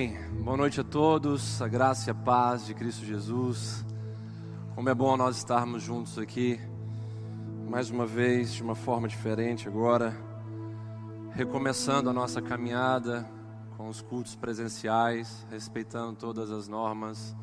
Amém. 0.00 0.16
Boa 0.42 0.56
noite 0.56 0.80
a 0.80 0.84
todos, 0.84 1.60
a 1.60 1.68
graça 1.68 2.08
e 2.08 2.10
a 2.10 2.14
paz 2.14 2.64
de 2.64 2.72
Cristo 2.72 3.04
Jesus. 3.04 3.84
Como 4.74 4.88
é 4.88 4.94
bom 4.94 5.14
nós 5.14 5.36
estarmos 5.36 5.82
juntos 5.82 6.16
aqui, 6.16 6.58
mais 7.68 7.90
uma 7.90 8.06
vez, 8.06 8.54
de 8.54 8.62
uma 8.62 8.74
forma 8.74 9.06
diferente 9.06 9.68
agora, 9.68 10.16
recomeçando 11.34 12.08
a 12.08 12.14
nossa 12.14 12.40
caminhada 12.40 13.30
com 13.76 13.90
os 13.90 14.00
cultos 14.00 14.34
presenciais, 14.34 15.46
respeitando 15.50 16.16
todas 16.16 16.50
as 16.50 16.66
normas. 16.66 17.36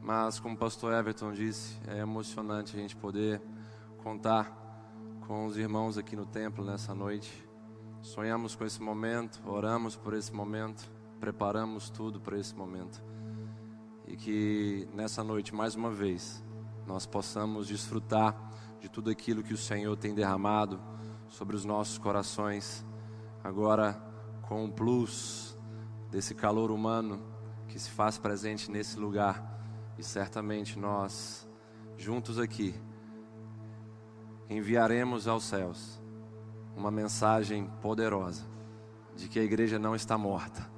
Mas, 0.00 0.40
como 0.40 0.54
o 0.54 0.58
pastor 0.58 0.94
Everton 0.94 1.32
disse, 1.32 1.76
é 1.86 1.98
emocionante 1.98 2.74
a 2.74 2.80
gente 2.80 2.96
poder 2.96 3.42
contar 4.02 4.50
com 5.26 5.44
os 5.44 5.58
irmãos 5.58 5.98
aqui 5.98 6.16
no 6.16 6.24
templo 6.24 6.64
nessa 6.64 6.94
noite. 6.94 7.46
Sonhamos 8.00 8.56
com 8.56 8.64
esse 8.64 8.80
momento, 8.80 9.38
oramos 9.44 9.96
por 9.96 10.14
esse 10.14 10.32
momento 10.32 10.96
preparamos 11.18 11.90
tudo 11.90 12.20
para 12.20 12.38
esse 12.38 12.54
momento. 12.54 13.02
E 14.06 14.16
que 14.16 14.88
nessa 14.94 15.22
noite, 15.22 15.54
mais 15.54 15.74
uma 15.74 15.90
vez, 15.90 16.44
nós 16.86 17.06
possamos 17.06 17.68
desfrutar 17.68 18.34
de 18.80 18.88
tudo 18.88 19.10
aquilo 19.10 19.42
que 19.42 19.52
o 19.52 19.58
Senhor 19.58 19.96
tem 19.96 20.14
derramado 20.14 20.80
sobre 21.28 21.54
os 21.54 21.64
nossos 21.64 21.98
corações, 21.98 22.84
agora 23.44 24.02
com 24.42 24.64
um 24.64 24.70
plus 24.70 25.58
desse 26.10 26.34
calor 26.34 26.70
humano 26.70 27.22
que 27.68 27.78
se 27.78 27.90
faz 27.90 28.16
presente 28.16 28.70
nesse 28.70 28.98
lugar. 28.98 29.58
E 29.98 30.02
certamente 30.02 30.78
nós, 30.78 31.46
juntos 31.96 32.38
aqui, 32.38 32.74
enviaremos 34.48 35.28
aos 35.28 35.44
céus 35.44 36.00
uma 36.74 36.90
mensagem 36.90 37.68
poderosa 37.82 38.46
de 39.16 39.28
que 39.28 39.38
a 39.38 39.42
igreja 39.42 39.78
não 39.78 39.94
está 39.94 40.16
morta 40.16 40.77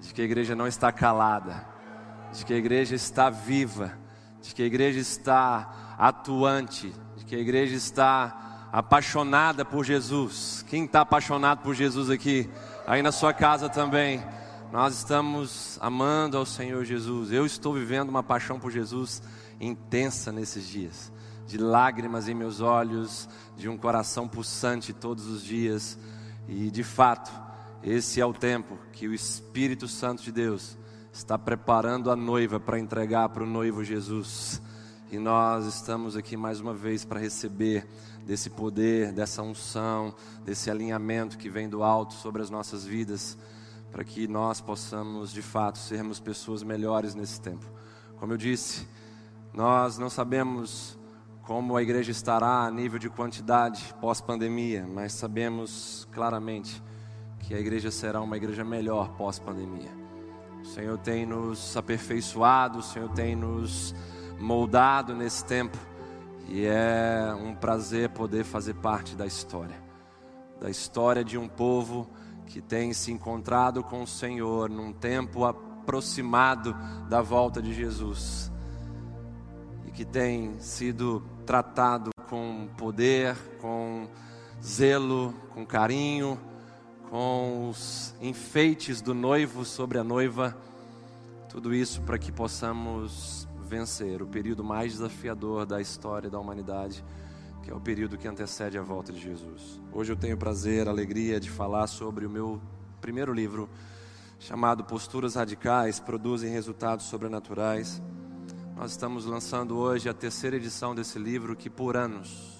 de 0.00 0.12
que 0.12 0.22
a 0.22 0.24
igreja 0.24 0.54
não 0.54 0.66
está 0.66 0.92
calada, 0.92 1.66
de 2.32 2.44
que 2.44 2.52
a 2.52 2.56
igreja 2.56 2.94
está 2.94 3.30
viva, 3.30 3.92
de 4.40 4.54
que 4.54 4.62
a 4.62 4.66
igreja 4.66 5.00
está 5.00 5.96
atuante, 5.98 6.92
de 7.16 7.24
que 7.24 7.34
a 7.34 7.38
igreja 7.38 7.74
está 7.74 8.68
apaixonada 8.72 9.64
por 9.64 9.84
Jesus. 9.84 10.64
Quem 10.68 10.84
está 10.84 11.00
apaixonado 11.00 11.60
por 11.62 11.74
Jesus 11.74 12.10
aqui? 12.10 12.48
Aí 12.86 13.02
na 13.02 13.12
sua 13.12 13.32
casa 13.32 13.68
também. 13.68 14.22
Nós 14.70 14.98
estamos 14.98 15.78
amando 15.80 16.36
ao 16.36 16.44
Senhor 16.44 16.84
Jesus. 16.84 17.32
Eu 17.32 17.46
estou 17.46 17.72
vivendo 17.72 18.10
uma 18.10 18.22
paixão 18.22 18.60
por 18.60 18.70
Jesus 18.70 19.22
intensa 19.60 20.30
nesses 20.30 20.68
dias, 20.68 21.10
de 21.46 21.56
lágrimas 21.56 22.28
em 22.28 22.34
meus 22.34 22.60
olhos, 22.60 23.28
de 23.56 23.68
um 23.68 23.76
coração 23.76 24.28
pulsante 24.28 24.92
todos 24.92 25.26
os 25.26 25.42
dias. 25.42 25.98
E 26.46 26.70
de 26.70 26.84
fato, 26.84 27.32
esse 27.82 28.20
é 28.20 28.26
o 28.26 28.32
tempo 28.32 28.76
que 28.92 29.06
o 29.06 29.14
Espírito 29.14 29.86
Santo 29.86 30.22
de 30.22 30.32
Deus 30.32 30.76
está 31.12 31.38
preparando 31.38 32.10
a 32.10 32.16
noiva 32.16 32.58
para 32.58 32.78
entregar 32.78 33.28
para 33.28 33.44
o 33.44 33.46
noivo 33.46 33.84
Jesus. 33.84 34.60
E 35.10 35.18
nós 35.18 35.64
estamos 35.66 36.16
aqui 36.16 36.36
mais 36.36 36.60
uma 36.60 36.74
vez 36.74 37.04
para 37.04 37.20
receber 37.20 37.86
desse 38.26 38.50
poder, 38.50 39.12
dessa 39.12 39.42
unção, 39.42 40.14
desse 40.44 40.70
alinhamento 40.70 41.38
que 41.38 41.48
vem 41.48 41.68
do 41.68 41.82
alto 41.82 42.14
sobre 42.14 42.42
as 42.42 42.50
nossas 42.50 42.84
vidas, 42.84 43.38
para 43.90 44.04
que 44.04 44.28
nós 44.28 44.60
possamos 44.60 45.32
de 45.32 45.40
fato 45.40 45.78
sermos 45.78 46.20
pessoas 46.20 46.62
melhores 46.62 47.14
nesse 47.14 47.40
tempo. 47.40 47.64
Como 48.16 48.32
eu 48.32 48.36
disse, 48.36 48.86
nós 49.54 49.96
não 49.98 50.10
sabemos 50.10 50.98
como 51.42 51.76
a 51.76 51.82
igreja 51.82 52.10
estará 52.10 52.64
a 52.64 52.70
nível 52.70 52.98
de 52.98 53.08
quantidade 53.08 53.94
pós-pandemia, 54.00 54.86
mas 54.86 55.14
sabemos 55.14 56.06
claramente 56.12 56.82
que 57.40 57.54
a 57.54 57.58
igreja 57.58 57.90
será 57.90 58.20
uma 58.20 58.36
igreja 58.36 58.64
melhor 58.64 59.10
pós-pandemia. 59.16 59.90
O 60.62 60.66
Senhor 60.66 60.98
tem 60.98 61.24
nos 61.24 61.76
aperfeiçoado, 61.76 62.80
o 62.80 62.82
Senhor 62.82 63.08
tem 63.10 63.34
nos 63.34 63.94
moldado 64.38 65.14
nesse 65.14 65.44
tempo, 65.44 65.78
e 66.48 66.64
é 66.64 67.34
um 67.40 67.54
prazer 67.54 68.10
poder 68.10 68.44
fazer 68.44 68.74
parte 68.74 69.14
da 69.14 69.26
história. 69.26 69.82
Da 70.60 70.68
história 70.68 71.24
de 71.24 71.38
um 71.38 71.48
povo 71.48 72.08
que 72.46 72.60
tem 72.60 72.92
se 72.92 73.12
encontrado 73.12 73.82
com 73.82 74.02
o 74.02 74.06
Senhor 74.06 74.68
num 74.68 74.92
tempo 74.92 75.44
aproximado 75.44 76.74
da 77.08 77.20
volta 77.20 77.62
de 77.62 77.72
Jesus. 77.72 78.50
E 79.86 79.90
que 79.90 80.04
tem 80.04 80.58
sido 80.58 81.22
tratado 81.46 82.10
com 82.28 82.68
poder, 82.76 83.36
com 83.60 84.08
zelo, 84.62 85.34
com 85.54 85.64
carinho 85.64 86.38
com 87.10 87.70
os 87.70 88.14
enfeites 88.20 89.00
do 89.00 89.14
noivo 89.14 89.64
sobre 89.64 89.98
a 89.98 90.04
noiva, 90.04 90.56
tudo 91.48 91.74
isso 91.74 92.02
para 92.02 92.18
que 92.18 92.30
possamos 92.30 93.48
vencer 93.66 94.22
o 94.22 94.26
período 94.26 94.62
mais 94.62 94.92
desafiador 94.92 95.64
da 95.64 95.80
história 95.80 96.28
da 96.28 96.38
humanidade, 96.38 97.02
que 97.62 97.70
é 97.70 97.74
o 97.74 97.80
período 97.80 98.18
que 98.18 98.28
antecede 98.28 98.78
a 98.78 98.82
volta 98.82 99.12
de 99.12 99.20
Jesus. 99.20 99.80
Hoje 99.92 100.12
eu 100.12 100.16
tenho 100.16 100.34
o 100.34 100.38
prazer, 100.38 100.86
a 100.86 100.90
alegria 100.90 101.40
de 101.40 101.50
falar 101.50 101.86
sobre 101.86 102.26
o 102.26 102.30
meu 102.30 102.60
primeiro 103.00 103.32
livro, 103.32 103.68
chamado 104.38 104.84
Posturas 104.84 105.34
Radicais 105.34 105.98
Produzem 105.98 106.50
Resultados 106.50 107.06
Sobrenaturais. 107.06 108.02
Nós 108.76 108.90
estamos 108.90 109.24
lançando 109.24 109.76
hoje 109.78 110.08
a 110.08 110.14
terceira 110.14 110.56
edição 110.56 110.94
desse 110.94 111.18
livro 111.18 111.56
que 111.56 111.70
por 111.70 111.96
anos 111.96 112.57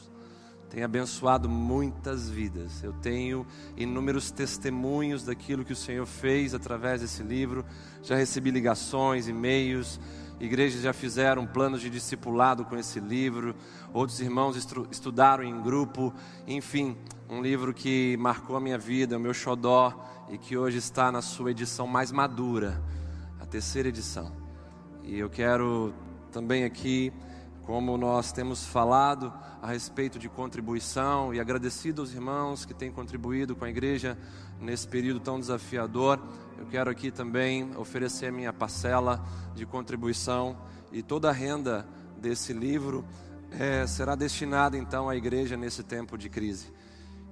tem 0.70 0.82
abençoado 0.82 1.48
muitas 1.48 2.28
vidas. 2.28 2.82
Eu 2.82 2.92
tenho 2.92 3.46
inúmeros 3.76 4.30
testemunhos 4.30 5.24
daquilo 5.24 5.64
que 5.64 5.72
o 5.72 5.76
Senhor 5.76 6.06
fez 6.06 6.54
através 6.54 7.00
desse 7.00 7.22
livro. 7.22 7.64
Já 8.02 8.16
recebi 8.16 8.50
ligações, 8.50 9.28
e-mails. 9.28 9.98
Igrejas 10.38 10.82
já 10.82 10.92
fizeram 10.92 11.46
planos 11.46 11.80
de 11.80 11.88
discipulado 11.88 12.64
com 12.64 12.76
esse 12.76 13.00
livro. 13.00 13.54
Outros 13.92 14.20
irmãos 14.20 14.56
estudaram 14.90 15.42
em 15.42 15.60
grupo. 15.62 16.12
Enfim, 16.46 16.96
um 17.30 17.40
livro 17.40 17.72
que 17.72 18.16
marcou 18.18 18.54
a 18.54 18.60
minha 18.60 18.78
vida, 18.78 19.16
o 19.16 19.20
meu 19.20 19.32
xodó, 19.32 20.06
e 20.28 20.36
que 20.36 20.56
hoje 20.56 20.78
está 20.78 21.10
na 21.10 21.22
sua 21.22 21.50
edição 21.50 21.86
mais 21.86 22.12
madura, 22.12 22.82
a 23.40 23.46
terceira 23.46 23.88
edição. 23.88 24.30
E 25.02 25.18
eu 25.18 25.30
quero 25.30 25.94
também 26.30 26.64
aqui 26.64 27.10
como 27.68 27.98
nós 27.98 28.32
temos 28.32 28.64
falado 28.64 29.30
a 29.60 29.66
respeito 29.66 30.18
de 30.18 30.26
contribuição 30.26 31.34
e 31.34 31.38
agradecido 31.38 32.00
aos 32.00 32.14
irmãos 32.14 32.64
que 32.64 32.72
têm 32.72 32.90
contribuído 32.90 33.54
com 33.54 33.62
a 33.62 33.68
igreja 33.68 34.16
nesse 34.58 34.88
período 34.88 35.20
tão 35.20 35.38
desafiador, 35.38 36.18
eu 36.56 36.64
quero 36.64 36.88
aqui 36.88 37.10
também 37.10 37.76
oferecer 37.76 38.28
a 38.28 38.32
minha 38.32 38.54
parcela 38.54 39.22
de 39.54 39.66
contribuição 39.66 40.56
e 40.90 41.02
toda 41.02 41.28
a 41.28 41.32
renda 41.32 41.86
desse 42.16 42.54
livro 42.54 43.04
é, 43.50 43.86
será 43.86 44.14
destinada 44.14 44.78
então 44.78 45.06
à 45.06 45.14
igreja 45.14 45.54
nesse 45.54 45.82
tempo 45.82 46.16
de 46.16 46.30
crise. 46.30 46.72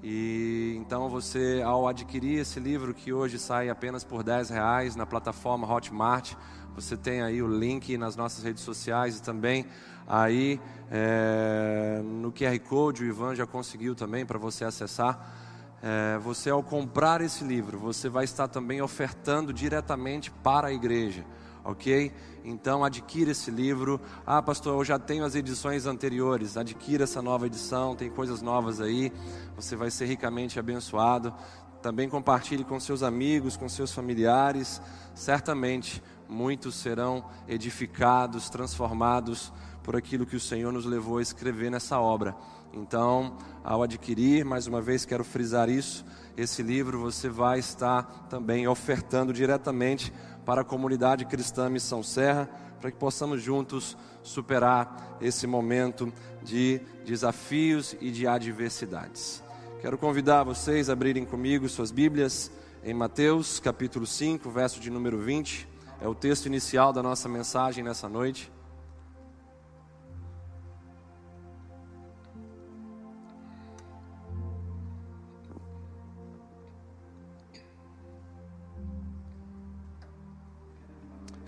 E 0.03 0.75
então 0.77 1.09
você, 1.09 1.63
ao 1.65 1.89
adquirir 1.89 2.41
esse 2.41 2.61
livro 2.61 2.93
que 2.93 3.11
hoje 3.11 3.39
sai 3.39 3.71
apenas 3.71 4.05
por 4.05 4.23
10 4.23 4.51
reais 4.51 4.97
na 4.97 5.07
plataforma 5.07 5.67
Hotmart, 5.67 6.35
você 6.75 6.95
tem 6.95 7.23
aí 7.23 7.41
o 7.41 7.49
link 7.49 7.97
nas 7.97 8.17
nossas 8.17 8.45
redes 8.45 8.63
sociais 8.63 9.17
e 9.17 9.23
também 9.23 9.65
aí 10.07 10.61
é, 10.91 12.01
no 12.05 12.33
QR 12.33 12.59
Code, 12.61 13.03
o 13.03 13.07
Ivan 13.07 13.35
já 13.35 13.47
conseguiu 13.47 13.95
também 13.95 14.25
para 14.25 14.39
você 14.39 14.65
acessar. 14.65 15.35
É, 15.83 16.19
você, 16.19 16.51
ao 16.51 16.63
comprar 16.63 17.21
esse 17.21 17.45
livro, 17.45 17.79
você 17.79 18.09
vai 18.09 18.25
estar 18.25 18.49
também 18.49 18.81
ofertando 18.81 19.53
diretamente 19.53 20.31
para 20.31 20.69
a 20.69 20.73
igreja, 20.73 21.25
ok? 21.65 22.13
Então, 22.45 22.85
adquira 22.85 23.33
esse 23.33 23.51
livro. 23.51 24.01
Ah, 24.25 24.41
pastor, 24.41 24.79
eu 24.79 24.85
já 24.85 24.99
tenho 24.99 25.25
as 25.25 25.35
edições 25.35 25.85
anteriores. 25.85 26.57
Adquira 26.57 27.05
essa 27.05 27.21
nova 27.21 27.47
edição, 27.47 27.97
tem 27.97 28.09
coisas 28.09 28.41
novas 28.41 28.81
aí. 28.81 29.13
Você 29.57 29.75
vai 29.75 29.91
ser 29.91 30.07
ricamente 30.07 30.59
abençoado. 30.59 31.35
Também 31.83 32.09
compartilhe 32.09 32.65
com 32.65 32.79
seus 32.79 33.03
amigos, 33.03 33.57
com 33.57 33.69
seus 33.69 33.93
familiares. 33.93 34.81
Certamente, 35.15 36.03
muitos 36.29 36.77
serão 36.77 37.25
edificados, 37.49 38.49
transformados 38.49 39.53
por 39.87 39.95
aquilo 39.95 40.27
que 40.27 40.35
o 40.35 40.41
Senhor 40.41 40.73
nos 40.73 40.85
levou 40.85 41.19
a 41.19 41.23
escrever 41.23 41.71
nessa 41.71 42.01
obra. 42.01 42.35
Então, 42.73 43.39
ao 43.63 43.85
adquirir, 43.85 44.45
mais 44.45 44.67
uma 44.67 44.83
vez 44.83 45.05
quero 45.05 45.23
frisar 45.23 45.69
isso, 45.69 46.05
esse 46.37 46.61
livro 46.61 46.99
você 46.99 47.29
vai 47.29 47.61
estar 47.61 48.27
também 48.29 48.67
ofertando 48.67 49.33
diretamente 49.33 50.13
para 50.45 50.63
a 50.63 50.65
comunidade 50.65 51.25
cristã 51.25 51.71
Missão 51.71 52.03
Serra, 52.03 52.51
para 52.81 52.91
que 52.91 52.97
possamos 52.99 53.41
juntos 53.41 53.97
superar 54.25 55.17
esse 55.21 55.47
momento 55.47 56.13
de 56.43 56.81
desafios 57.05 57.95
e 58.01 58.11
de 58.11 58.27
adversidades. 58.27 59.41
Quero 59.81 59.97
convidar 59.97 60.43
vocês 60.43 60.91
a 60.91 60.95
abrirem 60.95 61.25
comigo 61.25 61.69
suas 61.69 61.93
Bíblias 61.93 62.51
em 62.83 62.93
Mateus, 62.93 63.61
capítulo 63.61 64.05
5, 64.05 64.51
verso 64.51 64.81
de 64.81 64.91
número 64.91 65.21
20. 65.21 65.69
É 66.01 66.09
o 66.09 66.15
texto 66.15 66.47
inicial 66.47 66.93
da 66.93 67.05
nossa 67.05 67.29
mensagem 67.29 67.85
nessa 67.85 68.09
noite. 68.09 68.56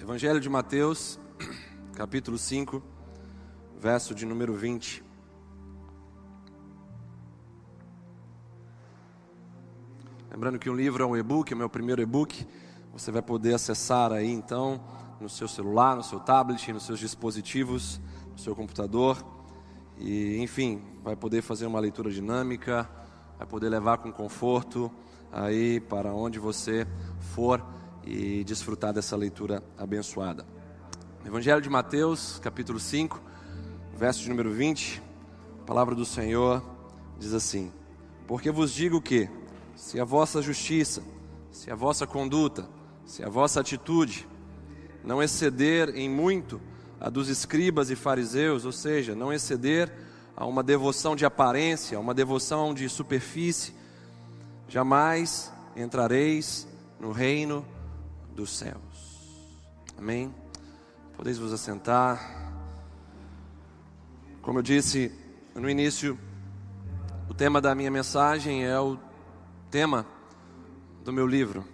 Evangelho 0.09 0.41
de 0.41 0.49
Mateus, 0.49 1.21
capítulo 1.93 2.39
5, 2.39 2.83
verso 3.79 4.15
de 4.15 4.25
número 4.25 4.55
20. 4.55 5.05
Lembrando 10.31 10.59
que 10.59 10.71
o 10.71 10.75
livro 10.75 11.05
é 11.05 11.07
um 11.07 11.15
e-book, 11.15 11.53
é 11.53 11.55
o 11.55 11.59
meu 11.59 11.69
primeiro 11.69 12.01
e-book. 12.01 12.47
Você 12.91 13.13
vai 13.13 13.21
poder 13.21 13.53
acessar 13.53 14.11
aí 14.11 14.33
então 14.33 14.83
no 15.21 15.29
seu 15.29 15.47
celular, 15.47 15.95
no 15.95 16.03
seu 16.03 16.19
tablet, 16.19 16.73
nos 16.73 16.87
seus 16.87 16.99
dispositivos, 16.99 18.01
no 18.33 18.39
seu 18.39 18.57
computador. 18.57 19.23
E 19.99 20.39
enfim, 20.39 20.83
vai 21.05 21.17
poder 21.17 21.43
fazer 21.43 21.67
uma 21.67 21.81
leitura 21.81 22.11
dinâmica, 22.11 22.89
vai 23.37 23.47
poder 23.47 23.69
levar 23.69 23.99
com 23.99 24.11
conforto 24.11 24.91
aí 25.31 25.81
para 25.81 26.15
onde 26.15 26.39
você 26.39 26.87
for 27.35 27.63
e 28.05 28.45
desfrutar 28.45 28.93
dessa 28.93 29.17
leitura 29.17 29.63
abençoada. 29.77 30.47
Evangelho 31.25 31.61
de 31.61 31.69
Mateus, 31.69 32.39
capítulo 32.43 32.81
5, 32.81 33.21
verso 33.95 34.23
de 34.23 34.29
número 34.29 34.53
20. 34.53 35.03
A 35.61 35.65
palavra 35.67 35.95
do 35.95 36.05
Senhor 36.05 36.63
diz 37.19 37.35
assim: 37.35 37.73
Porque 38.27 38.51
vos 38.51 38.73
digo 38.73 39.01
que, 39.01 39.29
se 39.77 40.01
a 40.01 40.05
vossa 40.05 40.41
justiça, 40.41 41.03
se 41.51 41.71
a 41.71 41.75
vossa 41.75 42.07
conduta, 42.07 42.69
se 43.05 43.23
a 43.23 43.29
vossa 43.29 43.61
atitude 43.61 44.27
não 45.05 45.23
exceder 45.23 45.91
em 45.97 46.09
muito 46.09 46.61
a 47.01 47.09
dos 47.09 47.29
escribas 47.29 47.91
e 47.91 47.97
fariseus, 47.97 48.65
ou 48.65 48.73
seja, 48.73 49.15
não 49.15 49.33
exceder 49.33 49.93
a 50.37 50.47
uma 50.47 50.63
devoção 50.63 51.17
de 51.17 51.25
aparência, 51.25 51.99
a 51.99 52.01
uma 52.01 52.15
devoção 52.15 52.73
de 52.73 52.89
superfície, 52.89 53.75
jamais 54.69 55.53
entrareis 55.77 56.67
no 57.01 57.13
reino 57.13 57.65
dos 58.39 58.57
céus. 58.57 58.79
Amém? 59.99 60.33
Podeis 61.17 61.39
vos 61.39 61.53
assentar. 61.53 62.53
Como 64.41 64.61
eu 64.61 64.63
disse 64.63 65.11
no 65.57 65.69
início, 65.69 66.17
o 67.29 67.35
tema 67.35 67.61
da 67.61 67.75
minha 67.75 67.91
mensagem 67.91 68.65
é 68.65 68.79
o 68.79 68.97
tema 69.73 70.07
do 71.03 71.13
meu 71.13 71.27
livro. 71.27 71.67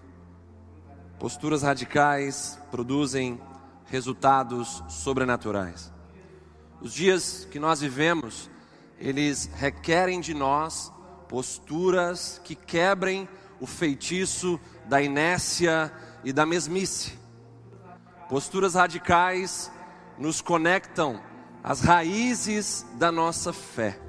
Posturas 1.19 1.61
radicais 1.61 2.59
produzem 2.71 3.39
resultados 3.85 4.83
sobrenaturais. 4.89 5.93
Os 6.81 6.95
dias 6.95 7.47
que 7.51 7.59
nós 7.59 7.83
vivemos, 7.83 8.49
eles 8.99 9.51
requerem 9.55 10.19
de 10.19 10.33
nós 10.33 10.91
posturas 11.29 12.41
que 12.43 12.55
quebrem 12.55 13.29
o 13.61 13.67
feitiço 13.67 14.59
da 14.87 15.03
inércia 15.03 15.93
e 16.25 16.33
da 16.33 16.47
mesmice. 16.47 17.19
Posturas 18.29 18.75
radicais 18.75 19.71
nos 20.19 20.41
conectam 20.41 21.21
às 21.63 21.81
raízes 21.81 22.87
da 22.95 23.13
nossa 23.13 23.53
fé. 23.53 24.01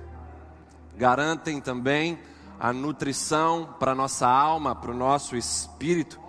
Garantem 0.98 1.60
também 1.60 2.18
a 2.60 2.72
nutrição 2.72 3.76
para 3.80 3.94
nossa 3.94 4.28
alma, 4.28 4.74
para 4.74 4.92
o 4.92 4.98
nosso 4.98 5.36
espírito 5.36 6.20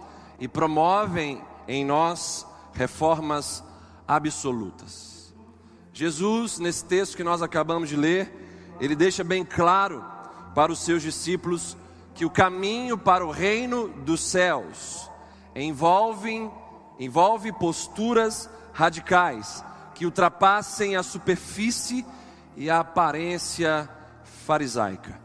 e 0.41 0.49
promovem 0.49 1.43
em 1.69 1.85
nós 1.85 2.45
reformas 2.73 3.63
absolutas. 4.07 5.35
Jesus, 5.93 6.59
nesse 6.59 6.85
texto 6.85 7.17
que 7.17 7.25
nós 7.25 7.41
acabamos 7.41 7.89
de 7.89 7.97
ler, 7.97 8.77
ele 8.81 8.97
deixa 8.97 9.23
bem 9.23 9.45
claro 9.45 10.05
para 10.55 10.73
os 10.73 10.81
seus 10.81 11.01
discípulos 11.01 11.77
que 12.15 12.25
o 12.25 12.31
caminho 12.31 12.99
para 12.99 13.25
o 13.25 13.31
reino 13.31 13.89
dos 13.89 14.21
céus 14.21 15.11
envolve, 15.63 16.51
envolve 16.99 17.53
posturas 17.53 18.49
radicais 18.73 19.65
que 19.95 20.05
ultrapassem 20.05 20.97
a 20.97 21.03
superfície 21.03 22.05
e 22.57 22.69
a 22.69 22.81
aparência 22.81 23.89
farisaica. 24.47 25.19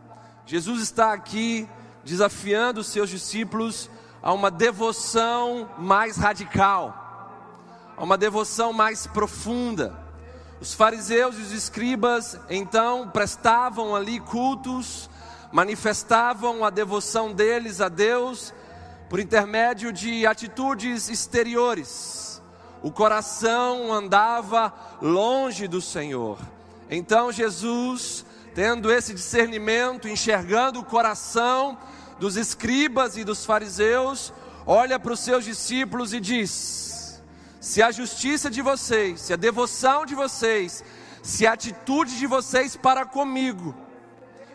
Jesus 0.45 0.81
está 0.81 1.13
aqui 1.13 1.67
desafiando 2.03 2.79
os 2.79 2.87
seus 2.87 3.09
discípulos 3.09 3.89
a 4.23 4.31
uma 4.31 4.49
devoção 4.49 5.69
mais 5.77 6.15
radical, 6.15 7.35
a 7.97 8.03
uma 8.03 8.17
devoção 8.17 8.71
mais 8.71 9.05
profunda. 9.05 9.99
Os 10.61 10.73
fariseus 10.73 11.37
e 11.37 11.41
os 11.41 11.51
escribas 11.51 12.39
então 12.49 13.09
prestavam 13.09 13.95
ali 13.95 14.19
cultos, 14.19 15.09
manifestavam 15.51 16.63
a 16.63 16.69
devoção 16.69 17.33
deles 17.33 17.81
a 17.81 17.89
Deus 17.89 18.53
por 19.11 19.19
intermédio 19.19 19.91
de 19.91 20.25
atitudes 20.25 21.09
exteriores. 21.09 22.41
O 22.81 22.89
coração 22.89 23.91
andava 23.91 24.73
longe 25.01 25.67
do 25.67 25.81
Senhor. 25.81 26.39
Então 26.89 27.29
Jesus, 27.29 28.25
tendo 28.55 28.89
esse 28.89 29.13
discernimento, 29.13 30.07
enxergando 30.07 30.79
o 30.79 30.85
coração, 30.85 31.77
dos 32.21 32.37
escribas 32.37 33.17
e 33.17 33.25
dos 33.25 33.45
fariseus, 33.45 34.33
olha 34.65 34.97
para 34.97 35.11
os 35.11 35.19
seus 35.19 35.43
discípulos 35.43 36.13
e 36.13 36.21
diz: 36.21 37.21
se 37.59 37.83
a 37.83 37.91
justiça 37.91 38.49
de 38.49 38.61
vocês, 38.61 39.19
se 39.19 39.33
a 39.33 39.35
devoção 39.35 40.05
de 40.05 40.15
vocês, 40.15 40.85
se 41.21 41.45
a 41.45 41.51
atitude 41.51 42.17
de 42.17 42.27
vocês 42.27 42.77
para 42.77 43.05
comigo 43.05 43.75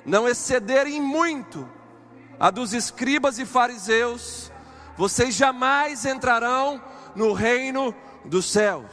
não 0.02 0.26
excederem 0.26 0.98
muito 0.98 1.75
a 2.38 2.50
dos 2.50 2.72
escribas 2.72 3.38
e 3.38 3.46
fariseus, 3.46 4.50
vocês 4.96 5.34
jamais 5.34 6.04
entrarão 6.04 6.82
no 7.14 7.32
reino 7.32 7.94
dos 8.24 8.50
céus. 8.50 8.86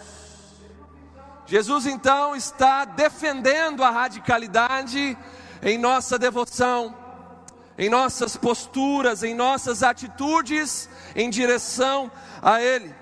Jesus 1.46 1.86
então 1.86 2.36
está 2.36 2.86
defendendo 2.86 3.84
a 3.84 3.90
radicalidade 3.90 5.18
em 5.62 5.78
nossa 5.78 6.18
devoção 6.18 7.04
em 7.78 7.90
nossas 7.90 8.38
posturas, 8.38 9.24
em 9.24 9.34
nossas 9.34 9.84
atitudes 9.84 10.90
em 11.16 11.30
direção 11.30 12.12
a 12.42 12.62
Ele. 12.62 12.94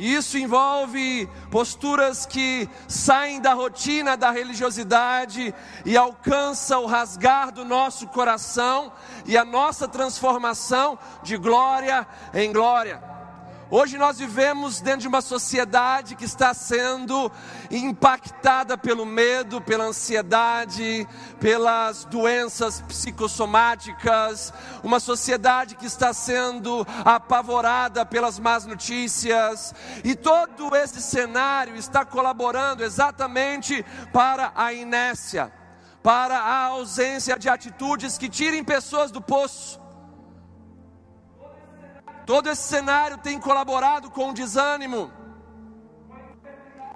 E 0.00 0.14
isso 0.14 0.38
envolve 0.38 1.28
posturas 1.50 2.24
que 2.24 2.66
saem 2.88 3.38
da 3.38 3.52
rotina 3.52 4.16
da 4.16 4.30
religiosidade 4.30 5.54
e 5.84 5.94
alcançam 5.94 6.84
o 6.84 6.86
rasgar 6.86 7.52
do 7.52 7.66
nosso 7.66 8.06
coração 8.06 8.90
e 9.26 9.36
a 9.36 9.44
nossa 9.44 9.86
transformação 9.86 10.98
de 11.22 11.36
glória 11.36 12.06
em 12.32 12.50
glória. 12.50 13.09
Hoje 13.72 13.96
nós 13.96 14.18
vivemos 14.18 14.80
dentro 14.80 15.02
de 15.02 15.06
uma 15.06 15.20
sociedade 15.20 16.16
que 16.16 16.24
está 16.24 16.52
sendo 16.52 17.30
impactada 17.70 18.76
pelo 18.76 19.06
medo, 19.06 19.60
pela 19.60 19.84
ansiedade, 19.84 21.06
pelas 21.38 22.04
doenças 22.04 22.80
psicossomáticas, 22.80 24.52
uma 24.82 24.98
sociedade 24.98 25.76
que 25.76 25.86
está 25.86 26.12
sendo 26.12 26.84
apavorada 27.04 28.04
pelas 28.04 28.40
más 28.40 28.66
notícias, 28.66 29.72
e 30.02 30.16
todo 30.16 30.74
esse 30.74 31.00
cenário 31.00 31.76
está 31.76 32.04
colaborando 32.04 32.82
exatamente 32.82 33.84
para 34.12 34.50
a 34.56 34.72
inércia, 34.72 35.52
para 36.02 36.40
a 36.40 36.64
ausência 36.64 37.38
de 37.38 37.48
atitudes 37.48 38.18
que 38.18 38.28
tirem 38.28 38.64
pessoas 38.64 39.12
do 39.12 39.20
poço 39.20 39.79
Todo 42.26 42.48
esse 42.48 42.62
cenário 42.62 43.18
tem 43.18 43.40
colaborado 43.40 44.10
com 44.10 44.30
o 44.30 44.34
desânimo, 44.34 45.12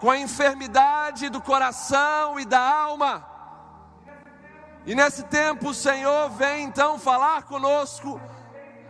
com 0.00 0.10
a 0.10 0.18
enfermidade 0.18 1.28
do 1.28 1.40
coração 1.40 2.38
e 2.38 2.44
da 2.44 2.60
alma. 2.60 3.26
E 4.86 4.94
nesse 4.94 5.22
tempo 5.24 5.70
o 5.70 5.74
Senhor 5.74 6.30
vem 6.30 6.64
então 6.64 6.98
falar 6.98 7.44
conosco 7.44 8.20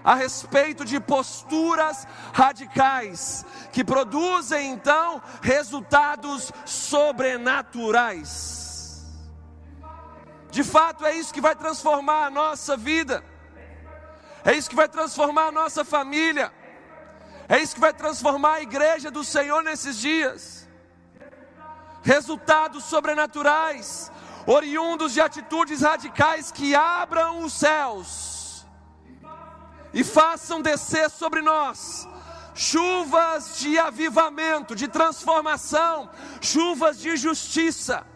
a 0.04 0.14
respeito 0.14 0.84
de 0.84 1.00
posturas 1.00 2.06
radicais 2.32 3.46
que 3.72 3.82
produzem 3.82 4.70
então 4.70 5.22
resultados 5.40 6.52
sobrenaturais. 6.66 8.62
De 10.50 10.62
fato, 10.62 11.06
é 11.06 11.16
isso 11.16 11.32
que 11.32 11.40
vai 11.40 11.56
transformar 11.56 12.26
a 12.26 12.30
nossa 12.30 12.76
vida. 12.76 13.24
É 14.44 14.52
isso 14.54 14.68
que 14.68 14.76
vai 14.76 14.88
transformar 14.88 15.46
a 15.46 15.52
nossa 15.52 15.84
família. 15.84 16.52
É 17.48 17.58
isso 17.58 17.74
que 17.74 17.80
vai 17.80 17.92
transformar 17.92 18.54
a 18.54 18.62
igreja 18.62 19.10
do 19.10 19.24
Senhor 19.24 19.62
nesses 19.62 19.98
dias. 19.98 20.68
Resultados 22.02 22.84
sobrenaturais, 22.84 24.12
oriundos 24.46 25.12
de 25.12 25.20
atitudes 25.20 25.80
radicais 25.80 26.52
que 26.52 26.74
abram 26.74 27.42
os 27.42 27.52
céus 27.54 28.66
e 29.92 30.04
façam 30.04 30.60
descer 30.60 31.08
sobre 31.08 31.40
nós 31.40 32.06
chuvas 32.54 33.58
de 33.58 33.78
avivamento, 33.78 34.76
de 34.76 34.86
transformação, 34.86 36.08
chuvas 36.40 37.00
de 37.00 37.16
justiça. 37.16 38.06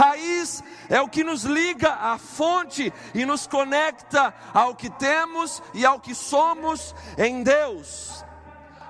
Raiz 0.00 0.64
é 0.88 0.98
o 1.02 1.08
que 1.08 1.22
nos 1.22 1.44
liga 1.44 1.92
à 1.92 2.16
fonte 2.16 2.90
e 3.14 3.26
nos 3.26 3.46
conecta 3.46 4.32
ao 4.54 4.74
que 4.74 4.88
temos 4.88 5.62
e 5.74 5.84
ao 5.84 6.00
que 6.00 6.14
somos 6.14 6.94
em 7.18 7.42
Deus. 7.42 8.24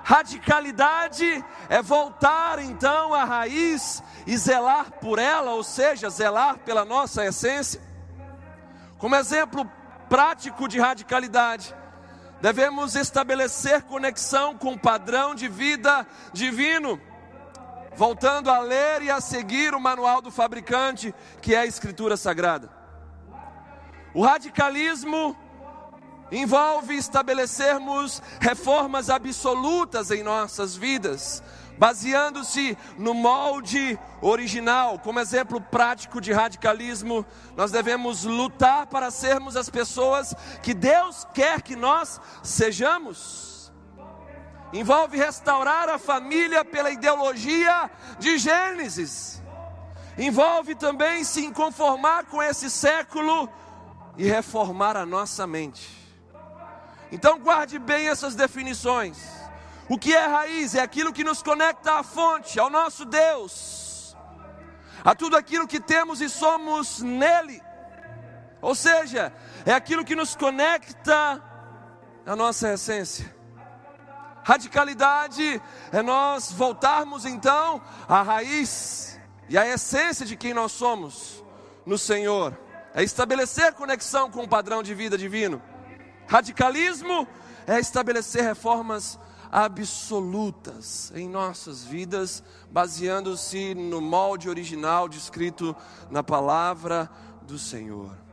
Radicalidade 0.05 1.43
é 1.67 1.81
voltar 1.81 2.59
então 2.59 3.13
à 3.13 3.25
raiz 3.25 4.01
e 4.25 4.37
zelar 4.37 4.89
por 5.01 5.19
ela, 5.19 5.51
ou 5.51 5.63
seja, 5.63 6.09
zelar 6.09 6.59
pela 6.59 6.85
nossa 6.85 7.25
essência. 7.25 7.81
Como 8.97 9.13
exemplo 9.13 9.69
prático 10.07 10.65
de 10.65 10.79
radicalidade, 10.79 11.75
devemos 12.39 12.95
estabelecer 12.95 13.83
conexão 13.83 14.57
com 14.57 14.73
o 14.73 14.79
padrão 14.79 15.35
de 15.35 15.49
vida 15.49 16.07
divino, 16.31 17.01
voltando 17.95 18.49
a 18.49 18.59
ler 18.59 19.01
e 19.01 19.11
a 19.11 19.19
seguir 19.21 19.73
o 19.73 19.79
manual 19.79 20.21
do 20.21 20.31
fabricante, 20.31 21.13
que 21.41 21.55
é 21.55 21.59
a 21.59 21.65
Escritura 21.65 22.15
Sagrada. 22.15 22.69
O 24.13 24.23
radicalismo 24.23 25.35
envolve 26.31 26.95
estabelecermos 26.95 28.21
reformas 28.39 29.09
absolutas 29.09 30.11
em 30.11 30.23
nossas 30.23 30.75
vidas, 30.75 31.43
baseando-se 31.77 32.77
no 32.97 33.13
molde 33.13 33.99
original. 34.21 34.99
Como 34.99 35.19
exemplo 35.19 35.59
prático 35.59 36.21
de 36.21 36.31
radicalismo, 36.31 37.25
nós 37.55 37.71
devemos 37.71 38.23
lutar 38.23 38.87
para 38.87 39.11
sermos 39.11 39.57
as 39.57 39.69
pessoas 39.69 40.33
que 40.63 40.73
Deus 40.73 41.27
quer 41.33 41.61
que 41.61 41.75
nós 41.75 42.19
sejamos. 42.43 43.50
Envolve 44.73 45.17
restaurar 45.17 45.89
a 45.89 45.97
família 45.97 46.63
pela 46.63 46.89
ideologia 46.89 47.91
de 48.19 48.37
Gênesis. 48.37 49.41
Envolve 50.17 50.75
também 50.75 51.23
se 51.23 51.51
conformar 51.51 52.25
com 52.25 52.41
esse 52.41 52.69
século 52.69 53.49
e 54.17 54.25
reformar 54.25 54.95
a 54.95 55.05
nossa 55.05 55.45
mente. 55.45 55.89
Então 57.11 57.39
guarde 57.39 57.77
bem 57.77 58.07
essas 58.07 58.35
definições. 58.35 59.17
O 59.89 59.97
que 59.97 60.15
é 60.15 60.25
raiz? 60.25 60.73
É 60.73 60.81
aquilo 60.81 61.11
que 61.11 61.23
nos 61.23 61.43
conecta 61.43 61.99
à 61.99 62.03
fonte, 62.03 62.57
ao 62.57 62.69
nosso 62.69 63.03
Deus, 63.03 64.15
a 65.03 65.13
tudo 65.13 65.35
aquilo 65.35 65.67
que 65.67 65.81
temos 65.81 66.21
e 66.21 66.29
somos 66.29 67.01
nele. 67.01 67.61
Ou 68.61 68.73
seja, 68.73 69.33
é 69.65 69.73
aquilo 69.73 70.05
que 70.05 70.15
nos 70.15 70.35
conecta 70.35 71.43
à 72.25 72.35
nossa 72.35 72.73
essência. 72.73 73.40
Radicalidade 74.43 75.61
é 75.91 76.01
nós 76.01 76.51
voltarmos 76.51 77.25
então 77.25 77.81
à 78.07 78.21
raiz 78.21 79.19
e 79.47 79.57
à 79.57 79.67
essência 79.67 80.25
de 80.25 80.35
quem 80.35 80.53
nós 80.53 80.71
somos 80.71 81.43
no 81.85 81.97
Senhor. 81.97 82.57
É 82.93 83.03
estabelecer 83.03 83.73
conexão 83.73 84.29
com 84.31 84.43
o 84.43 84.47
padrão 84.47 84.81
de 84.81 84.93
vida 84.93 85.17
divino. 85.17 85.61
Radicalismo 86.27 87.27
é 87.67 87.79
estabelecer 87.79 88.43
reformas 88.43 89.19
absolutas 89.51 91.11
em 91.13 91.27
nossas 91.27 91.83
vidas, 91.83 92.41
baseando-se 92.71 93.75
no 93.75 93.99
molde 93.99 94.49
original 94.49 95.09
descrito 95.09 95.75
na 96.09 96.23
palavra 96.23 97.09
do 97.41 97.59
Senhor. 97.59 98.30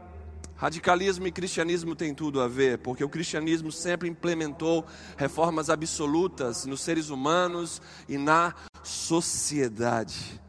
Radicalismo 0.59 1.25
e 1.25 1.31
cristianismo 1.31 1.95
têm 1.95 2.13
tudo 2.13 2.41
a 2.41 2.49
ver, 2.49 2.79
porque 2.79 3.05
o 3.05 3.09
cristianismo 3.09 3.71
sempre 3.71 4.09
implementou 4.09 4.85
reformas 5.17 5.71
absolutas 5.71 6.67
nos 6.67 6.81
seres 6.81 7.11
humanos 7.11 7.81
e 8.09 8.19
na 8.19 8.53
sociedade. 8.83 10.41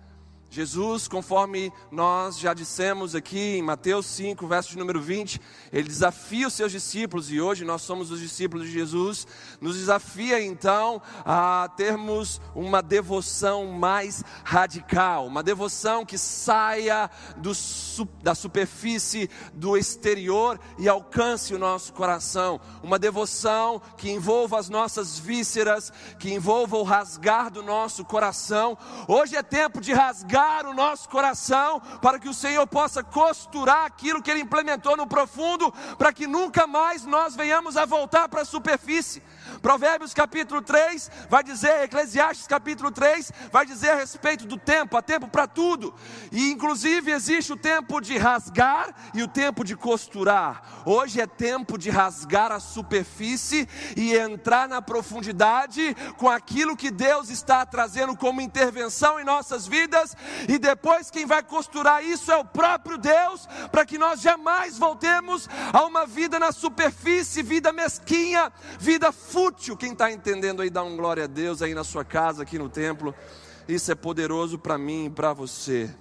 Jesus, 0.51 1.07
conforme 1.07 1.71
nós 1.91 2.39
já 2.39 2.55
dissemos 2.55 3.13
aqui 3.13 3.57
em 3.57 3.61
Mateus 3.61 4.07
5, 4.07 4.47
verso 4.47 4.71
de 4.71 4.79
número 4.79 4.99
20, 4.99 5.39
ele 5.71 5.87
desafia 5.87 6.47
os 6.47 6.55
seus 6.55 6.71
discípulos, 6.71 7.31
e 7.31 7.39
hoje 7.39 7.63
nós 7.63 7.83
somos 7.83 8.09
os 8.09 8.19
discípulos 8.19 8.65
de 8.65 8.71
Jesus, 8.71 9.27
nos 9.61 9.75
desafia 9.77 10.41
então 10.41 10.99
a 11.23 11.69
termos 11.77 12.41
uma 12.55 12.81
devoção 12.81 13.67
mais 13.67 14.23
radical, 14.43 15.27
uma 15.27 15.43
devoção 15.43 16.03
que 16.03 16.17
saia 16.17 17.11
do, 17.37 17.51
da 18.23 18.33
superfície, 18.33 19.29
do 19.53 19.77
exterior 19.77 20.59
e 20.79 20.89
alcance 20.89 21.53
o 21.53 21.59
nosso 21.59 21.93
coração, 21.93 22.59
uma 22.81 22.97
devoção 22.97 23.79
que 23.97 24.09
envolva 24.09 24.57
as 24.57 24.67
nossas 24.67 25.19
vísceras, 25.19 25.93
que 26.17 26.33
envolva 26.33 26.75
o 26.75 26.83
rasgar 26.83 27.51
do 27.51 27.61
nosso 27.61 28.03
coração. 28.03 28.75
Hoje 29.07 29.35
é 29.35 29.43
tempo 29.43 29.79
de 29.79 29.93
rasgar 29.93 30.38
o 30.65 30.73
nosso 30.73 31.09
coração, 31.09 31.81
para 32.01 32.19
que 32.19 32.29
o 32.29 32.33
Senhor 32.33 32.65
possa 32.67 33.03
costurar 33.03 33.85
aquilo 33.85 34.21
que 34.21 34.31
Ele 34.31 34.41
implementou 34.41 34.95
no 34.95 35.07
profundo, 35.07 35.71
para 35.97 36.13
que 36.13 36.27
nunca 36.27 36.65
mais 36.65 37.05
nós 37.05 37.35
venhamos 37.35 37.75
a 37.75 37.85
voltar 37.85 38.29
para 38.29 38.41
a 38.41 38.45
superfície. 38.45 39.21
Provérbios 39.61 40.13
capítulo 40.13 40.61
3 40.61 41.11
vai 41.29 41.43
dizer, 41.43 41.83
Eclesiastes 41.83 42.47
capítulo 42.47 42.91
3 42.91 43.31
vai 43.51 43.65
dizer 43.65 43.89
a 43.91 43.95
respeito 43.95 44.45
do 44.45 44.57
tempo, 44.57 44.97
há 44.97 45.01
tempo 45.01 45.27
para 45.27 45.47
tudo, 45.47 45.93
e 46.31 46.51
inclusive 46.51 47.11
existe 47.11 47.53
o 47.53 47.57
tempo 47.57 47.99
de 47.99 48.17
rasgar 48.17 48.93
e 49.13 49.21
o 49.21 49.27
tempo 49.27 49.63
de 49.63 49.75
costurar. 49.75 50.83
Hoje 50.85 51.21
é 51.21 51.27
tempo 51.27 51.77
de 51.77 51.89
rasgar 51.89 52.51
a 52.51 52.59
superfície 52.59 53.67
e 53.95 54.15
entrar 54.15 54.67
na 54.67 54.81
profundidade 54.81 55.95
com 56.17 56.29
aquilo 56.29 56.75
que 56.75 56.91
Deus 56.91 57.29
está 57.29 57.65
trazendo 57.65 58.15
como 58.15 58.41
intervenção 58.41 59.19
em 59.19 59.23
nossas 59.23 59.67
vidas, 59.67 60.15
e 60.47 60.57
depois 60.57 61.11
quem 61.11 61.25
vai 61.25 61.43
costurar 61.43 62.03
isso 62.03 62.31
é 62.31 62.37
o 62.37 62.45
próprio 62.45 62.97
Deus, 62.97 63.47
para 63.71 63.85
que 63.85 63.97
nós 63.97 64.21
jamais 64.21 64.77
voltemos 64.77 65.49
a 65.73 65.83
uma 65.83 66.05
vida 66.05 66.39
na 66.39 66.51
superfície, 66.51 67.43
vida 67.43 67.71
mesquinha, 67.71 68.51
vida 68.79 69.11
útil. 69.47 69.77
Quem 69.77 69.93
está 69.93 70.11
entendendo 70.11 70.61
aí, 70.61 70.69
dá 70.69 70.83
um 70.83 70.95
glória 70.97 71.23
a 71.23 71.27
Deus 71.27 71.61
aí 71.61 71.73
na 71.73 71.83
sua 71.83 72.03
casa, 72.03 72.43
aqui 72.43 72.57
no 72.59 72.69
templo. 72.69 73.13
Isso 73.67 73.91
é 73.91 73.95
poderoso 73.95 74.57
para 74.57 74.77
mim 74.77 75.05
e 75.05 75.09
para 75.09 75.33
você. 75.33 75.93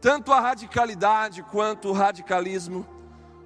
Tanto 0.00 0.32
a 0.32 0.40
radicalidade 0.40 1.42
quanto 1.42 1.88
o 1.88 1.92
radicalismo 1.92 2.86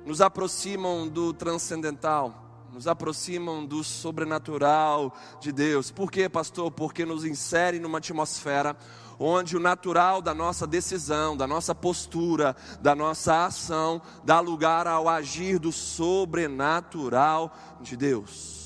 nos 0.05 0.21
aproximam 0.21 1.09
do 1.09 1.33
transcendental, 1.33 2.69
nos 2.73 2.87
aproximam 2.87 3.65
do 3.65 3.83
sobrenatural 3.83 5.15
de 5.41 5.53
Deus. 5.53 5.91
Por 5.91 6.11
quê, 6.11 6.29
pastor? 6.29 6.71
Porque 6.71 7.07
nos 7.07 7.25
insere 7.25 7.79
numa 7.79 7.99
atmosfera 7.99 8.77
onde 9.19 9.57
o 9.57 9.61
natural 9.61 10.21
da 10.21 10.35
nossa 10.35 10.67
decisão, 10.67 11.37
da 11.37 11.47
nossa 11.47 11.75
postura, 11.75 12.57
da 12.81 12.95
nossa 12.95 13.47
ação, 13.47 14.03
dá 14.25 14.41
lugar 14.41 14.87
ao 14.87 15.09
agir 15.09 15.59
do 15.59 15.71
sobrenatural 15.71 17.55
de 17.81 17.97
Deus. 17.97 18.62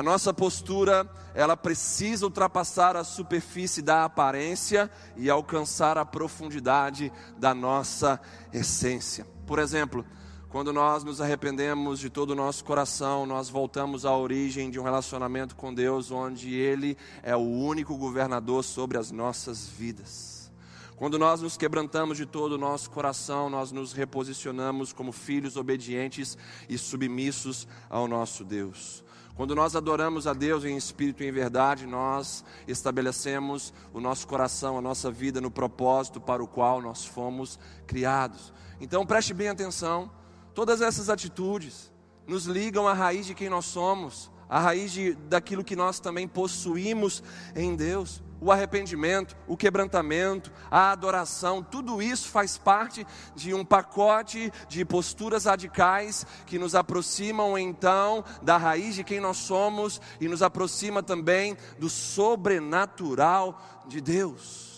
A 0.00 0.02
nossa 0.02 0.32
postura, 0.32 1.06
ela 1.34 1.54
precisa 1.54 2.24
ultrapassar 2.24 2.96
a 2.96 3.04
superfície 3.04 3.82
da 3.82 4.02
aparência 4.02 4.90
e 5.14 5.28
alcançar 5.28 5.98
a 5.98 6.06
profundidade 6.06 7.12
da 7.36 7.52
nossa 7.52 8.18
essência. 8.50 9.26
Por 9.46 9.58
exemplo, 9.58 10.02
quando 10.48 10.72
nós 10.72 11.04
nos 11.04 11.20
arrependemos 11.20 12.00
de 12.00 12.08
todo 12.08 12.30
o 12.30 12.34
nosso 12.34 12.64
coração, 12.64 13.26
nós 13.26 13.50
voltamos 13.50 14.06
à 14.06 14.16
origem 14.16 14.70
de 14.70 14.80
um 14.80 14.82
relacionamento 14.82 15.54
com 15.54 15.74
Deus, 15.74 16.10
onde 16.10 16.54
Ele 16.54 16.96
é 17.22 17.36
o 17.36 17.40
único 17.40 17.94
governador 17.98 18.64
sobre 18.64 18.96
as 18.96 19.10
nossas 19.10 19.68
vidas. 19.68 20.50
Quando 20.96 21.18
nós 21.18 21.42
nos 21.42 21.58
quebrantamos 21.58 22.16
de 22.16 22.24
todo 22.24 22.52
o 22.52 22.58
nosso 22.58 22.88
coração, 22.88 23.50
nós 23.50 23.70
nos 23.70 23.92
reposicionamos 23.92 24.94
como 24.94 25.12
filhos 25.12 25.58
obedientes 25.58 26.38
e 26.70 26.78
submissos 26.78 27.68
ao 27.90 28.08
nosso 28.08 28.42
Deus. 28.44 29.04
Quando 29.40 29.54
nós 29.54 29.74
adoramos 29.74 30.26
a 30.26 30.34
Deus 30.34 30.66
em 30.66 30.76
espírito 30.76 31.22
e 31.22 31.26
em 31.26 31.32
verdade, 31.32 31.86
nós 31.86 32.44
estabelecemos 32.68 33.72
o 33.90 33.98
nosso 33.98 34.26
coração, 34.26 34.76
a 34.76 34.82
nossa 34.82 35.10
vida 35.10 35.40
no 35.40 35.50
propósito 35.50 36.20
para 36.20 36.44
o 36.44 36.46
qual 36.46 36.82
nós 36.82 37.06
fomos 37.06 37.58
criados. 37.86 38.52
Então 38.82 39.06
preste 39.06 39.32
bem 39.32 39.48
atenção, 39.48 40.10
todas 40.52 40.82
essas 40.82 41.08
atitudes 41.08 41.90
nos 42.26 42.44
ligam 42.44 42.86
à 42.86 42.92
raiz 42.92 43.24
de 43.24 43.34
quem 43.34 43.48
nós 43.48 43.64
somos, 43.64 44.30
à 44.46 44.60
raiz 44.60 44.92
de, 44.92 45.14
daquilo 45.14 45.64
que 45.64 45.74
nós 45.74 45.98
também 45.98 46.28
possuímos 46.28 47.22
em 47.56 47.74
Deus 47.74 48.22
o 48.40 48.50
arrependimento, 48.50 49.36
o 49.46 49.56
quebrantamento, 49.56 50.50
a 50.70 50.90
adoração, 50.90 51.62
tudo 51.62 52.00
isso 52.00 52.28
faz 52.28 52.56
parte 52.56 53.06
de 53.34 53.52
um 53.52 53.64
pacote 53.64 54.52
de 54.68 54.84
posturas 54.84 55.44
radicais 55.44 56.26
que 56.46 56.58
nos 56.58 56.74
aproximam 56.74 57.58
então 57.58 58.24
da 58.42 58.56
raiz 58.56 58.94
de 58.94 59.04
quem 59.04 59.20
nós 59.20 59.36
somos 59.36 60.00
e 60.20 60.28
nos 60.28 60.42
aproxima 60.42 61.02
também 61.02 61.56
do 61.78 61.90
sobrenatural 61.90 63.60
de 63.86 64.00
Deus. 64.00 64.70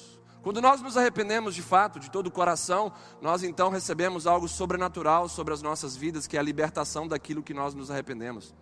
Quando 0.43 0.61
nós 0.61 0.83
nos 0.83 0.97
arrependemos 0.97 1.55
de 1.55 1.63
fato, 1.63 2.01
de 2.01 2.11
todo 2.11 2.27
o 2.27 2.31
coração, 2.31 2.93
nós 3.21 3.45
então 3.45 3.71
recebemos 3.71 4.27
algo 4.27 4.49
sobrenatural 4.49 5.29
sobre 5.29 5.55
as 5.55 5.63
nossas 5.63 5.95
vidas, 5.95 6.27
que 6.27 6.37
é 6.37 6.41
a 6.41 6.43
libertação 6.43 7.07
daquilo 7.07 7.45
que 7.45 7.55
nós 7.55 7.75
nos 7.75 7.93
arrependemos. 7.93 8.53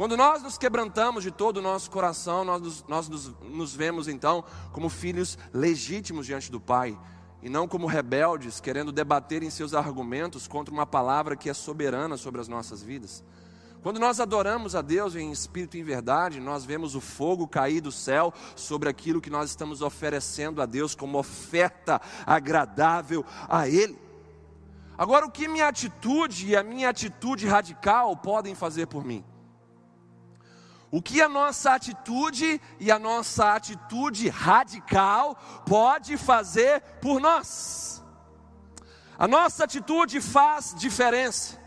Quando 0.00 0.16
nós 0.16 0.42
nos 0.42 0.56
quebrantamos 0.56 1.22
de 1.22 1.30
todo 1.30 1.58
o 1.58 1.62
nosso 1.62 1.90
coração, 1.90 2.42
nós, 2.42 2.62
nos, 2.62 2.84
nós 2.88 3.06
nos, 3.06 3.34
nos 3.42 3.74
vemos 3.74 4.08
então 4.08 4.42
como 4.72 4.88
filhos 4.88 5.36
legítimos 5.52 6.24
diante 6.24 6.50
do 6.50 6.58
Pai. 6.58 6.98
e 7.42 7.50
não 7.50 7.68
como 7.68 7.86
rebeldes, 7.86 8.60
querendo 8.60 8.92
debater 8.92 9.42
em 9.42 9.50
seus 9.50 9.74
argumentos 9.74 10.48
contra 10.48 10.72
uma 10.72 10.86
palavra 10.86 11.36
que 11.36 11.50
é 11.50 11.52
soberana 11.52 12.16
sobre 12.16 12.40
as 12.40 12.48
nossas 12.48 12.82
vidas. 12.82 13.22
Quando 13.82 14.00
nós 14.00 14.20
adoramos 14.20 14.74
a 14.74 14.80
Deus 14.80 15.14
em 15.14 15.30
espírito 15.30 15.76
e 15.76 15.80
em 15.80 15.84
verdade, 15.84 16.40
nós 16.40 16.64
vemos 16.64 16.94
o 16.94 17.00
fogo 17.02 17.46
cair 17.46 17.82
do 17.82 17.92
céu 17.92 18.32
sobre 18.56 18.88
aquilo 18.88 19.20
que 19.20 19.28
nós 19.28 19.50
estamos 19.50 19.82
oferecendo 19.82 20.62
a 20.62 20.64
Deus 20.64 20.94
como 20.94 21.18
oferta 21.18 22.00
agradável 22.24 23.22
a 23.46 23.68
Ele. 23.68 23.98
Agora, 24.96 25.26
o 25.26 25.30
que 25.30 25.46
minha 25.46 25.68
atitude 25.68 26.46
e 26.46 26.56
a 26.56 26.62
minha 26.62 26.88
atitude 26.88 27.46
radical 27.46 28.16
podem 28.16 28.54
fazer 28.54 28.86
por 28.86 29.04
mim? 29.04 29.22
O 30.92 31.00
que 31.00 31.22
a 31.22 31.28
nossa 31.28 31.72
atitude 31.72 32.60
e 32.80 32.90
a 32.90 32.98
nossa 32.98 33.54
atitude 33.54 34.28
radical 34.28 35.36
pode 35.64 36.16
fazer 36.16 36.80
por 37.00 37.20
nós? 37.20 38.02
A 39.16 39.28
nossa 39.28 39.64
atitude 39.64 40.20
faz 40.20 40.74
diferença. 40.76 41.60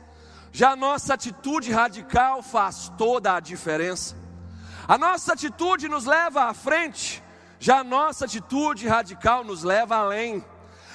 Já 0.52 0.72
a 0.72 0.76
nossa 0.76 1.14
atitude 1.14 1.72
radical 1.72 2.44
faz 2.44 2.92
toda 2.98 3.36
a 3.36 3.40
diferença. 3.40 4.16
A 4.86 4.98
nossa 4.98 5.34
atitude 5.34 5.88
nos 5.88 6.04
leva 6.04 6.44
à 6.44 6.54
frente, 6.54 7.24
já 7.58 7.80
a 7.80 7.84
nossa 7.84 8.26
atitude 8.26 8.86
radical 8.86 9.46
nos 9.46 9.64
leva 9.64 9.96
além. 9.96 10.44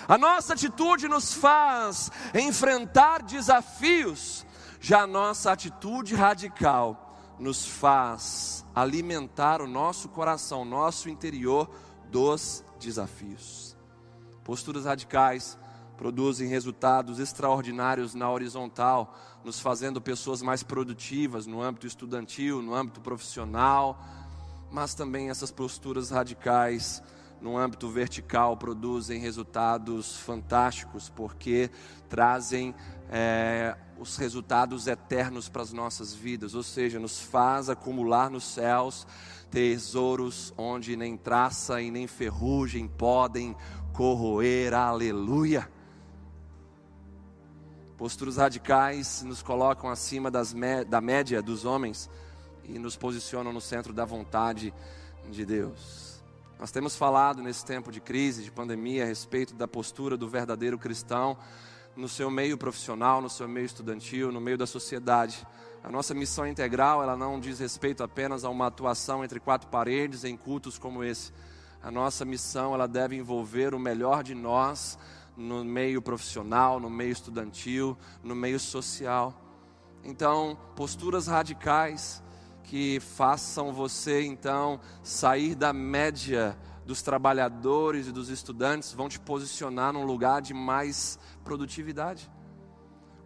A 0.06 0.18
nossa 0.18 0.52
atitude 0.52 1.08
nos 1.08 1.32
faz 1.32 2.10
enfrentar 2.34 3.22
desafios, 3.22 4.44
já 4.78 5.02
a 5.02 5.06
nossa 5.06 5.50
atitude 5.50 6.14
radical 6.14 7.07
nos 7.38 7.66
faz 7.66 8.64
alimentar 8.74 9.62
o 9.62 9.66
nosso 9.66 10.08
coração, 10.08 10.64
nosso 10.64 11.08
interior 11.08 11.70
dos 12.10 12.64
desafios. 12.78 13.76
Posturas 14.44 14.84
radicais 14.84 15.58
produzem 15.96 16.48
resultados 16.48 17.18
extraordinários 17.18 18.14
na 18.14 18.30
horizontal, 18.30 19.16
nos 19.44 19.58
fazendo 19.58 20.00
pessoas 20.00 20.40
mais 20.40 20.62
produtivas 20.62 21.46
no 21.46 21.60
âmbito 21.60 21.86
estudantil, 21.86 22.62
no 22.62 22.74
âmbito 22.74 23.00
profissional, 23.00 24.00
mas 24.70 24.94
também 24.94 25.28
essas 25.28 25.50
posturas 25.50 26.10
radicais 26.10 27.02
no 27.40 27.56
âmbito 27.56 27.88
vertical 27.88 28.56
produzem 28.56 29.20
resultados 29.20 30.16
fantásticos, 30.18 31.08
porque 31.08 31.70
trazem 32.08 32.74
é, 33.10 33.76
os 33.98 34.16
resultados 34.16 34.86
eternos 34.86 35.48
para 35.48 35.62
as 35.62 35.72
nossas 35.72 36.14
vidas, 36.14 36.54
ou 36.54 36.62
seja, 36.62 36.98
nos 36.98 37.20
faz 37.20 37.68
acumular 37.68 38.30
nos 38.30 38.44
céus 38.44 39.06
tesouros 39.50 40.52
onde 40.58 40.96
nem 40.96 41.16
traça 41.16 41.80
e 41.80 41.90
nem 41.90 42.06
ferrugem 42.06 42.86
podem 42.86 43.56
corroer, 43.92 44.74
aleluia. 44.74 45.70
Posturas 47.96 48.36
radicais 48.36 49.22
nos 49.24 49.42
colocam 49.42 49.90
acima 49.90 50.30
da 50.30 51.00
média 51.00 51.42
dos 51.42 51.64
homens 51.64 52.08
e 52.62 52.78
nos 52.78 52.96
posicionam 52.96 53.52
no 53.52 53.60
centro 53.60 53.92
da 53.92 54.04
vontade 54.04 54.72
de 55.30 55.44
Deus. 55.44 56.07
Nós 56.58 56.72
temos 56.72 56.96
falado 56.96 57.40
nesse 57.40 57.64
tempo 57.64 57.92
de 57.92 58.00
crise, 58.00 58.42
de 58.42 58.50
pandemia, 58.50 59.04
a 59.04 59.06
respeito 59.06 59.54
da 59.54 59.68
postura 59.68 60.16
do 60.16 60.28
verdadeiro 60.28 60.76
cristão 60.76 61.38
no 61.94 62.08
seu 62.08 62.28
meio 62.32 62.58
profissional, 62.58 63.22
no 63.22 63.30
seu 63.30 63.46
meio 63.46 63.64
estudantil, 63.66 64.32
no 64.32 64.40
meio 64.40 64.58
da 64.58 64.66
sociedade. 64.66 65.46
A 65.84 65.90
nossa 65.90 66.14
missão 66.14 66.44
integral, 66.44 67.00
ela 67.00 67.16
não 67.16 67.38
diz 67.38 67.60
respeito 67.60 68.02
apenas 68.02 68.44
a 68.44 68.50
uma 68.50 68.66
atuação 68.66 69.22
entre 69.22 69.38
quatro 69.38 69.68
paredes 69.68 70.24
em 70.24 70.36
cultos 70.36 70.78
como 70.78 71.04
esse. 71.04 71.32
A 71.80 71.92
nossa 71.92 72.24
missão, 72.24 72.74
ela 72.74 72.88
deve 72.88 73.14
envolver 73.14 73.72
o 73.72 73.78
melhor 73.78 74.24
de 74.24 74.34
nós 74.34 74.98
no 75.36 75.64
meio 75.64 76.02
profissional, 76.02 76.80
no 76.80 76.90
meio 76.90 77.12
estudantil, 77.12 77.96
no 78.20 78.34
meio 78.34 78.58
social. 78.58 79.32
Então, 80.02 80.58
posturas 80.74 81.28
radicais 81.28 82.20
que 82.68 83.00
façam 83.00 83.72
você 83.72 84.22
então 84.22 84.78
sair 85.02 85.54
da 85.54 85.72
média 85.72 86.54
dos 86.84 87.00
trabalhadores 87.00 88.08
e 88.08 88.12
dos 88.12 88.28
estudantes 88.28 88.92
vão 88.92 89.08
te 89.08 89.18
posicionar 89.18 89.92
num 89.92 90.04
lugar 90.04 90.42
de 90.42 90.52
mais 90.52 91.18
produtividade 91.42 92.30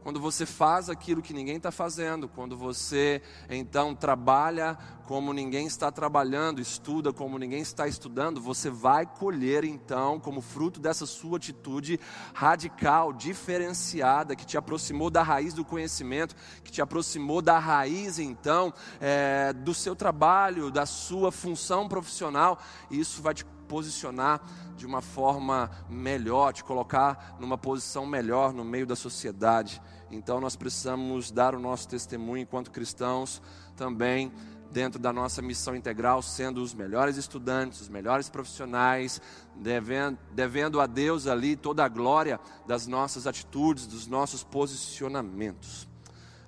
quando 0.02 0.20
você 0.20 0.44
faz 0.44 0.90
aquilo 0.90 1.22
que 1.22 1.32
ninguém 1.32 1.56
está 1.56 1.70
fazendo, 1.70 2.28
quando 2.28 2.56
você 2.56 3.22
então 3.48 3.94
trabalha 3.94 4.76
como 5.06 5.32
ninguém 5.32 5.66
está 5.66 5.90
trabalhando, 5.92 6.60
estuda 6.60 7.12
como 7.12 7.38
ninguém 7.38 7.60
está 7.60 7.86
estudando, 7.86 8.40
você 8.40 8.70
vai 8.70 9.04
colher 9.04 9.62
então, 9.64 10.18
como 10.18 10.40
fruto 10.40 10.80
dessa 10.80 11.06
sua 11.06 11.36
atitude 11.36 12.00
radical, 12.32 13.12
diferenciada, 13.12 14.34
que 14.34 14.46
te 14.46 14.56
aproximou 14.56 15.10
da 15.10 15.22
raiz 15.22 15.54
do 15.54 15.64
conhecimento, 15.64 16.34
que 16.64 16.72
te 16.72 16.80
aproximou 16.80 17.42
da 17.42 17.58
raiz 17.58 18.18
então 18.18 18.72
é, 19.00 19.52
do 19.52 19.74
seu 19.74 19.94
trabalho, 19.94 20.70
da 20.70 20.86
sua 20.86 21.30
função 21.30 21.88
profissional, 21.88 22.58
e 22.90 22.98
isso 22.98 23.20
vai 23.22 23.34
te 23.34 23.44
posicionar 23.72 24.42
de 24.76 24.84
uma 24.84 25.00
forma 25.00 25.70
melhor, 25.88 26.52
te 26.52 26.62
colocar 26.62 27.36
numa 27.40 27.56
posição 27.56 28.04
melhor 28.04 28.52
no 28.52 28.62
meio 28.62 28.86
da 28.86 28.94
sociedade. 28.94 29.80
Então 30.10 30.38
nós 30.42 30.54
precisamos 30.54 31.30
dar 31.30 31.54
o 31.54 31.58
nosso 31.58 31.88
testemunho 31.88 32.42
enquanto 32.42 32.70
cristãos 32.70 33.40
também 33.74 34.30
dentro 34.70 35.00
da 35.00 35.10
nossa 35.10 35.40
missão 35.40 35.74
integral, 35.74 36.20
sendo 36.20 36.62
os 36.62 36.74
melhores 36.74 37.16
estudantes, 37.16 37.80
os 37.80 37.88
melhores 37.88 38.28
profissionais, 38.28 39.22
devendo, 39.56 40.18
devendo 40.32 40.78
a 40.78 40.86
Deus 40.86 41.26
ali 41.26 41.56
toda 41.56 41.82
a 41.82 41.88
glória 41.88 42.38
das 42.66 42.86
nossas 42.86 43.26
atitudes, 43.26 43.86
dos 43.86 44.06
nossos 44.06 44.44
posicionamentos. 44.44 45.88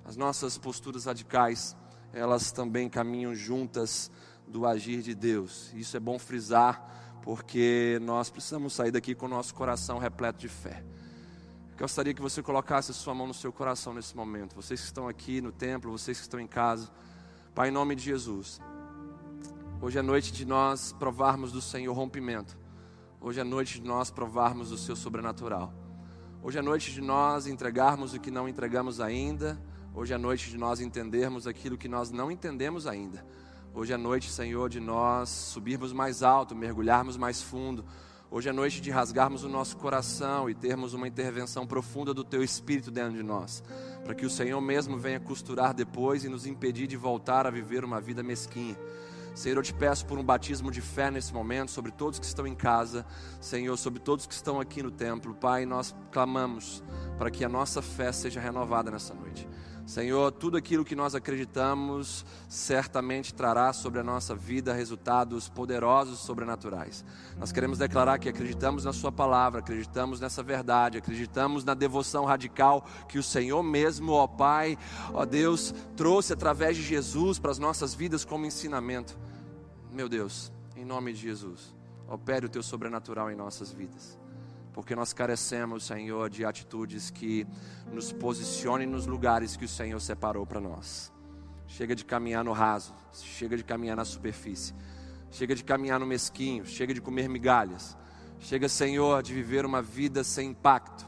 As 0.05 0.15
nossas 0.15 0.59
posturas 0.59 1.05
radicais, 1.05 1.75
elas 2.13 2.51
também 2.51 2.87
caminham 2.87 3.33
juntas 3.33 4.11
do 4.47 4.67
agir 4.67 5.01
de 5.01 5.15
Deus. 5.15 5.71
Isso 5.73 5.97
é 5.97 5.99
bom 5.99 6.19
frisar 6.19 6.94
porque 7.25 7.99
nós 8.03 8.29
precisamos 8.29 8.71
sair 8.71 8.91
daqui 8.91 9.15
com 9.15 9.25
o 9.25 9.29
nosso 9.29 9.55
coração 9.55 9.97
repleto 9.97 10.37
de 10.37 10.47
fé. 10.47 10.83
Gostaria 11.75 12.13
que 12.13 12.21
você 12.21 12.41
colocasse 12.43 12.91
a 12.91 12.93
sua 12.93 13.15
mão 13.15 13.25
no 13.25 13.33
seu 13.33 13.51
coração 13.51 13.95
nesse 13.95 14.15
momento. 14.15 14.55
Vocês 14.55 14.79
que 14.79 14.85
estão 14.85 15.07
aqui 15.07 15.41
no 15.41 15.51
templo, 15.51 15.91
vocês 15.91 16.19
que 16.19 16.23
estão 16.23 16.39
em 16.39 16.45
casa. 16.45 16.87
Pai, 17.55 17.69
em 17.69 17.71
nome 17.71 17.95
de 17.95 18.03
Jesus. 18.03 18.61
Hoje 19.81 19.97
é 19.97 20.03
noite 20.03 20.31
de 20.31 20.45
nós 20.45 20.93
provarmos 20.93 21.51
do 21.51 21.61
Senhor 21.61 21.93
rompimento. 21.93 22.55
Hoje 23.19 23.39
é 23.39 23.43
noite 23.43 23.81
de 23.81 23.87
nós 23.87 24.11
provarmos 24.11 24.69
do 24.69 24.77
seu 24.77 24.95
sobrenatural. 24.95 25.73
Hoje 26.43 26.59
é 26.59 26.61
noite 26.61 26.93
de 26.93 27.01
nós 27.01 27.47
entregarmos 27.47 28.13
o 28.13 28.19
que 28.19 28.29
não 28.29 28.47
entregamos 28.47 29.01
ainda. 29.01 29.59
Hoje 29.95 30.13
é 30.13 30.17
noite 30.17 30.51
de 30.51 30.57
nós 30.59 30.79
entendermos 30.79 31.47
aquilo 31.47 31.75
que 31.75 31.89
nós 31.89 32.11
não 32.11 32.29
entendemos 32.29 32.85
ainda. 32.85 33.25
Hoje 33.77 33.91
é 33.91 33.97
noite, 33.97 34.31
Senhor, 34.31 34.69
de 34.69 34.79
nós 34.79 35.27
subirmos 35.27 35.91
mais 35.91 36.23
alto, 36.23 36.55
mergulharmos 36.55 37.17
mais 37.17 37.41
fundo. 37.41 37.83
Hoje 38.31 38.47
é 38.47 38.53
noite 38.53 38.79
de 38.79 38.89
rasgarmos 38.89 39.43
o 39.43 39.49
nosso 39.49 39.75
coração 39.75 40.49
e 40.49 40.55
termos 40.55 40.93
uma 40.93 41.09
intervenção 41.09 41.67
profunda 41.67 42.13
do 42.13 42.23
Teu 42.23 42.41
Espírito 42.41 42.89
dentro 42.89 43.11
de 43.17 43.21
nós, 43.21 43.61
para 44.05 44.15
que 44.15 44.25
o 44.25 44.29
Senhor 44.29 44.61
mesmo 44.61 44.97
venha 44.97 45.19
costurar 45.19 45.73
depois 45.73 46.23
e 46.23 46.29
nos 46.29 46.45
impedir 46.45 46.87
de 46.87 46.95
voltar 46.95 47.45
a 47.45 47.49
viver 47.49 47.83
uma 47.83 47.99
vida 47.99 48.23
mesquinha. 48.23 48.77
Senhor, 49.35 49.57
eu 49.57 49.63
te 49.63 49.73
peço 49.73 50.05
por 50.05 50.17
um 50.17 50.23
batismo 50.23 50.71
de 50.71 50.79
fé 50.79 51.11
nesse 51.11 51.33
momento, 51.33 51.69
sobre 51.69 51.91
todos 51.91 52.17
que 52.17 52.25
estão 52.25 52.47
em 52.47 52.55
casa, 52.55 53.05
Senhor, 53.41 53.75
sobre 53.75 53.99
todos 53.99 54.25
que 54.25 54.33
estão 54.33 54.61
aqui 54.61 54.81
no 54.81 54.89
templo. 54.89 55.35
Pai, 55.35 55.65
nós 55.65 55.93
clamamos 56.13 56.81
para 57.17 57.29
que 57.29 57.43
a 57.43 57.49
nossa 57.49 57.81
fé 57.81 58.13
seja 58.13 58.39
renovada 58.39 58.89
nessa 58.89 59.13
noite. 59.13 59.45
Senhor, 59.85 60.31
tudo 60.31 60.57
aquilo 60.57 60.83
que 60.83 60.95
nós 60.95 61.13
acreditamos 61.13 62.25
certamente 62.49 63.33
trará 63.33 63.71
sobre 63.71 63.99
a 63.99 64.03
nossa 64.03 64.35
vida 64.35 64.73
resultados 64.73 65.47
poderosos, 65.47 66.19
sobrenaturais. 66.19 67.05
Nós 67.37 67.51
queremos 67.51 67.77
declarar 67.77 68.17
que 68.17 68.27
acreditamos 68.27 68.83
na 68.83 68.91
Sua 68.91 69.11
palavra, 69.11 69.59
acreditamos 69.59 70.19
nessa 70.19 70.41
verdade, 70.41 70.97
acreditamos 70.97 71.63
na 71.63 71.75
devoção 71.75 72.25
radical 72.25 72.83
que 73.07 73.19
o 73.19 73.23
Senhor 73.23 73.61
mesmo, 73.61 74.13
ó 74.13 74.25
Pai, 74.25 74.75
ó 75.13 75.23
Deus, 75.23 75.71
trouxe 75.95 76.33
através 76.33 76.75
de 76.75 76.81
Jesus 76.81 77.37
para 77.37 77.51
as 77.51 77.59
nossas 77.59 77.93
vidas 77.93 78.25
como 78.25 78.47
ensinamento. 78.47 79.15
Meu 79.91 80.09
Deus, 80.09 80.51
em 80.75 80.83
nome 80.83 81.13
de 81.13 81.19
Jesus, 81.19 81.75
opere 82.07 82.47
o 82.47 82.49
Teu 82.49 82.63
sobrenatural 82.63 83.29
em 83.29 83.35
nossas 83.35 83.71
vidas 83.71 84.24
porque 84.75 84.93
nós 84.93 85.13
carecemos, 85.13 85.85
Senhor, 85.85 86.29
de 86.29 86.43
atitudes 86.43 87.09
que 87.09 87.47
nos 87.93 88.11
posicionem 88.11 88.85
nos 88.85 89.07
lugares 89.07 89.55
que 89.55 89.63
o 89.63 89.69
Senhor 89.69 90.01
separou 90.01 90.45
para 90.45 90.59
nós. 90.59 91.13
Chega 91.65 91.95
de 91.95 92.03
caminhar 92.03 92.43
no 92.43 92.51
raso, 92.51 92.93
chega 93.13 93.55
de 93.55 93.63
caminhar 93.63 93.95
na 93.95 94.03
superfície, 94.03 94.73
chega 95.31 95.55
de 95.55 95.63
caminhar 95.63 95.97
no 95.97 96.05
mesquinho, 96.05 96.65
chega 96.65 96.93
de 96.93 96.99
comer 96.99 97.29
migalhas, 97.29 97.95
chega, 98.37 98.67
Senhor, 98.67 99.23
de 99.23 99.33
viver 99.33 99.65
uma 99.65 99.81
vida 99.81 100.25
sem 100.25 100.49
impacto, 100.49 101.07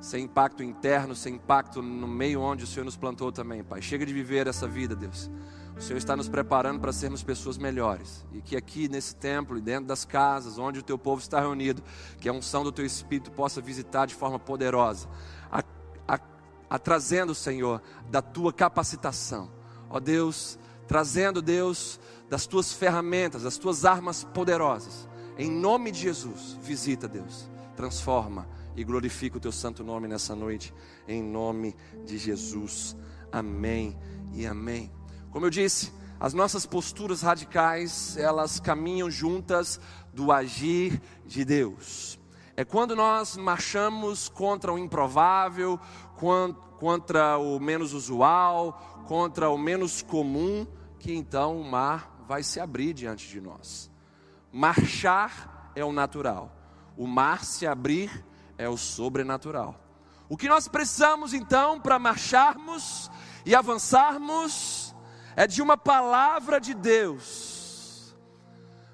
sem 0.00 0.24
impacto 0.24 0.64
interno, 0.64 1.14
sem 1.14 1.36
impacto 1.36 1.80
no 1.80 2.08
meio 2.08 2.40
onde 2.40 2.64
o 2.64 2.66
Senhor 2.66 2.84
nos 2.84 2.96
plantou 2.96 3.30
também, 3.30 3.62
Pai. 3.62 3.80
Chega 3.80 4.04
de 4.04 4.12
viver 4.12 4.48
essa 4.48 4.66
vida, 4.66 4.96
Deus. 4.96 5.30
O 5.76 5.82
Senhor 5.82 5.98
está 5.98 6.16
nos 6.16 6.28
preparando 6.28 6.80
para 6.80 6.92
sermos 6.92 7.22
pessoas 7.22 7.58
melhores. 7.58 8.24
E 8.32 8.40
que 8.40 8.56
aqui 8.56 8.88
nesse 8.88 9.14
templo 9.14 9.58
e 9.58 9.60
dentro 9.60 9.86
das 9.86 10.04
casas 10.04 10.58
onde 10.58 10.78
o 10.78 10.82
teu 10.82 10.96
povo 10.96 11.20
está 11.20 11.40
reunido, 11.40 11.82
que 12.20 12.28
a 12.28 12.32
unção 12.32 12.62
do 12.62 12.70
teu 12.70 12.86
Espírito 12.86 13.30
possa 13.32 13.60
visitar 13.60 14.06
de 14.06 14.14
forma 14.14 14.38
poderosa, 14.38 15.08
trazendo, 16.82 17.34
Senhor, 17.34 17.82
da 18.10 18.20
tua 18.20 18.52
capacitação. 18.52 19.50
Ó 19.88 20.00
Deus, 20.00 20.58
trazendo, 20.86 21.40
Deus, 21.40 22.00
das 22.28 22.46
tuas 22.46 22.72
ferramentas, 22.72 23.42
das 23.42 23.56
tuas 23.58 23.84
armas 23.84 24.24
poderosas. 24.24 25.08
Em 25.36 25.50
nome 25.50 25.90
de 25.90 26.00
Jesus, 26.00 26.58
visita, 26.62 27.08
Deus, 27.08 27.50
transforma 27.76 28.48
e 28.76 28.84
glorifica 28.84 29.36
o 29.36 29.40
teu 29.40 29.52
santo 29.52 29.82
nome 29.84 30.08
nessa 30.08 30.34
noite. 30.34 30.72
Em 31.06 31.22
nome 31.22 31.76
de 32.04 32.18
Jesus. 32.18 32.96
Amém 33.30 33.98
e 34.32 34.46
amém. 34.46 34.90
Como 35.34 35.46
eu 35.46 35.50
disse, 35.50 35.92
as 36.20 36.32
nossas 36.32 36.64
posturas 36.64 37.20
radicais, 37.22 38.16
elas 38.16 38.60
caminham 38.60 39.10
juntas 39.10 39.80
do 40.12 40.30
agir 40.30 41.02
de 41.26 41.44
Deus. 41.44 42.20
É 42.54 42.64
quando 42.64 42.94
nós 42.94 43.36
marchamos 43.36 44.28
contra 44.28 44.72
o 44.72 44.78
improvável, 44.78 45.76
contra 46.78 47.36
o 47.36 47.58
menos 47.58 47.92
usual, 47.92 49.02
contra 49.08 49.50
o 49.50 49.58
menos 49.58 50.02
comum, 50.02 50.64
que 51.00 51.12
então 51.12 51.60
o 51.60 51.68
mar 51.68 52.24
vai 52.28 52.44
se 52.44 52.60
abrir 52.60 52.94
diante 52.94 53.26
de 53.26 53.40
nós. 53.40 53.90
Marchar 54.52 55.72
é 55.74 55.84
o 55.84 55.92
natural, 55.92 56.56
o 56.96 57.08
mar 57.08 57.44
se 57.44 57.66
abrir 57.66 58.24
é 58.56 58.68
o 58.68 58.76
sobrenatural. 58.76 59.80
O 60.28 60.36
que 60.36 60.48
nós 60.48 60.68
precisamos 60.68 61.34
então 61.34 61.80
para 61.80 61.98
marcharmos 61.98 63.10
e 63.44 63.52
avançarmos 63.52 64.83
é 65.36 65.46
de 65.46 65.60
uma 65.60 65.76
palavra 65.76 66.60
de 66.60 66.74
Deus. 66.74 68.14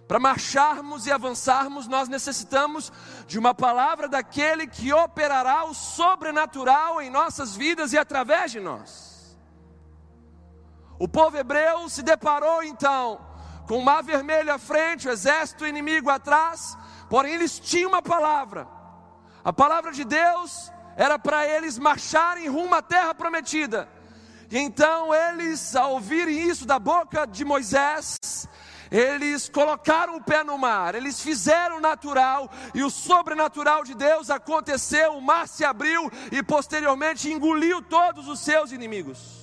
Para 0.09 0.19
marcharmos 0.19 1.07
e 1.07 1.13
avançarmos, 1.13 1.87
nós 1.87 2.09
necessitamos 2.09 2.93
de 3.29 3.39
uma 3.39 3.55
palavra 3.55 4.09
daquele 4.09 4.67
que 4.67 4.93
operará 4.93 5.65
o 5.65 5.75
sobrenatural 5.75 7.01
em 7.01 7.09
nossas 7.09 7.55
vidas 7.55 7.93
e 7.93 7.99
através 7.99 8.51
de 8.51 8.59
nós. 8.59 9.39
O 10.99 11.07
povo 11.07 11.37
hebreu 11.37 11.89
se 11.89 12.03
deparou 12.03 12.63
então 12.63 13.21
com 13.69 13.79
o 13.79 13.85
mar 13.85 14.03
vermelho 14.03 14.53
à 14.53 14.59
frente, 14.59 15.07
o 15.07 15.13
exército 15.13 15.65
inimigo 15.65 16.11
atrás, 16.11 16.77
porém 17.09 17.35
eles 17.35 17.61
tinham 17.61 17.91
uma 17.91 18.03
palavra. 18.03 18.67
A 19.45 19.53
palavra 19.53 19.93
de 19.93 20.03
Deus 20.03 20.73
era 20.97 21.21
para 21.21 21.47
eles 21.47 21.79
marcharem 21.79 22.49
rumo 22.49 22.75
à 22.75 22.83
terra 22.83 23.15
prometida. 23.15 23.89
Então 24.51 25.15
eles, 25.15 25.77
ao 25.77 25.93
ouvirem 25.93 26.49
isso 26.49 26.67
da 26.67 26.79
boca 26.79 27.25
de 27.25 27.45
Moisés, 27.45 28.19
eles 28.91 29.49
colocaram 29.49 30.17
o 30.17 30.23
pé 30.23 30.43
no 30.43 30.59
mar, 30.59 30.97
eles 30.97 31.21
fizeram 31.21 31.77
o 31.77 31.81
natural 31.81 32.51
e 32.75 32.83
o 32.83 32.91
sobrenatural 32.91 33.85
de 33.85 33.95
Deus 33.95 34.29
aconteceu, 34.29 35.13
o 35.13 35.23
mar 35.23 35.47
se 35.47 35.65
abriu 35.65 36.11
e 36.33 36.43
posteriormente 36.43 37.31
engoliu 37.31 37.81
todos 37.81 38.27
os 38.27 38.41
seus 38.41 38.73
inimigos. 38.73 39.41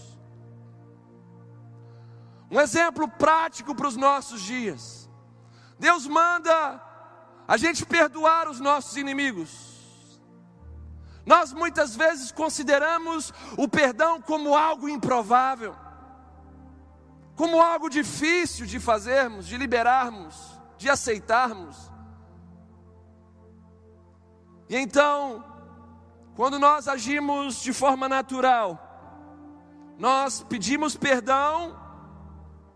Um 2.52 2.60
exemplo 2.60 3.08
prático 3.08 3.74
para 3.74 3.88
os 3.88 3.96
nossos 3.96 4.42
dias. 4.42 5.10
Deus 5.80 6.06
manda 6.08 6.82
a 7.48 7.56
gente 7.56 7.86
perdoar 7.86 8.50
os 8.50 8.60
nossos 8.60 8.98
inimigos. 8.98 9.77
Nós 11.28 11.52
muitas 11.52 11.94
vezes 11.94 12.32
consideramos 12.32 13.34
o 13.58 13.68
perdão 13.68 14.22
como 14.22 14.56
algo 14.56 14.88
improvável, 14.88 15.76
como 17.36 17.62
algo 17.62 17.90
difícil 17.90 18.66
de 18.66 18.80
fazermos, 18.80 19.46
de 19.46 19.58
liberarmos, 19.58 20.58
de 20.78 20.90
aceitarmos. 20.90 21.92
E 24.70 24.78
então, 24.78 25.44
quando 26.34 26.58
nós 26.58 26.88
agimos 26.88 27.62
de 27.62 27.74
forma 27.74 28.08
natural, 28.08 28.80
nós 30.00 30.46
pedimos 30.48 30.96
perdão 30.96 31.78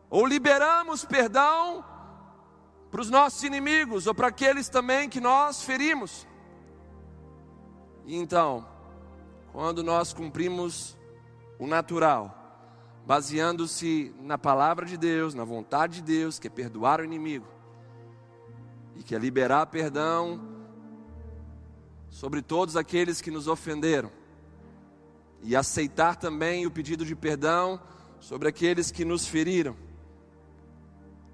ou 0.10 0.26
liberamos 0.26 1.06
perdão 1.06 1.86
para 2.92 3.00
os 3.00 3.10
nossos 3.10 3.44
inimigos 3.44 4.08
ou 4.08 4.14
para 4.14 4.28
aqueles 4.28 4.68
também 4.68 5.08
que 5.08 5.22
nós 5.22 5.64
ferimos. 5.64 6.28
Então, 8.06 8.66
quando 9.52 9.84
nós 9.84 10.14
cumprimos 10.14 10.98
o 11.60 11.68
natural, 11.68 12.38
baseando-se 13.06 14.14
na 14.20 14.38
palavra 14.38 14.86
de 14.86 14.98
Deus, 14.98 15.34
na 15.34 15.44
vontade 15.44 15.96
de 15.96 16.02
Deus, 16.02 16.40
que 16.40 16.48
é 16.48 16.50
perdoar 16.50 17.00
o 17.02 17.04
inimigo, 17.04 17.48
e 18.96 19.04
que 19.04 19.16
é 19.16 19.20
liberar 19.20 19.66
perdão 19.68 20.42
sobre 22.10 22.42
todos 22.42 22.76
aqueles 22.76 23.22
que 23.22 23.32
nos 23.32 23.48
ofenderam, 23.48 24.12
e 25.44 25.56
aceitar 25.56 26.16
também 26.16 26.66
o 26.66 26.72
pedido 26.72 27.06
de 27.06 27.16
perdão 27.16 27.80
sobre 28.20 28.48
aqueles 28.48 28.92
que 28.92 29.04
nos 29.04 29.28
feriram. 29.28 29.76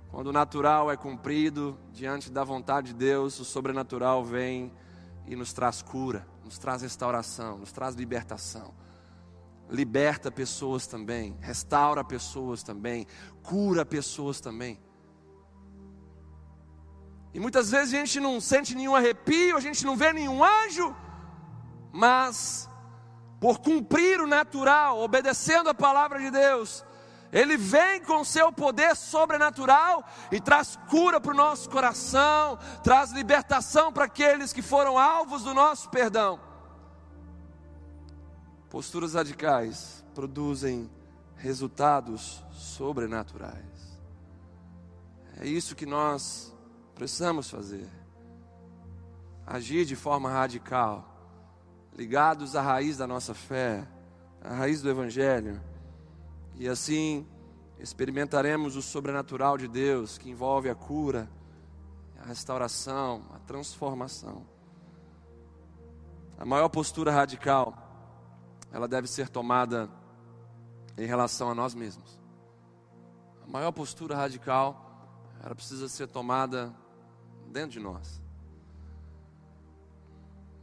Quando 0.10 0.27
o 0.27 0.34
natural 0.34 0.89
é 0.89 0.95
cumprido 0.95 1.77
diante 1.91 2.32
da 2.32 2.43
vontade 2.43 2.88
de 2.88 2.93
Deus, 2.93 3.39
o 3.39 3.45
sobrenatural 3.45 4.23
vem 4.23 4.71
e 5.27 5.35
nos 5.35 5.53
traz 5.53 5.81
cura 5.81 6.25
nos 6.47 6.57
traz 6.57 6.81
restauração, 6.81 7.57
nos 7.57 7.71
traz 7.71 7.93
libertação. 7.93 8.73
Liberta 9.69 10.31
pessoas 10.31 10.87
também, 10.87 11.37
restaura 11.41 12.03
pessoas 12.03 12.63
também, 12.63 13.05
cura 13.43 13.85
pessoas 13.85 14.39
também. 14.39 14.79
E 17.33 17.39
muitas 17.39 17.69
vezes 17.69 17.93
a 17.93 17.97
gente 17.97 18.19
não 18.21 18.39
sente 18.39 18.73
nenhum 18.73 18.95
arrepio, 18.95 19.57
a 19.57 19.59
gente 19.59 19.85
não 19.85 19.97
vê 19.97 20.13
nenhum 20.13 20.41
anjo, 20.41 20.95
mas 21.91 22.69
por 23.41 23.59
cumprir 23.59 24.21
o 24.21 24.25
natural, 24.25 24.99
obedecendo 24.99 25.69
a 25.69 25.73
palavra 25.73 26.17
de 26.19 26.31
Deus, 26.31 26.85
ele 27.31 27.57
vem 27.57 28.01
com 28.01 28.23
seu 28.23 28.51
poder 28.51 28.95
sobrenatural 28.95 30.03
e 30.31 30.39
traz 30.39 30.77
cura 30.89 31.19
para 31.19 31.31
o 31.31 31.37
nosso 31.37 31.69
coração, 31.69 32.57
traz 32.83 33.11
libertação 33.11 33.91
para 33.91 34.05
aqueles 34.05 34.53
que 34.53 34.61
foram 34.61 34.97
alvos 34.97 35.43
do 35.43 35.53
nosso 35.53 35.89
perdão. 35.89 36.39
Posturas 38.69 39.13
radicais 39.13 40.05
produzem 40.13 40.89
resultados 41.35 42.43
sobrenaturais. 42.51 43.65
É 45.39 45.45
isso 45.45 45.75
que 45.75 45.85
nós 45.85 46.55
precisamos 46.95 47.49
fazer. 47.49 47.87
Agir 49.45 49.85
de 49.85 49.95
forma 49.95 50.29
radical, 50.29 51.05
ligados 51.95 52.55
à 52.55 52.61
raiz 52.61 52.97
da 52.97 53.07
nossa 53.07 53.33
fé, 53.33 53.87
à 54.41 54.53
raiz 54.55 54.81
do 54.81 54.89
Evangelho 54.89 55.61
e 56.57 56.67
assim 56.67 57.25
experimentaremos 57.79 58.75
o 58.75 58.81
sobrenatural 58.81 59.57
de 59.57 59.67
Deus, 59.67 60.17
que 60.17 60.29
envolve 60.29 60.69
a 60.69 60.75
cura, 60.75 61.29
a 62.19 62.25
restauração, 62.25 63.23
a 63.33 63.39
transformação. 63.39 64.45
A 66.37 66.45
maior 66.45 66.69
postura 66.69 67.11
radical, 67.11 67.75
ela 68.71 68.87
deve 68.87 69.07
ser 69.07 69.29
tomada 69.29 69.89
em 70.97 71.05
relação 71.05 71.51
a 71.51 71.55
nós 71.55 71.75
mesmos. 71.75 72.19
A 73.43 73.47
maior 73.47 73.71
postura 73.71 74.15
radical, 74.15 74.83
ela 75.43 75.53
precisa 75.53 75.87
ser 75.87 76.07
tomada 76.07 76.75
dentro 77.51 77.71
de 77.71 77.79
nós. 77.79 78.21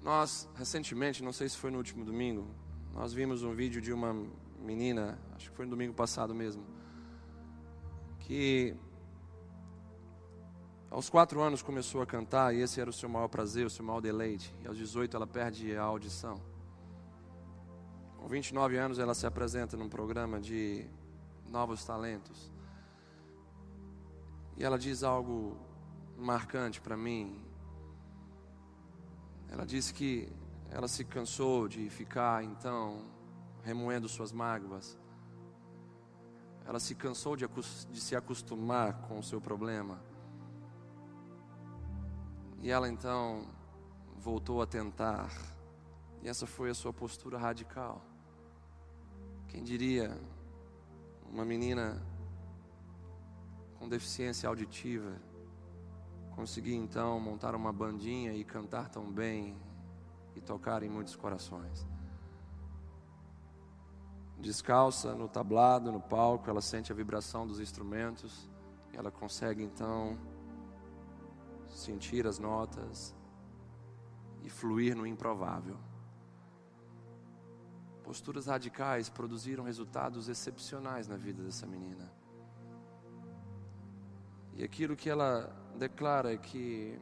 Nós, 0.03 0.49
recentemente, 0.57 1.23
não 1.23 1.33
sei 1.33 1.49
se 1.49 1.57
foi 1.57 1.71
no 1.71 1.79
último 1.79 2.05
domingo, 2.05 2.47
nós 2.93 3.13
vimos 3.13 3.43
um 3.43 3.55
vídeo 3.55 3.81
de 3.81 3.93
uma 3.93 4.13
menina, 4.65 5.19
acho 5.35 5.51
que 5.51 5.57
foi 5.57 5.67
no 5.67 5.71
domingo 5.71 5.95
passado 5.95 6.35
mesmo, 6.35 6.65
que 8.21 8.75
aos 10.91 11.11
quatro 11.11 11.43
anos 11.43 11.61
começou 11.61 12.01
a 12.03 12.07
cantar 12.07 12.55
e 12.55 12.61
esse 12.61 12.81
era 12.81 12.89
o 12.89 12.93
seu 12.93 13.09
maior 13.09 13.29
prazer, 13.29 13.67
o 13.67 13.71
seu 13.71 13.85
maior 13.85 14.01
deleite. 14.01 14.55
E 14.63 14.67
aos 14.69 14.79
18 14.79 15.17
ela 15.17 15.27
perde 15.27 15.77
a 15.77 15.83
audição. 15.83 16.41
Com 18.17 18.29
29 18.29 18.77
anos 18.77 18.99
ela 18.99 19.13
se 19.13 19.27
apresenta 19.27 19.77
num 19.77 19.89
programa 19.89 20.41
de 20.41 20.87
novos 21.49 21.85
talentos. 21.85 22.51
E 24.57 24.65
ela 24.65 24.79
diz 24.79 25.03
algo 25.03 25.57
marcante 26.17 26.81
para 26.81 26.97
mim. 26.97 27.45
Ela 29.49 29.67
disse 29.67 29.93
que 29.93 30.29
ela 30.71 30.89
se 30.89 31.05
cansou 31.05 31.69
de 31.69 31.91
ficar 31.91 32.45
então 32.45 33.14
remoendo 33.65 34.09
suas 34.09 34.31
mágoas. 34.31 34.99
Ela 36.67 36.79
se 36.79 36.95
cansou 36.95 37.37
de, 37.37 37.47
de 37.91 38.01
se 38.01 38.15
acostumar 38.15 39.03
com 39.03 39.19
o 39.19 39.23
seu 39.23 39.41
problema. 39.41 39.99
E 42.63 42.71
ela 42.71 42.89
então 42.89 43.47
voltou 44.17 44.63
a 44.63 44.67
tentar. 44.67 45.31
E 46.23 46.29
essa 46.29 46.47
foi 46.47 46.71
a 46.71 46.75
sua 46.75 46.93
postura 46.93 47.39
radical. 47.39 48.03
Quem 49.49 49.63
diria, 49.63 50.19
uma 51.31 51.45
menina 51.45 52.03
com 53.79 53.89
deficiência 53.89 54.49
auditiva, 54.49 55.21
conseguir 56.35 56.75
então 56.75 57.21
montar 57.21 57.55
uma 57.55 57.73
bandinha 57.73 58.33
e 58.33 58.43
cantar 58.43 58.89
tão 58.89 59.13
bem 59.13 59.57
e 60.35 60.41
tocar 60.41 60.83
em 60.83 60.89
muitos 60.89 61.15
corações. 61.15 61.87
Descalça 64.39 65.15
no 65.15 65.29
tablado, 65.29 65.91
no 65.91 66.01
palco, 66.01 66.51
ela 66.51 66.61
sente 66.61 66.93
a 66.93 66.95
vibração 66.95 67.47
dos 67.47 67.61
instrumentos, 67.61 68.49
ela 68.93 69.11
consegue 69.11 69.63
então 69.63 70.19
sentir 71.69 72.27
as 72.27 72.39
notas 72.39 73.15
e 74.43 74.51
fluir 74.51 74.97
no 74.97 75.07
improvável. 75.07 75.77
Posturas 78.03 78.47
radicais 78.47 79.09
produziram 79.09 79.65
resultados 79.65 80.29
excepcionais 80.29 81.09
na 81.09 81.17
vida 81.17 81.43
dessa 81.43 81.67
menina. 81.67 82.13
E 84.53 84.63
aquilo 84.63 84.95
que 84.95 85.09
ela 85.09 85.51
declara 85.77 86.33
é 86.33 86.37
que 86.37 87.01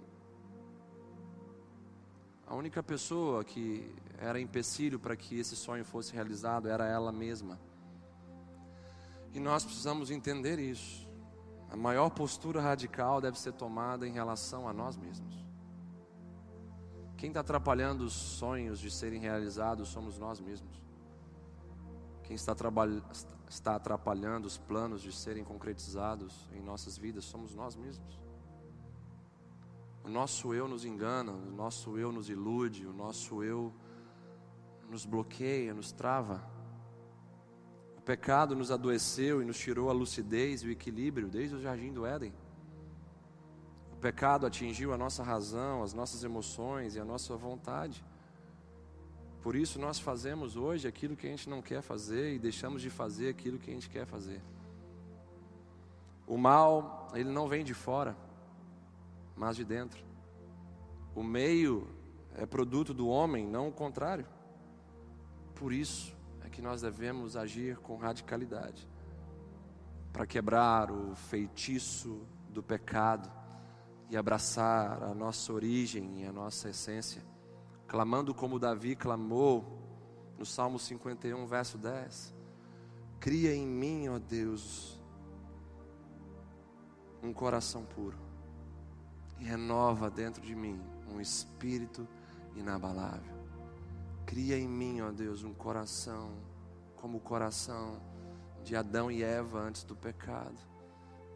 a 2.53 2.55
única 2.55 2.83
pessoa 2.83 3.43
que 3.43 3.91
era 4.19 4.39
empecilho 4.39 4.99
para 4.99 5.17
que 5.17 5.39
esse 5.39 5.57
sonho 5.57 5.87
fosse 5.87 6.13
realizado 6.13 6.69
era 6.69 6.87
ela 6.87 7.11
mesma. 7.11 7.59
E 9.33 9.41
nós 9.41 9.65
precisamos 9.65 10.11
entender 10.11 10.59
isso. 10.59 11.09
A 11.71 11.77
maior 11.79 12.11
postura 12.11 12.61
radical 12.61 13.23
deve 13.23 13.39
ser 13.39 13.55
tomada 13.55 14.07
em 14.07 14.13
relação 14.13 14.69
a 14.69 14.73
nós 14.75 14.99
mesmos. 14.99 15.35
Quem 17.17 17.31
está 17.31 17.41
atrapalhando 17.41 18.05
os 18.05 18.13
sonhos 18.13 18.79
de 18.79 18.91
serem 18.91 19.19
realizados 19.19 19.89
somos 19.89 20.19
nós 20.19 20.39
mesmos. 20.39 20.79
Quem 22.23 22.37
está, 22.37 22.55
está 23.49 23.77
atrapalhando 23.77 24.47
os 24.47 24.59
planos 24.59 25.01
de 25.01 25.11
serem 25.11 25.43
concretizados 25.43 26.51
em 26.53 26.61
nossas 26.61 26.99
vidas 26.99 27.25
somos 27.25 27.55
nós 27.55 27.75
mesmos. 27.75 28.21
O 30.05 30.09
nosso 30.09 30.53
eu 30.53 30.67
nos 30.67 30.85
engana, 30.85 31.33
o 31.33 31.53
nosso 31.53 31.97
eu 31.97 32.11
nos 32.11 32.29
ilude, 32.29 32.87
o 32.87 32.93
nosso 32.93 33.43
eu 33.43 33.73
nos 34.91 35.07
bloqueia, 35.07 35.73
nos 35.73 35.93
trava. 35.93 36.43
O 37.97 38.01
pecado 38.03 38.57
nos 38.57 38.73
adoeceu 38.73 39.41
e 39.41 39.45
nos 39.45 39.59
tirou 39.59 39.89
a 39.89 39.93
lucidez 39.93 40.63
e 40.63 40.67
o 40.67 40.71
equilíbrio 40.73 41.29
desde 41.29 41.55
o 41.55 41.61
jardim 41.61 41.93
do 41.93 42.05
Éden. 42.05 42.35
O 43.93 43.97
pecado 43.97 44.45
atingiu 44.45 44.93
a 44.93 44.99
nossa 44.99 45.23
razão, 45.23 45.85
as 45.85 45.95
nossas 45.95 46.25
emoções 46.25 46.97
e 46.97 47.01
a 47.01 47.05
nossa 47.05 47.37
vontade. 47.37 48.05
Por 49.41 49.55
isso 49.55 49.79
nós 49.79 50.01
fazemos 50.01 50.57
hoje 50.57 50.89
aquilo 50.89 51.17
que 51.17 51.29
a 51.29 51.31
gente 51.31 51.49
não 51.49 51.63
quer 51.63 51.81
fazer 51.81 52.35
e 52.35 52.41
deixamos 52.41 52.83
de 52.83 52.91
fazer 52.91 53.29
aquilo 53.29 53.57
que 53.57 53.71
a 53.71 53.75
gente 53.75 53.89
quer 53.89 54.05
fazer. 54.05 54.43
O 56.27 56.37
mal, 56.37 57.07
ele 57.15 57.31
não 57.31 57.47
vem 57.47 57.63
de 57.63 57.75
fora 57.75 58.17
mas 59.37 59.57
de 59.57 59.65
dentro. 59.65 60.05
O 61.15 61.23
meio 61.23 61.89
é 62.35 62.47
produto 62.47 62.95
do 62.95 63.09
homem, 63.09 63.47
não 63.47 63.69
o 63.69 63.73
contrário. 63.73 64.27
Por 65.55 65.73
isso 65.73 66.17
é 66.45 66.49
que 66.49 66.63
nós 66.63 66.83
devemos 66.83 67.37
agir 67.37 67.77
com 67.79 67.97
radicalidade 67.97 68.89
para 70.13 70.27
quebrar 70.27 70.91
o 70.91 71.15
feitiço 71.15 72.27
do 72.49 72.63
pecado 72.63 73.31
e 74.11 74.17
abraçar 74.17 75.03
a 75.03 75.15
nossa 75.15 75.53
origem 75.53 76.23
e 76.23 76.27
a 76.27 76.33
nossa 76.33 76.69
essência, 76.69 77.23
clamando 77.87 78.35
como 78.35 78.59
Davi 78.59 78.95
clamou 78.95 79.79
no 80.39 80.45
Salmo 80.45 80.79
51, 80.79 81.47
verso 81.47 81.79
10. 81.79 82.35
Cria 83.21 83.55
em 83.55 83.67
mim, 83.67 84.09
ó 84.09 84.19
Deus, 84.19 85.01
um 87.23 87.33
coração 87.33 87.85
puro 87.85 88.32
e 89.43 89.45
renova 89.45 90.09
dentro 90.09 90.41
de 90.41 90.55
mim 90.55 90.81
um 91.13 91.21
espírito 91.21 92.07
inabalável. 92.55 93.35
Cria 94.25 94.57
em 94.57 94.69
mim, 94.69 95.01
ó 95.01 95.11
Deus, 95.11 95.43
um 95.43 95.53
coração 95.53 96.31
como 96.95 97.19
o 97.19 97.21
coração 97.21 98.01
de 98.63 98.77
Adão 98.77 99.11
e 99.11 99.25
Eva 99.25 99.59
antes 99.59 99.83
do 99.83 99.97
pecado. 99.97 100.57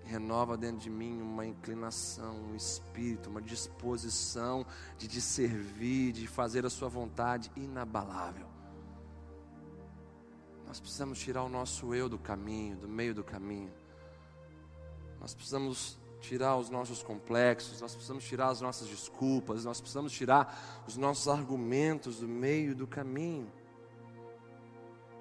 Renova 0.04 0.56
dentro 0.56 0.78
de 0.78 0.88
mim 0.88 1.20
uma 1.20 1.44
inclinação, 1.44 2.36
um 2.36 2.54
espírito, 2.54 3.28
uma 3.28 3.42
disposição 3.42 4.64
de 4.96 5.08
te 5.08 5.20
servir, 5.20 6.12
de 6.12 6.28
fazer 6.28 6.64
a 6.64 6.70
sua 6.70 6.88
vontade 6.88 7.50
inabalável. 7.56 8.46
Nós 10.64 10.78
precisamos 10.78 11.18
tirar 11.18 11.42
o 11.42 11.48
nosso 11.48 11.92
eu 11.92 12.08
do 12.08 12.18
caminho, 12.18 12.76
do 12.76 12.88
meio 12.88 13.12
do 13.12 13.24
caminho. 13.24 13.72
Nós 15.18 15.34
precisamos 15.34 15.98
tirar 16.20 16.56
os 16.56 16.70
nossos 16.70 17.02
complexos, 17.02 17.80
nós 17.80 17.92
precisamos 17.92 18.24
tirar 18.24 18.48
as 18.48 18.60
nossas 18.60 18.88
desculpas, 18.88 19.64
nós 19.64 19.80
precisamos 19.80 20.12
tirar 20.12 20.84
os 20.86 20.96
nossos 20.96 21.28
argumentos 21.28 22.20
do 22.20 22.28
meio 22.28 22.74
do 22.74 22.86
caminho. 22.86 23.50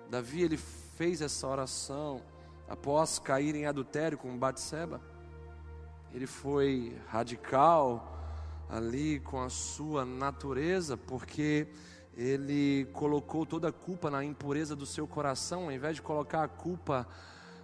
Davi 0.09 0.41
ele 0.41 0.57
fez 0.57 1.21
essa 1.21 1.47
oração 1.47 2.21
após 2.67 3.19
cair 3.19 3.55
em 3.55 3.65
adultério 3.65 4.17
com 4.17 4.37
Batseba. 4.37 5.01
Ele 6.13 6.25
foi 6.25 6.97
radical 7.07 8.11
ali 8.69 9.19
com 9.19 9.41
a 9.41 9.49
sua 9.49 10.05
natureza, 10.05 10.95
porque 10.95 11.67
ele 12.15 12.85
colocou 12.93 13.45
toda 13.45 13.69
a 13.69 13.73
culpa 13.73 14.09
na 14.09 14.23
impureza 14.23 14.75
do 14.75 14.85
seu 14.85 15.07
coração, 15.07 15.65
ao 15.65 15.71
invés 15.71 15.97
de 15.97 16.01
colocar 16.01 16.43
a 16.43 16.47
culpa 16.47 17.07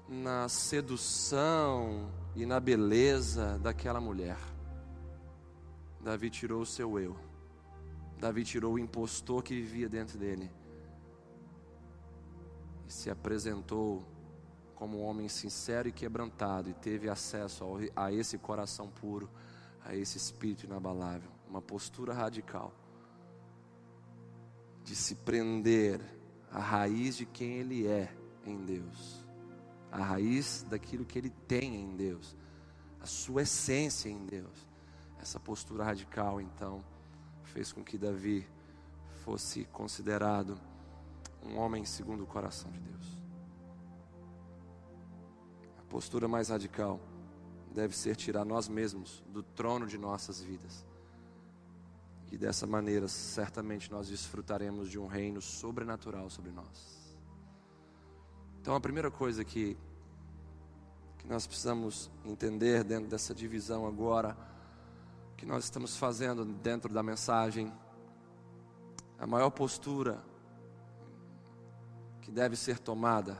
na 0.07 0.49
sedução 0.49 2.11
e 2.35 2.45
na 2.45 2.59
beleza 2.59 3.59
daquela 3.59 3.99
mulher. 3.99 4.37
Davi 5.99 6.29
tirou 6.29 6.61
o 6.61 6.65
seu 6.65 6.99
eu. 6.99 7.15
Davi 8.17 8.43
tirou 8.43 8.73
o 8.73 8.79
impostor 8.79 9.43
que 9.43 9.53
vivia 9.53 9.89
dentro 9.89 10.17
dele. 10.17 10.49
E 12.87 12.91
se 12.91 13.09
apresentou 13.09 14.03
como 14.75 14.99
um 14.99 15.03
homem 15.03 15.27
sincero 15.27 15.87
e 15.87 15.91
quebrantado 15.91 16.69
e 16.69 16.73
teve 16.73 17.09
acesso 17.09 17.63
a 17.95 18.11
esse 18.11 18.37
coração 18.37 18.89
puro, 18.89 19.29
a 19.83 19.95
esse 19.95 20.17
espírito 20.17 20.65
inabalável, 20.65 21.29
uma 21.47 21.61
postura 21.61 22.13
radical 22.13 22.73
de 24.83 24.95
se 24.95 25.15
prender 25.15 26.01
à 26.51 26.59
raiz 26.59 27.15
de 27.15 27.25
quem 27.25 27.59
ele 27.59 27.85
é 27.85 28.11
em 28.45 28.57
Deus 28.65 29.20
a 29.91 30.03
raiz 30.03 30.65
daquilo 30.69 31.05
que 31.05 31.19
ele 31.19 31.29
tem 31.29 31.75
em 31.75 31.95
Deus, 31.95 32.35
a 33.01 33.05
sua 33.05 33.41
essência 33.41 34.09
em 34.09 34.25
Deus. 34.25 34.67
Essa 35.19 35.39
postura 35.39 35.83
radical, 35.83 36.39
então, 36.39 36.83
fez 37.43 37.71
com 37.71 37.83
que 37.83 37.97
Davi 37.97 38.47
fosse 39.23 39.65
considerado 39.65 40.57
um 41.43 41.57
homem 41.57 41.85
segundo 41.85 42.23
o 42.23 42.27
coração 42.27 42.71
de 42.71 42.79
Deus. 42.79 43.17
A 45.77 45.83
postura 45.89 46.27
mais 46.27 46.49
radical 46.49 46.99
deve 47.73 47.95
ser 47.95 48.15
tirar 48.15 48.45
nós 48.45 48.67
mesmos 48.67 49.23
do 49.27 49.43
trono 49.43 49.85
de 49.85 49.97
nossas 49.97 50.41
vidas. 50.41 50.85
E 52.31 52.37
dessa 52.37 52.65
maneira, 52.65 53.07
certamente 53.07 53.91
nós 53.91 54.07
desfrutaremos 54.07 54.89
de 54.89 54.97
um 54.97 55.05
reino 55.05 55.41
sobrenatural 55.41 56.29
sobre 56.29 56.51
nós. 56.51 57.00
Então, 58.61 58.75
a 58.75 58.79
primeira 58.79 59.09
coisa 59.09 59.43
que, 59.43 59.75
que 61.17 61.27
nós 61.27 61.47
precisamos 61.47 62.11
entender 62.23 62.83
dentro 62.83 63.09
dessa 63.09 63.33
divisão 63.33 63.87
agora, 63.87 64.37
que 65.35 65.47
nós 65.47 65.63
estamos 65.63 65.97
fazendo 65.97 66.45
dentro 66.45 66.93
da 66.93 67.01
mensagem, 67.01 67.73
a 69.17 69.25
maior 69.25 69.49
postura 69.49 70.23
que 72.21 72.29
deve 72.29 72.55
ser 72.55 72.77
tomada, 72.77 73.35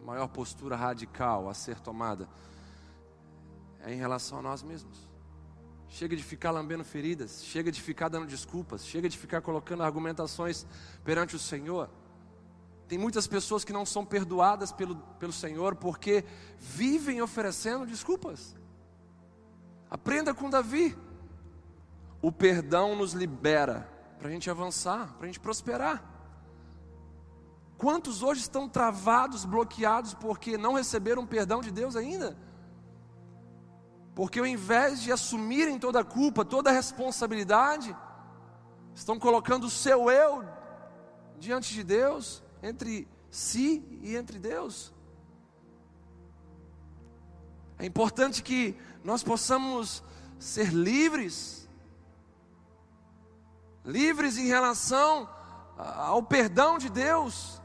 a 0.00 0.06
maior 0.06 0.28
postura 0.28 0.76
radical 0.76 1.48
a 1.48 1.54
ser 1.54 1.80
tomada, 1.80 2.28
é 3.80 3.92
em 3.92 3.96
relação 3.96 4.38
a 4.38 4.42
nós 4.42 4.62
mesmos. 4.62 5.08
Chega 5.88 6.14
de 6.14 6.22
ficar 6.22 6.52
lambendo 6.52 6.84
feridas, 6.84 7.42
chega 7.42 7.72
de 7.72 7.82
ficar 7.82 8.08
dando 8.08 8.28
desculpas, 8.28 8.86
chega 8.86 9.08
de 9.08 9.18
ficar 9.18 9.40
colocando 9.40 9.82
argumentações 9.82 10.64
perante 11.02 11.34
o 11.34 11.40
Senhor. 11.40 11.90
Tem 12.88 12.96
muitas 12.96 13.26
pessoas 13.26 13.64
que 13.64 13.72
não 13.72 13.84
são 13.84 14.04
perdoadas 14.04 14.72
pelo, 14.72 14.96
pelo 15.18 15.32
Senhor 15.32 15.76
porque 15.76 16.24
vivem 16.58 17.20
oferecendo 17.20 17.84
desculpas. 17.84 18.56
Aprenda 19.90 20.32
com 20.32 20.48
Davi. 20.48 20.96
O 22.22 22.32
perdão 22.32 22.96
nos 22.96 23.12
libera 23.12 23.86
para 24.18 24.28
a 24.28 24.30
gente 24.30 24.50
avançar, 24.50 25.14
para 25.14 25.24
a 25.24 25.26
gente 25.26 25.38
prosperar. 25.38 26.02
Quantos 27.76 28.22
hoje 28.22 28.40
estão 28.40 28.66
travados, 28.68 29.44
bloqueados 29.44 30.14
porque 30.14 30.56
não 30.56 30.72
receberam 30.72 31.26
perdão 31.26 31.60
de 31.60 31.70
Deus 31.70 31.94
ainda? 31.94 32.36
Porque 34.14 34.40
ao 34.40 34.46
invés 34.46 35.02
de 35.02 35.12
assumirem 35.12 35.78
toda 35.78 36.00
a 36.00 36.04
culpa, 36.04 36.44
toda 36.44 36.70
a 36.70 36.72
responsabilidade, 36.72 37.94
estão 38.94 39.18
colocando 39.18 39.64
o 39.64 39.70
seu 39.70 40.10
eu 40.10 40.42
diante 41.38 41.72
de 41.72 41.84
Deus 41.84 42.42
entre 42.62 43.08
si 43.30 43.82
e 44.02 44.16
entre 44.16 44.38
Deus. 44.38 44.92
É 47.78 47.86
importante 47.86 48.42
que 48.42 48.76
nós 49.04 49.22
possamos 49.22 50.02
ser 50.38 50.72
livres, 50.72 51.68
livres 53.84 54.36
em 54.36 54.46
relação 54.46 55.28
ao 55.76 56.22
perdão 56.22 56.76
de 56.76 56.88
Deus, 56.88 57.62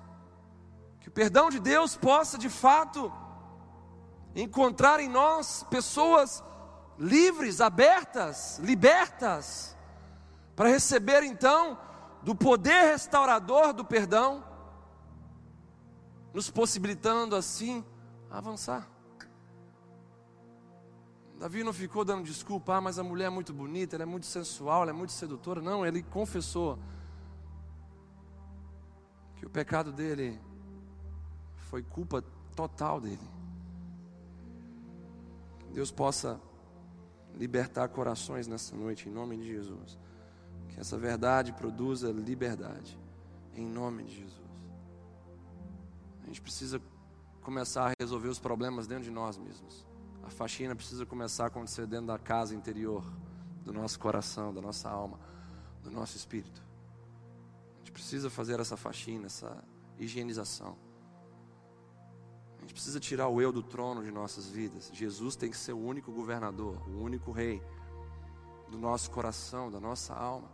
que 1.00 1.10
o 1.10 1.12
perdão 1.12 1.50
de 1.50 1.60
Deus 1.60 1.96
possa 1.96 2.38
de 2.38 2.50
fato 2.50 3.12
encontrar 4.36 5.00
em 5.00 5.10
nós 5.10 5.66
pessoas 5.70 6.44
livres, 6.98 7.60
abertas, 7.60 8.60
libertas, 8.60 9.76
para 10.56 10.70
receber 10.70 11.24
então 11.24 11.78
do 12.22 12.36
poder 12.36 12.92
restaurador 12.92 13.74
do 13.74 13.84
perdão, 13.84 14.44
nos 16.34 16.50
possibilitando 16.50 17.36
assim 17.36 17.86
avançar. 18.30 18.90
Davi 21.40 21.64
não 21.64 21.74
ficou 21.74 22.06
dando 22.06 22.24
desculpa, 22.24 22.76
ah, 22.76 22.82
mas 22.82 22.98
a 22.98 23.04
mulher 23.04 23.26
é 23.26 23.30
muito 23.30 23.54
bonita, 23.54 23.96
ela 23.96 24.04
é 24.04 24.06
muito 24.06 24.26
sensual, 24.26 24.84
ela 24.84 24.92
é 24.92 24.94
muito 24.94 25.12
sedutora. 25.12 25.62
Não, 25.62 25.86
ele 25.86 26.02
confessou 26.02 26.80
que 29.36 29.46
o 29.46 29.50
pecado 29.50 29.92
dele 29.92 30.40
foi 31.70 31.84
culpa 31.84 32.24
total 32.56 33.02
dele. 33.02 33.28
Que 35.60 35.74
Deus 35.74 35.92
possa 35.92 36.40
libertar 37.36 37.90
corações 37.90 38.48
nessa 38.48 38.76
noite, 38.76 39.10
em 39.10 39.12
nome 39.12 39.38
de 39.38 39.46
Jesus. 39.46 40.00
Que 40.70 40.80
essa 40.80 40.98
verdade 40.98 41.52
produza 41.52 42.12
liberdade, 42.12 42.98
em 43.54 43.66
nome 43.66 44.04
de 44.04 44.16
Jesus. 44.16 44.43
A 46.24 46.28
gente 46.28 46.42
precisa 46.42 46.82
começar 47.42 47.90
a 47.90 47.94
resolver 48.00 48.30
os 48.30 48.40
problemas 48.40 48.88
dentro 48.88 49.04
de 49.04 49.12
nós 49.12 49.38
mesmos. 49.38 49.86
A 50.24 50.30
faxina 50.30 50.76
precisa 50.76 51.06
começar 51.06 51.44
a 51.44 51.48
acontecer 51.48 51.86
dentro 51.86 52.08
da 52.08 52.18
casa 52.18 52.56
interior, 52.56 53.04
do 53.64 53.74
nosso 53.74 54.00
coração, 54.00 54.54
da 54.54 54.62
nossa 54.62 54.90
alma, 54.90 55.20
do 55.84 55.92
nosso 55.92 56.16
espírito. 56.16 56.64
A 57.76 57.80
gente 57.80 57.92
precisa 57.92 58.30
fazer 58.30 58.60
essa 58.60 58.78
faxina, 58.78 59.26
essa 59.26 59.64
higienização. 60.00 60.78
A 62.58 62.62
gente 62.62 62.74
precisa 62.74 63.00
tirar 63.00 63.28
o 63.28 63.42
eu 63.42 63.52
do 63.52 63.62
trono 63.62 64.02
de 64.02 64.12
nossas 64.12 64.48
vidas. 64.48 64.90
Jesus 64.94 65.36
tem 65.36 65.50
que 65.50 65.58
ser 65.58 65.74
o 65.74 65.80
único 65.80 66.12
governador, 66.14 66.82
o 66.88 67.04
único 67.04 67.32
rei 67.32 67.62
do 68.72 68.78
nosso 68.78 69.12
coração, 69.12 69.70
da 69.70 69.82
nossa 69.82 70.14
alma. 70.14 70.48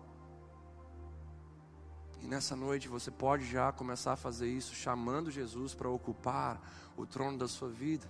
E 2.21 2.27
nessa 2.27 2.55
noite 2.55 2.87
você 2.87 3.09
pode 3.09 3.45
já 3.45 3.71
começar 3.71 4.13
a 4.13 4.17
fazer 4.17 4.49
isso, 4.49 4.75
chamando 4.75 5.31
Jesus 5.31 5.73
para 5.73 5.89
ocupar 5.89 6.61
o 6.97 7.05
trono 7.05 7.37
da 7.37 7.47
sua 7.47 7.69
vida. 7.69 8.05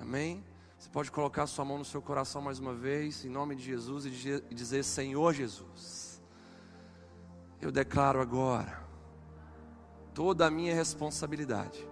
Amém? 0.00 0.44
Você 0.78 0.88
pode 0.88 1.10
colocar 1.10 1.46
sua 1.46 1.64
mão 1.64 1.78
no 1.78 1.84
seu 1.84 2.00
coração 2.00 2.40
mais 2.40 2.58
uma 2.58 2.74
vez, 2.74 3.24
em 3.24 3.28
nome 3.28 3.56
de 3.56 3.64
Jesus, 3.64 4.06
e 4.06 4.54
dizer: 4.54 4.84
Senhor 4.84 5.34
Jesus, 5.34 6.22
eu 7.60 7.72
declaro 7.72 8.20
agora 8.20 8.86
toda 10.14 10.46
a 10.46 10.50
minha 10.50 10.74
responsabilidade 10.74 11.86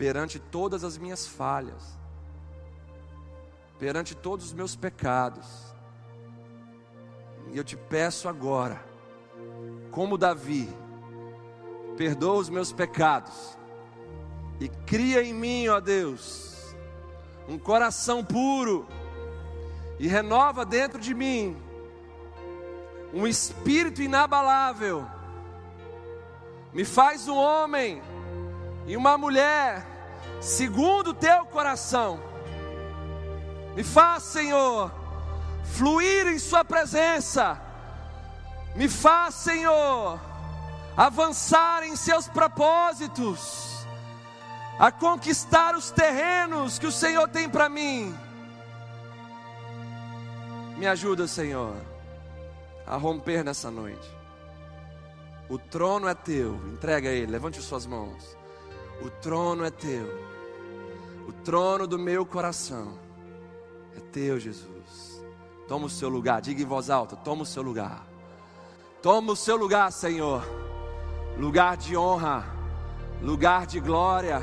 perante 0.00 0.38
todas 0.38 0.82
as 0.82 0.96
minhas 0.96 1.26
falhas, 1.26 1.98
perante 3.78 4.14
todos 4.14 4.46
os 4.46 4.52
meus 4.54 4.74
pecados. 4.74 5.46
E 7.52 7.58
eu 7.58 7.62
te 7.62 7.76
peço 7.76 8.26
agora, 8.26 8.82
como 9.90 10.18
Davi, 10.18 10.68
perdoa 11.96 12.38
os 12.38 12.48
meus 12.48 12.72
pecados 12.72 13.58
e 14.58 14.68
cria 14.68 15.22
em 15.22 15.34
mim, 15.34 15.68
ó 15.68 15.80
Deus, 15.80 16.74
um 17.48 17.58
coração 17.58 18.24
puro 18.24 18.86
e 19.98 20.06
renova 20.06 20.64
dentro 20.64 21.00
de 21.00 21.14
mim 21.14 21.56
um 23.12 23.26
espírito 23.26 24.02
inabalável. 24.02 25.06
Me 26.72 26.84
faz 26.84 27.26
um 27.28 27.36
homem 27.36 28.02
e 28.86 28.96
uma 28.96 29.18
mulher 29.18 29.84
segundo 30.40 31.10
o 31.10 31.14
teu 31.14 31.44
coração. 31.46 32.20
Me 33.74 33.82
faz, 33.82 34.24
Senhor, 34.24 34.92
fluir 35.64 36.26
em 36.28 36.38
Sua 36.38 36.64
presença. 36.64 37.60
Me 38.74 38.88
faz, 38.88 39.34
Senhor, 39.34 40.20
avançar 40.96 41.82
em 41.82 41.96
seus 41.96 42.28
propósitos 42.28 43.70
a 44.80 44.90
conquistar 44.90 45.76
os 45.76 45.90
terrenos 45.90 46.78
que 46.78 46.86
o 46.86 46.92
Senhor 46.92 47.28
tem 47.28 47.50
para 47.50 47.68
mim. 47.68 48.14
Me 50.78 50.86
ajuda, 50.86 51.28
Senhor, 51.28 51.76
a 52.86 52.96
romper 52.96 53.44
nessa 53.44 53.70
noite. 53.70 54.08
O 55.50 55.58
trono 55.58 56.08
é 56.08 56.14
teu, 56.14 56.54
entrega 56.72 57.10
ele, 57.10 57.30
levante 57.30 57.60
suas 57.60 57.84
mãos. 57.84 58.34
O 59.02 59.10
trono 59.10 59.66
é 59.66 59.70
teu, 59.70 60.06
o 61.28 61.32
trono 61.44 61.86
do 61.86 61.98
meu 61.98 62.24
coração 62.24 62.98
é 63.94 64.00
teu, 64.00 64.40
Jesus. 64.40 65.22
Toma 65.68 65.86
o 65.86 65.90
seu 65.90 66.08
lugar, 66.08 66.40
diga 66.40 66.62
em 66.62 66.66
voz 66.66 66.88
alta: 66.88 67.16
toma 67.16 67.42
o 67.42 67.46
seu 67.46 67.62
lugar. 67.62 68.09
Toma 69.02 69.32
o 69.32 69.36
seu 69.36 69.56
lugar, 69.56 69.90
Senhor. 69.92 70.42
Lugar 71.38 71.76
de 71.76 71.96
honra, 71.96 72.44
lugar 73.22 73.66
de 73.66 73.80
glória 73.80 74.42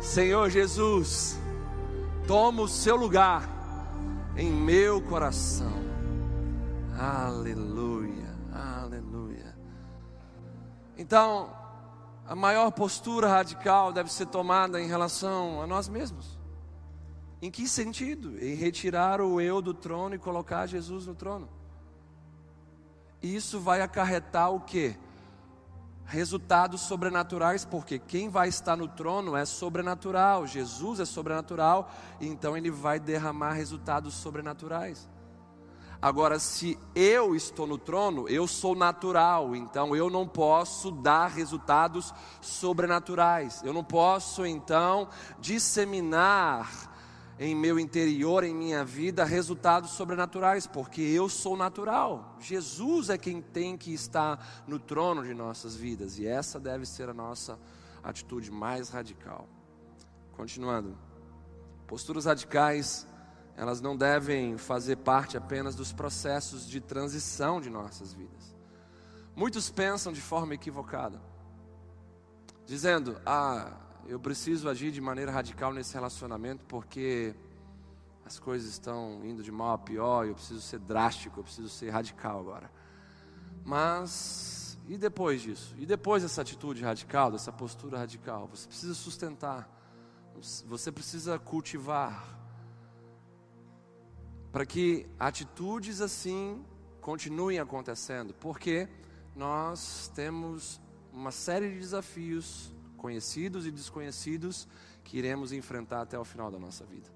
Senhor 0.00 0.48
Jesus, 0.48 1.38
toma 2.26 2.62
o 2.62 2.68
seu 2.68 2.96
lugar 2.96 3.46
em 4.34 4.50
meu 4.50 5.02
coração. 5.02 5.72
Aleluia, 6.98 8.34
aleluia. 8.50 9.54
Então, 10.96 11.50
a 12.26 12.34
maior 12.34 12.70
postura 12.72 13.28
radical 13.28 13.92
deve 13.92 14.10
ser 14.10 14.26
tomada 14.26 14.80
em 14.80 14.88
relação 14.88 15.60
a 15.60 15.66
nós 15.66 15.86
mesmos. 15.86 16.38
Em 17.42 17.50
que 17.50 17.68
sentido? 17.68 18.38
Em 18.38 18.54
retirar 18.54 19.20
o 19.20 19.38
eu 19.38 19.60
do 19.60 19.74
trono 19.74 20.14
e 20.14 20.18
colocar 20.18 20.66
Jesus 20.66 21.06
no 21.06 21.14
trono. 21.14 21.46
Isso 23.22 23.60
vai 23.60 23.82
acarretar 23.82 24.50
o 24.50 24.60
que? 24.60 24.96
resultados 26.10 26.80
sobrenaturais, 26.80 27.64
porque 27.64 27.96
quem 27.96 28.28
vai 28.28 28.48
estar 28.48 28.76
no 28.76 28.88
trono 28.88 29.36
é 29.36 29.44
sobrenatural, 29.44 30.44
Jesus 30.44 30.98
é 30.98 31.04
sobrenatural, 31.04 31.88
então 32.20 32.56
ele 32.56 32.68
vai 32.68 32.98
derramar 32.98 33.52
resultados 33.52 34.14
sobrenaturais. 34.14 35.08
Agora, 36.02 36.38
se 36.38 36.78
eu 36.94 37.36
estou 37.36 37.66
no 37.66 37.78
trono, 37.78 38.28
eu 38.28 38.48
sou 38.48 38.74
natural, 38.74 39.54
então 39.54 39.94
eu 39.94 40.10
não 40.10 40.26
posso 40.26 40.90
dar 40.90 41.28
resultados 41.28 42.12
sobrenaturais, 42.40 43.62
eu 43.62 43.72
não 43.72 43.84
posso 43.84 44.44
então 44.44 45.08
disseminar 45.38 46.89
em 47.42 47.56
meu 47.56 47.80
interior, 47.80 48.44
em 48.44 48.54
minha 48.54 48.84
vida, 48.84 49.24
resultados 49.24 49.92
sobrenaturais, 49.92 50.66
porque 50.66 51.00
eu 51.00 51.26
sou 51.26 51.56
natural. 51.56 52.36
Jesus 52.38 53.08
é 53.08 53.16
quem 53.16 53.40
tem 53.40 53.78
que 53.78 53.94
estar 53.94 54.62
no 54.66 54.78
trono 54.78 55.24
de 55.24 55.32
nossas 55.32 55.74
vidas, 55.74 56.18
e 56.18 56.26
essa 56.26 56.60
deve 56.60 56.84
ser 56.84 57.08
a 57.08 57.14
nossa 57.14 57.58
atitude 58.04 58.50
mais 58.50 58.90
radical. 58.90 59.48
Continuando, 60.36 60.98
posturas 61.86 62.26
radicais, 62.26 63.06
elas 63.56 63.80
não 63.80 63.96
devem 63.96 64.58
fazer 64.58 64.96
parte 64.96 65.38
apenas 65.38 65.74
dos 65.74 65.94
processos 65.94 66.68
de 66.68 66.78
transição 66.78 67.58
de 67.58 67.70
nossas 67.70 68.12
vidas. 68.12 68.54
Muitos 69.34 69.70
pensam 69.70 70.12
de 70.12 70.20
forma 70.20 70.52
equivocada, 70.52 71.18
dizendo: 72.66 73.18
ah, 73.24 73.72
eu 74.06 74.18
preciso 74.18 74.68
agir 74.68 74.90
de 74.90 75.00
maneira 75.00 75.30
radical 75.30 75.72
nesse 75.72 75.94
relacionamento 75.94 76.64
porque 76.66 77.34
as 78.24 78.38
coisas 78.38 78.70
estão 78.70 79.20
indo 79.24 79.42
de 79.42 79.50
mal 79.50 79.74
a 79.74 79.78
pior, 79.78 80.26
eu 80.26 80.34
preciso 80.34 80.60
ser 80.60 80.78
drástico, 80.78 81.40
eu 81.40 81.44
preciso 81.44 81.68
ser 81.68 81.90
radical 81.90 82.40
agora. 82.40 82.70
Mas 83.64 84.78
e 84.88 84.96
depois 84.98 85.40
disso? 85.40 85.74
E 85.78 85.86
depois 85.86 86.22
dessa 86.22 86.42
atitude 86.42 86.82
radical, 86.82 87.30
dessa 87.30 87.52
postura 87.52 87.98
radical, 87.98 88.48
você 88.48 88.66
precisa 88.66 88.94
sustentar. 88.94 89.68
Você 90.66 90.90
precisa 90.90 91.38
cultivar 91.38 92.38
para 94.50 94.66
que 94.66 95.06
atitudes 95.18 96.00
assim 96.00 96.64
continuem 97.00 97.58
acontecendo, 97.58 98.34
porque 98.34 98.88
nós 99.36 100.10
temos 100.14 100.80
uma 101.12 101.30
série 101.30 101.70
de 101.70 101.78
desafios 101.78 102.74
conhecidos 103.00 103.66
e 103.66 103.70
desconhecidos 103.70 104.68
que 105.02 105.16
iremos 105.16 105.52
enfrentar 105.52 106.02
até 106.02 106.18
o 106.18 106.24
final 106.24 106.50
da 106.50 106.58
nossa 106.58 106.84
vida. 106.84 107.08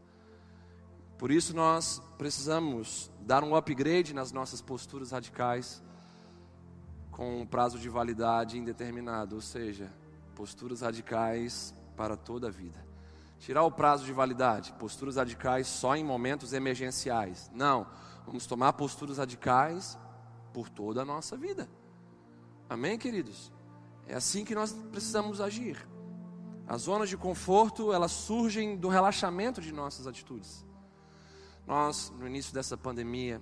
Por 1.18 1.30
isso 1.30 1.54
nós 1.54 2.02
precisamos 2.16 3.10
dar 3.20 3.44
um 3.44 3.54
upgrade 3.54 4.14
nas 4.14 4.32
nossas 4.32 4.62
posturas 4.62 5.10
radicais 5.10 5.82
com 7.10 7.42
um 7.42 7.46
prazo 7.46 7.78
de 7.78 7.88
validade 7.88 8.58
indeterminado, 8.58 9.36
ou 9.36 9.42
seja, 9.42 9.92
posturas 10.34 10.80
radicais 10.80 11.74
para 11.94 12.16
toda 12.16 12.48
a 12.48 12.50
vida. 12.50 12.82
Tirar 13.38 13.62
o 13.62 13.70
prazo 13.70 14.06
de 14.06 14.12
validade, 14.12 14.72
posturas 14.78 15.16
radicais 15.16 15.66
só 15.66 15.94
em 15.94 16.02
momentos 16.02 16.54
emergenciais. 16.54 17.50
Não, 17.54 17.86
vamos 18.26 18.46
tomar 18.46 18.72
posturas 18.72 19.18
radicais 19.18 19.98
por 20.52 20.70
toda 20.70 21.02
a 21.02 21.04
nossa 21.04 21.36
vida. 21.36 21.68
Amém, 22.68 22.98
queridos? 22.98 23.53
É 24.06 24.14
assim 24.14 24.44
que 24.44 24.54
nós 24.54 24.72
precisamos 24.90 25.40
agir. 25.40 25.86
As 26.66 26.82
zonas 26.82 27.08
de 27.08 27.16
conforto, 27.16 27.92
elas 27.92 28.12
surgem 28.12 28.76
do 28.76 28.88
relaxamento 28.88 29.60
de 29.60 29.72
nossas 29.72 30.06
atitudes. 30.06 30.64
Nós, 31.66 32.12
no 32.18 32.26
início 32.26 32.52
dessa 32.52 32.76
pandemia, 32.76 33.40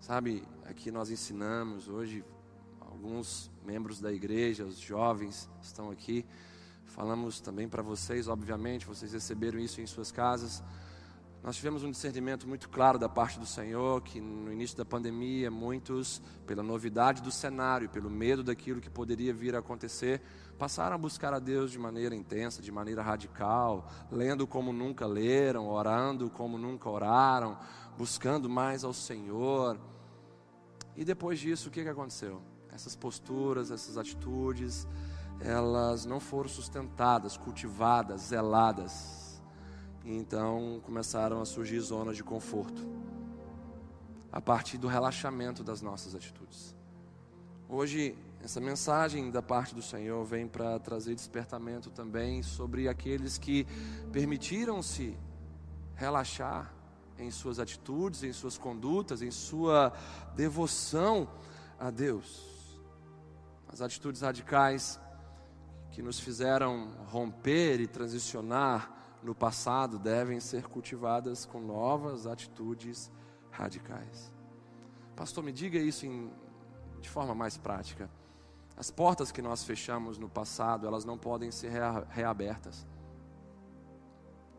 sabe, 0.00 0.42
aqui 0.64 0.90
nós 0.90 1.10
ensinamos, 1.10 1.88
hoje 1.88 2.24
alguns 2.80 3.50
membros 3.64 4.00
da 4.00 4.12
igreja, 4.12 4.64
os 4.64 4.78
jovens 4.78 5.48
estão 5.62 5.90
aqui, 5.90 6.26
falamos 6.84 7.40
também 7.40 7.68
para 7.68 7.82
vocês, 7.82 8.28
obviamente, 8.28 8.86
vocês 8.86 9.12
receberam 9.12 9.58
isso 9.58 9.80
em 9.80 9.86
suas 9.86 10.10
casas. 10.10 10.62
Nós 11.42 11.56
tivemos 11.56 11.82
um 11.82 11.90
discernimento 11.90 12.46
muito 12.46 12.68
claro 12.68 12.98
da 12.98 13.08
parte 13.08 13.40
do 13.40 13.46
Senhor 13.46 14.02
que 14.02 14.20
no 14.20 14.52
início 14.52 14.76
da 14.76 14.84
pandemia, 14.84 15.50
muitos, 15.50 16.20
pela 16.46 16.62
novidade 16.62 17.22
do 17.22 17.32
cenário, 17.32 17.88
pelo 17.88 18.10
medo 18.10 18.44
daquilo 18.44 18.78
que 18.78 18.90
poderia 18.90 19.32
vir 19.32 19.56
a 19.56 19.60
acontecer, 19.60 20.20
passaram 20.58 20.96
a 20.96 20.98
buscar 20.98 21.32
a 21.32 21.38
Deus 21.38 21.70
de 21.70 21.78
maneira 21.78 22.14
intensa, 22.14 22.60
de 22.60 22.70
maneira 22.70 23.02
radical, 23.02 23.90
lendo 24.12 24.46
como 24.46 24.70
nunca 24.70 25.06
leram, 25.06 25.66
orando 25.66 26.28
como 26.28 26.58
nunca 26.58 26.90
oraram, 26.90 27.58
buscando 27.96 28.46
mais 28.46 28.84
ao 28.84 28.92
Senhor. 28.92 29.80
E 30.94 31.06
depois 31.06 31.40
disso, 31.40 31.70
o 31.70 31.72
que, 31.72 31.82
que 31.82 31.88
aconteceu? 31.88 32.42
Essas 32.70 32.94
posturas, 32.94 33.70
essas 33.70 33.96
atitudes, 33.96 34.86
elas 35.40 36.04
não 36.04 36.20
foram 36.20 36.50
sustentadas, 36.50 37.38
cultivadas, 37.38 38.20
zeladas 38.28 39.19
então 40.04 40.80
começaram 40.84 41.40
a 41.40 41.44
surgir 41.44 41.80
zonas 41.80 42.16
de 42.16 42.24
conforto 42.24 42.86
a 44.32 44.40
partir 44.40 44.78
do 44.78 44.86
relaxamento 44.86 45.64
das 45.64 45.82
nossas 45.82 46.14
atitudes. 46.14 46.74
Hoje, 47.68 48.16
essa 48.42 48.60
mensagem 48.60 49.30
da 49.30 49.42
parte 49.42 49.74
do 49.74 49.82
Senhor 49.82 50.24
vem 50.24 50.46
para 50.46 50.78
trazer 50.78 51.14
despertamento 51.14 51.90
também 51.90 52.42
sobre 52.42 52.88
aqueles 52.88 53.38
que 53.38 53.66
permitiram-se 54.12 55.16
relaxar 55.94 56.72
em 57.18 57.30
suas 57.30 57.58
atitudes, 57.58 58.22
em 58.22 58.32
suas 58.32 58.56
condutas, 58.56 59.20
em 59.20 59.30
sua 59.30 59.92
devoção 60.34 61.28
a 61.78 61.90
Deus. 61.90 62.80
As 63.68 63.82
atitudes 63.82 64.22
radicais 64.22 64.98
que 65.90 66.02
nos 66.02 66.18
fizeram 66.18 66.92
romper 67.08 67.80
e 67.80 67.86
transicionar 67.86 68.99
no 69.22 69.34
passado 69.34 69.98
devem 69.98 70.40
ser 70.40 70.66
cultivadas 70.68 71.44
com 71.44 71.60
novas 71.60 72.26
atitudes 72.26 73.10
radicais. 73.50 74.32
Pastor, 75.14 75.44
me 75.44 75.52
diga 75.52 75.78
isso 75.78 76.06
em, 76.06 76.32
de 77.00 77.08
forma 77.08 77.34
mais 77.34 77.58
prática. 77.58 78.10
As 78.76 78.90
portas 78.90 79.30
que 79.30 79.42
nós 79.42 79.62
fechamos 79.62 80.16
no 80.16 80.28
passado, 80.28 80.86
elas 80.86 81.04
não 81.04 81.18
podem 81.18 81.50
ser 81.50 81.68
rea, 81.68 82.06
reabertas. 82.08 82.86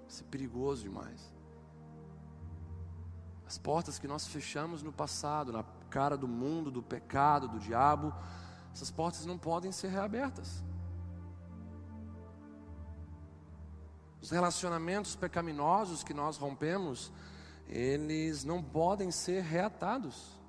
Isso 0.07 0.24
é 0.24 0.28
perigoso 0.30 0.84
demais. 0.84 1.34
As 3.47 3.57
portas 3.57 3.97
que 3.97 4.07
nós 4.07 4.28
fechamos 4.28 4.84
no 4.84 4.93
passado, 4.93 5.51
na 5.51 5.64
cara 5.89 6.16
do 6.16 6.28
mundo, 6.28 6.70
do 6.70 6.84
pecado, 6.84 7.47
do 7.47 7.59
diabo, 7.59 8.14
essas 8.72 8.91
portas 8.91 9.26
não 9.26 9.38
podem 9.38 9.72
ser 9.72 9.89
reabertas. 9.89 10.64
Os 14.22 14.30
relacionamentos 14.30 15.15
pecaminosos 15.15 16.03
que 16.03 16.13
nós 16.13 16.38
rompemos, 16.38 17.11
eles 17.67 18.43
não 18.43 18.61
podem 18.61 19.09
ser 19.09 19.41
reatados. 19.41 20.39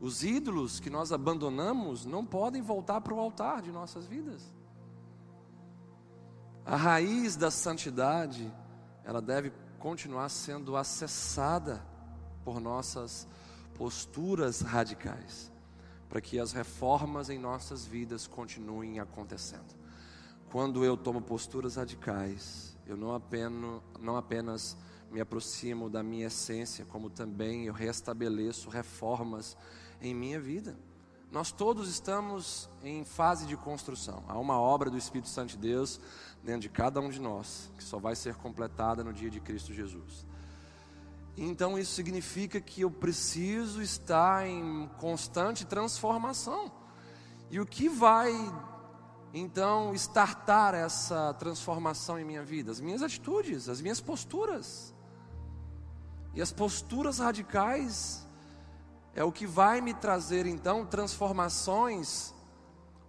Os 0.00 0.22
ídolos 0.22 0.78
que 0.78 0.90
nós 0.90 1.12
abandonamos 1.12 2.04
não 2.04 2.24
podem 2.24 2.60
voltar 2.60 3.00
para 3.00 3.14
o 3.14 3.18
altar 3.18 3.62
de 3.62 3.72
nossas 3.72 4.06
vidas. 4.06 4.42
A 6.64 6.76
raiz 6.76 7.34
da 7.34 7.50
santidade, 7.50 8.52
ela 9.02 9.22
deve 9.22 9.50
continuar 9.78 10.28
sendo 10.28 10.76
acessada 10.76 11.82
por 12.44 12.60
nossas 12.60 13.26
posturas 13.74 14.60
radicais, 14.60 15.50
para 16.08 16.20
que 16.20 16.38
as 16.38 16.52
reformas 16.52 17.30
em 17.30 17.38
nossas 17.38 17.86
vidas 17.86 18.26
continuem 18.26 19.00
acontecendo. 19.00 19.77
Quando 20.50 20.82
eu 20.82 20.96
tomo 20.96 21.20
posturas 21.20 21.76
radicais, 21.76 22.74
eu 22.86 22.96
não 22.96 23.14
apenas, 23.14 23.82
não 24.00 24.16
apenas 24.16 24.78
me 25.10 25.20
aproximo 25.20 25.90
da 25.90 26.02
minha 26.02 26.28
essência, 26.28 26.86
como 26.86 27.10
também 27.10 27.66
eu 27.66 27.74
restabeleço 27.74 28.70
reformas 28.70 29.56
em 30.00 30.14
minha 30.14 30.40
vida. 30.40 30.74
Nós 31.30 31.52
todos 31.52 31.90
estamos 31.90 32.70
em 32.82 33.04
fase 33.04 33.44
de 33.44 33.58
construção. 33.58 34.24
Há 34.26 34.38
uma 34.38 34.58
obra 34.58 34.88
do 34.88 34.96
Espírito 34.96 35.28
Santo 35.28 35.50
de 35.50 35.58
Deus 35.58 36.00
dentro 36.42 36.62
de 36.62 36.70
cada 36.70 36.98
um 36.98 37.10
de 37.10 37.20
nós, 37.20 37.70
que 37.76 37.84
só 37.84 37.98
vai 37.98 38.16
ser 38.16 38.34
completada 38.36 39.04
no 39.04 39.12
dia 39.12 39.28
de 39.28 39.40
Cristo 39.40 39.74
Jesus. 39.74 40.24
Então 41.36 41.78
isso 41.78 41.92
significa 41.92 42.58
que 42.58 42.80
eu 42.80 42.90
preciso 42.90 43.82
estar 43.82 44.48
em 44.48 44.88
constante 44.96 45.66
transformação. 45.66 46.72
E 47.50 47.60
o 47.60 47.66
que 47.66 47.88
vai 47.88 48.32
então 49.32 49.94
startar 49.94 50.74
essa 50.74 51.34
transformação 51.34 52.18
em 52.18 52.24
minha 52.24 52.42
vida? 52.42 52.70
As 52.70 52.80
minhas 52.80 53.02
atitudes, 53.02 53.68
as 53.68 53.80
minhas 53.80 54.00
posturas. 54.00 54.94
E 56.34 56.42
as 56.42 56.52
posturas 56.52 57.18
radicais 57.18 58.26
é 59.14 59.24
o 59.24 59.32
que 59.32 59.46
vai 59.46 59.80
me 59.80 59.92
trazer 59.92 60.46
então 60.46 60.86
transformações 60.86 62.34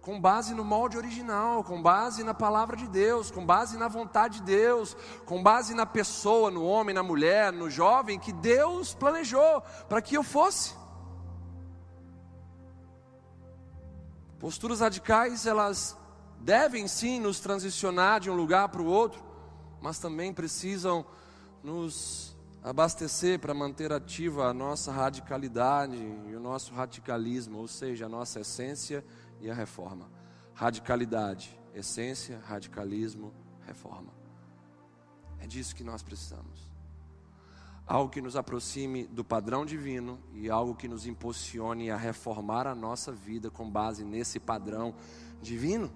com 0.00 0.18
base 0.18 0.54
no 0.54 0.64
molde 0.64 0.96
original, 0.96 1.62
com 1.62 1.80
base 1.80 2.24
na 2.24 2.32
palavra 2.32 2.76
de 2.76 2.88
Deus, 2.88 3.30
com 3.30 3.44
base 3.44 3.76
na 3.76 3.86
vontade 3.86 4.40
de 4.40 4.46
Deus, 4.46 4.96
com 5.26 5.42
base 5.42 5.74
na 5.74 5.84
pessoa, 5.84 6.50
no 6.50 6.64
homem, 6.64 6.94
na 6.94 7.02
mulher, 7.02 7.52
no 7.52 7.68
jovem 7.68 8.18
que 8.18 8.32
Deus 8.32 8.94
planejou 8.94 9.62
para 9.88 10.00
que 10.00 10.16
eu 10.16 10.22
fosse. 10.22 10.74
Posturas 14.38 14.80
radicais, 14.80 15.44
elas 15.44 15.99
devem 16.40 16.88
sim 16.88 17.20
nos 17.20 17.38
transicionar 17.40 18.20
de 18.20 18.30
um 18.30 18.34
lugar 18.34 18.68
para 18.68 18.82
o 18.82 18.86
outro, 18.86 19.22
mas 19.80 19.98
também 19.98 20.32
precisam 20.32 21.04
nos 21.62 22.36
abastecer 22.62 23.38
para 23.38 23.54
manter 23.54 23.92
ativa 23.92 24.46
a 24.46 24.54
nossa 24.54 24.92
radicalidade 24.92 25.96
e 25.96 26.34
o 26.34 26.40
nosso 26.40 26.74
radicalismo, 26.74 27.58
ou 27.58 27.68
seja, 27.68 28.06
a 28.06 28.08
nossa 28.08 28.40
essência 28.40 29.04
e 29.40 29.50
a 29.50 29.54
reforma. 29.54 30.10
Radicalidade, 30.54 31.58
essência, 31.74 32.40
radicalismo, 32.46 33.32
reforma. 33.66 34.12
É 35.38 35.46
disso 35.46 35.74
que 35.74 35.84
nós 35.84 36.02
precisamos. 36.02 36.70
Algo 37.86 38.10
que 38.10 38.20
nos 38.20 38.36
aproxime 38.36 39.06
do 39.06 39.24
padrão 39.24 39.64
divino 39.64 40.18
e 40.32 40.50
algo 40.50 40.76
que 40.76 40.86
nos 40.86 41.06
impulsione 41.06 41.90
a 41.90 41.96
reformar 41.96 42.66
a 42.66 42.74
nossa 42.74 43.10
vida 43.10 43.50
com 43.50 43.68
base 43.68 44.04
nesse 44.04 44.38
padrão 44.38 44.94
divino. 45.40 45.90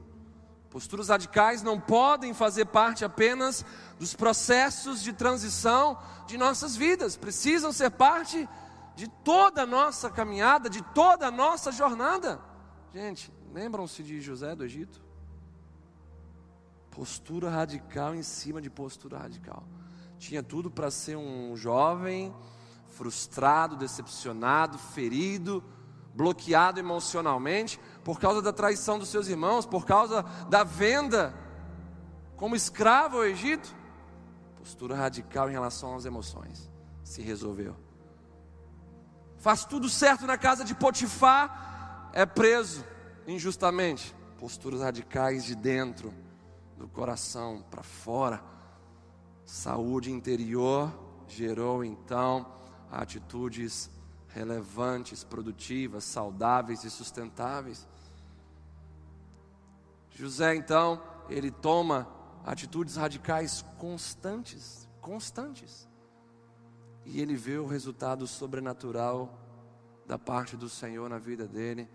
Posturas 0.74 1.08
radicais 1.08 1.62
não 1.62 1.78
podem 1.78 2.34
fazer 2.34 2.64
parte 2.64 3.04
apenas 3.04 3.64
dos 3.96 4.12
processos 4.12 5.00
de 5.00 5.12
transição 5.12 5.96
de 6.26 6.36
nossas 6.36 6.74
vidas, 6.74 7.16
precisam 7.16 7.72
ser 7.72 7.92
parte 7.92 8.48
de 8.96 9.06
toda 9.06 9.62
a 9.62 9.66
nossa 9.66 10.10
caminhada, 10.10 10.68
de 10.68 10.82
toda 10.92 11.28
a 11.28 11.30
nossa 11.30 11.70
jornada. 11.70 12.40
Gente, 12.92 13.32
lembram-se 13.52 14.02
de 14.02 14.20
José 14.20 14.56
do 14.56 14.64
Egito? 14.64 15.00
Postura 16.90 17.48
radical 17.48 18.12
em 18.12 18.24
cima 18.24 18.60
de 18.60 18.68
postura 18.68 19.16
radical. 19.16 19.62
Tinha 20.18 20.42
tudo 20.42 20.72
para 20.72 20.90
ser 20.90 21.14
um 21.14 21.56
jovem 21.56 22.34
frustrado, 22.88 23.76
decepcionado, 23.76 24.76
ferido, 24.76 25.62
bloqueado 26.14 26.78
emocionalmente 26.78 27.78
por 28.04 28.20
causa 28.20 28.40
da 28.40 28.52
traição 28.52 28.98
dos 28.98 29.08
seus 29.08 29.26
irmãos, 29.26 29.66
por 29.66 29.84
causa 29.84 30.22
da 30.48 30.62
venda 30.62 31.34
como 32.36 32.54
escravo 32.54 33.18
ao 33.18 33.24
Egito. 33.24 33.74
Postura 34.56 34.94
radical 34.94 35.48
em 35.50 35.52
relação 35.52 35.94
às 35.94 36.04
emoções. 36.04 36.70
Se 37.02 37.20
resolveu. 37.20 37.76
Faz 39.38 39.64
tudo 39.64 39.88
certo 39.88 40.26
na 40.26 40.38
casa 40.38 40.64
de 40.64 40.74
Potifar, 40.74 42.10
é 42.14 42.24
preso 42.24 42.84
injustamente. 43.26 44.14
Posturas 44.38 44.80
radicais 44.80 45.44
de 45.44 45.54
dentro, 45.54 46.14
do 46.78 46.88
coração 46.88 47.62
para 47.70 47.82
fora. 47.82 48.42
Saúde 49.44 50.10
interior 50.10 50.92
gerou 51.26 51.84
então 51.84 52.46
atitudes 52.90 53.90
relevantes, 54.34 55.22
produtivas, 55.22 56.02
saudáveis 56.02 56.82
e 56.82 56.90
sustentáveis. 56.90 57.86
José 60.10 60.56
então, 60.56 61.00
ele 61.28 61.52
toma 61.52 62.08
atitudes 62.44 62.96
radicais 62.96 63.64
constantes, 63.78 64.88
constantes. 65.00 65.88
E 67.06 67.20
ele 67.20 67.36
vê 67.36 67.58
o 67.58 67.66
resultado 67.66 68.26
sobrenatural 68.26 69.38
da 70.04 70.18
parte 70.18 70.56
do 70.56 70.68
Senhor 70.68 71.08
na 71.08 71.18
vida 71.18 71.46
dele, 71.46 71.88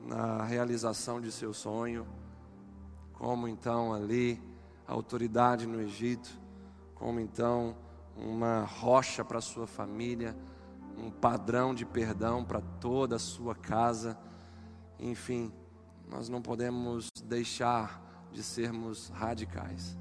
na 0.00 0.44
realização 0.44 1.20
de 1.20 1.30
seu 1.30 1.52
sonho, 1.52 2.06
como 3.12 3.46
então 3.46 3.92
ali 3.92 4.42
a 4.88 4.92
autoridade 4.92 5.66
no 5.66 5.80
Egito, 5.80 6.30
como 6.94 7.20
então 7.20 7.76
uma 8.16 8.64
rocha 8.64 9.24
para 9.24 9.40
sua 9.40 9.66
família, 9.66 10.34
um 10.96 11.10
padrão 11.10 11.74
de 11.74 11.84
perdão 11.84 12.44
para 12.44 12.60
toda 12.60 13.16
a 13.16 13.18
sua 13.18 13.54
casa. 13.54 14.18
Enfim, 14.98 15.52
nós 16.08 16.28
não 16.28 16.42
podemos 16.42 17.08
deixar 17.24 18.02
de 18.32 18.42
sermos 18.42 19.08
radicais. 19.08 19.96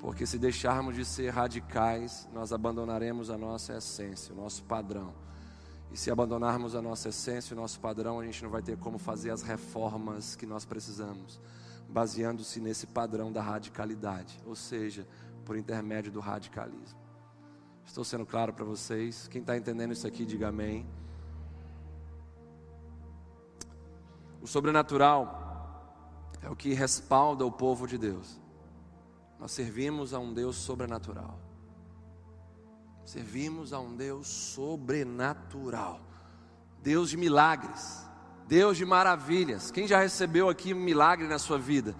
Porque 0.00 0.24
se 0.26 0.38
deixarmos 0.38 0.94
de 0.94 1.04
ser 1.04 1.30
radicais, 1.30 2.28
nós 2.32 2.52
abandonaremos 2.52 3.30
a 3.30 3.36
nossa 3.36 3.76
essência, 3.76 4.32
o 4.32 4.36
nosso 4.36 4.62
padrão. 4.64 5.12
E 5.90 5.96
se 5.96 6.10
abandonarmos 6.10 6.74
a 6.74 6.82
nossa 6.82 7.08
essência, 7.08 7.56
o 7.56 7.60
nosso 7.60 7.80
padrão, 7.80 8.20
a 8.20 8.24
gente 8.24 8.42
não 8.42 8.50
vai 8.50 8.62
ter 8.62 8.76
como 8.76 8.98
fazer 8.98 9.30
as 9.30 9.42
reformas 9.42 10.36
que 10.36 10.46
nós 10.46 10.64
precisamos, 10.64 11.40
baseando-se 11.88 12.60
nesse 12.60 12.86
padrão 12.86 13.32
da 13.32 13.42
radicalidade, 13.42 14.38
ou 14.46 14.54
seja, 14.54 15.06
por 15.44 15.56
intermédio 15.56 16.12
do 16.12 16.20
radicalismo. 16.20 17.07
Estou 17.88 18.04
sendo 18.04 18.26
claro 18.26 18.52
para 18.52 18.66
vocês? 18.66 19.26
Quem 19.28 19.40
está 19.40 19.56
entendendo 19.56 19.92
isso 19.92 20.06
aqui, 20.06 20.26
diga 20.26 20.48
amém. 20.48 20.86
O 24.42 24.46
sobrenatural 24.46 26.36
é 26.42 26.50
o 26.50 26.54
que 26.54 26.74
respalda 26.74 27.46
o 27.46 27.50
povo 27.50 27.88
de 27.88 27.96
Deus. 27.96 28.38
Nós 29.40 29.52
servimos 29.52 30.12
a 30.12 30.18
um 30.18 30.34
Deus 30.34 30.56
sobrenatural. 30.56 31.40
Servimos 33.06 33.72
a 33.72 33.80
um 33.80 33.96
Deus 33.96 34.28
sobrenatural. 34.28 35.98
Deus 36.82 37.08
de 37.08 37.16
milagres, 37.16 38.06
Deus 38.46 38.76
de 38.76 38.84
maravilhas. 38.84 39.70
Quem 39.70 39.88
já 39.88 39.98
recebeu 39.98 40.50
aqui 40.50 40.74
um 40.74 40.78
milagre 40.80 41.26
na 41.26 41.38
sua 41.38 41.58
vida? 41.58 41.96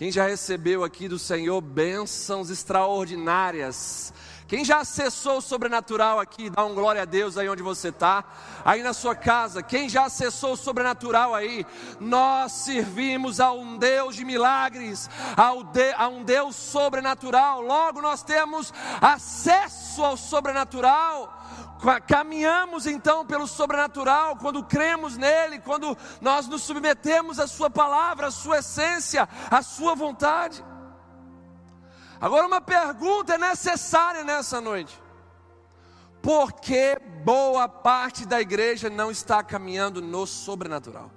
Quem 0.00 0.10
já 0.10 0.26
recebeu 0.26 0.82
aqui 0.82 1.08
do 1.08 1.18
Senhor 1.18 1.60
bênçãos 1.60 2.48
extraordinárias? 2.48 4.14
Quem 4.48 4.64
já 4.64 4.78
acessou 4.78 5.36
o 5.36 5.42
sobrenatural 5.42 6.18
aqui, 6.18 6.48
dá 6.48 6.64
um 6.64 6.74
glória 6.74 7.02
a 7.02 7.04
Deus 7.04 7.36
aí 7.36 7.46
onde 7.50 7.62
você 7.62 7.90
está, 7.90 8.24
aí 8.64 8.82
na 8.82 8.94
sua 8.94 9.14
casa. 9.14 9.62
Quem 9.62 9.90
já 9.90 10.06
acessou 10.06 10.54
o 10.54 10.56
sobrenatural 10.56 11.34
aí, 11.34 11.66
nós 12.00 12.52
servimos 12.52 13.40
a 13.40 13.52
um 13.52 13.76
Deus 13.76 14.16
de 14.16 14.24
milagres, 14.24 15.10
a 15.36 16.08
um 16.08 16.24
Deus 16.24 16.56
sobrenatural. 16.56 17.60
Logo 17.60 18.00
nós 18.00 18.22
temos 18.22 18.72
acesso 19.02 20.02
ao 20.02 20.16
sobrenatural. 20.16 21.36
Caminhamos 22.06 22.86
então 22.86 23.24
pelo 23.24 23.46
sobrenatural 23.46 24.36
quando 24.36 24.62
cremos 24.64 25.16
nele, 25.16 25.58
quando 25.60 25.96
nós 26.20 26.46
nos 26.46 26.62
submetemos 26.62 27.40
à 27.40 27.46
Sua 27.46 27.70
palavra, 27.70 28.26
à 28.26 28.30
Sua 28.30 28.58
essência, 28.58 29.28
à 29.50 29.62
Sua 29.62 29.94
vontade. 29.94 30.64
Agora, 32.20 32.46
uma 32.46 32.60
pergunta 32.60 33.34
é 33.34 33.38
necessária 33.38 34.22
nessa 34.22 34.60
noite: 34.60 35.00
por 36.20 36.52
que 36.52 36.98
boa 37.24 37.66
parte 37.66 38.26
da 38.26 38.40
igreja 38.40 38.90
não 38.90 39.10
está 39.10 39.42
caminhando 39.42 40.02
no 40.02 40.26
sobrenatural? 40.26 41.10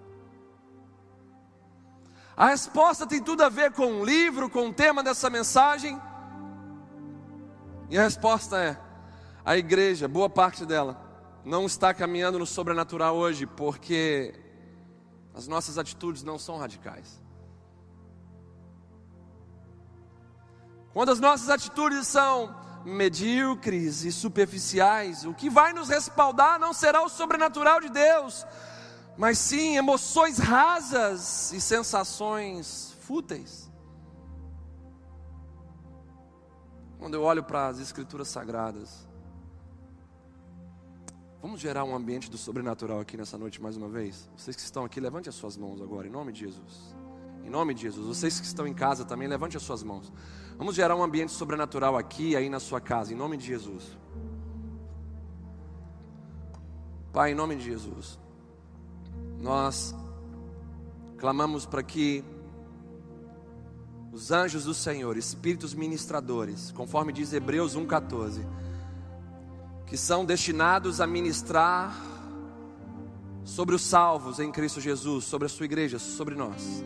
A 2.36 2.48
resposta 2.48 3.06
tem 3.06 3.22
tudo 3.22 3.44
a 3.44 3.50
ver 3.50 3.74
com 3.74 4.00
o 4.00 4.06
livro, 4.06 4.50
com 4.50 4.70
o 4.70 4.74
tema 4.74 5.04
dessa 5.04 5.30
mensagem. 5.30 6.02
E 7.90 7.98
a 7.98 8.02
resposta 8.02 8.58
é: 8.58 8.78
a 9.46 9.58
igreja, 9.58 10.08
boa 10.08 10.30
parte 10.30 10.66
dela, 10.66 11.02
não 11.44 11.66
está 11.66 11.94
caminhando 11.94 12.40
no 12.40 12.46
sobrenatural 12.46 13.16
hoje 13.16 13.46
porque 13.46 14.34
as 15.34 15.48
nossas 15.48 15.78
atitudes 15.78 16.24
não 16.24 16.40
são 16.40 16.58
radicais. 16.58 17.22
Quando 20.94 21.10
as 21.10 21.20
nossas 21.20 21.50
atitudes 21.50 22.08
são 22.08 22.56
medíocres 22.86 24.04
e 24.04 24.12
superficiais, 24.12 25.26
o 25.26 25.34
que 25.34 25.50
vai 25.50 25.74
nos 25.74 25.90
respaldar 25.90 26.60
não 26.60 26.72
será 26.72 27.02
o 27.02 27.10
sobrenatural 27.10 27.82
de 27.82 27.90
Deus, 27.90 28.46
mas 29.18 29.38
sim 29.38 29.76
emoções 29.76 30.38
rasas 30.38 31.52
e 31.52 31.60
sensações 31.60 32.96
fúteis. 33.02 33.70
Quando 37.00 37.16
eu 37.16 37.24
olho 37.24 37.44
para 37.44 37.68
as 37.68 37.80
Escrituras 37.80 38.30
Sagradas, 38.30 39.08
vamos 41.44 41.60
gerar 41.60 41.84
um 41.84 41.94
ambiente 41.94 42.32
do 42.32 42.38
sobrenatural 42.38 43.02
aqui 43.02 43.18
nessa 43.18 43.38
noite 43.38 43.62
mais 43.62 43.76
uma 43.76 43.90
vez? 43.90 44.30
Vocês 44.38 44.56
que 44.56 44.62
estão 44.62 44.86
aqui, 44.86 45.02
levante 45.02 45.28
as 45.28 45.36
suas 45.36 45.58
mãos 45.58 45.82
agora, 45.82 46.08
em 46.08 46.10
nome 46.10 46.32
de 46.32 46.40
Jesus. 46.40 46.96
Em 47.44 47.50
nome 47.50 47.74
de 47.74 47.82
Jesus. 47.82 48.08
Vocês 48.08 48.40
que 48.40 48.46
estão 48.46 48.66
em 48.66 48.74
casa 48.74 49.04
também, 49.04 49.28
levante 49.28 49.58
as 49.58 49.64
suas 49.64 49.84
mãos. 49.84 50.10
Vamos 50.58 50.74
gerar 50.74 50.96
um 50.96 51.04
ambiente 51.04 51.34
sobrenatural 51.34 51.98
aqui, 51.98 52.34
aí 52.38 52.48
na 52.48 52.62
sua 52.62 52.80
casa, 52.80 53.12
em 53.12 53.18
nome 53.18 53.36
de 53.36 53.46
Jesus. 53.46 53.98
Pai, 57.12 57.34
em 57.34 57.36
nome 57.36 57.58
de 57.58 57.66
Jesus, 57.66 58.18
nós 59.38 59.94
clamamos 61.18 61.66
para 61.66 61.84
que 61.84 62.24
os 64.14 64.32
anjos 64.32 64.64
do 64.64 64.74
Senhor, 64.74 65.18
espíritos 65.18 65.74
ministradores, 65.74 66.72
conforme 66.72 67.12
diz 67.12 67.34
Hebreus 67.34 67.76
1,14, 67.76 68.46
que 69.94 69.98
são 69.98 70.26
destinados 70.26 71.00
a 71.00 71.06
ministrar 71.06 71.96
sobre 73.44 73.76
os 73.76 73.84
salvos 73.84 74.40
em 74.40 74.52
Cristo 74.52 74.82
Jesus, 74.82 75.24
sobre 75.24 75.46
a 75.46 75.50
sua 75.50 75.66
igreja, 75.66 76.00
sobre 76.00 76.34
nós. 76.34 76.84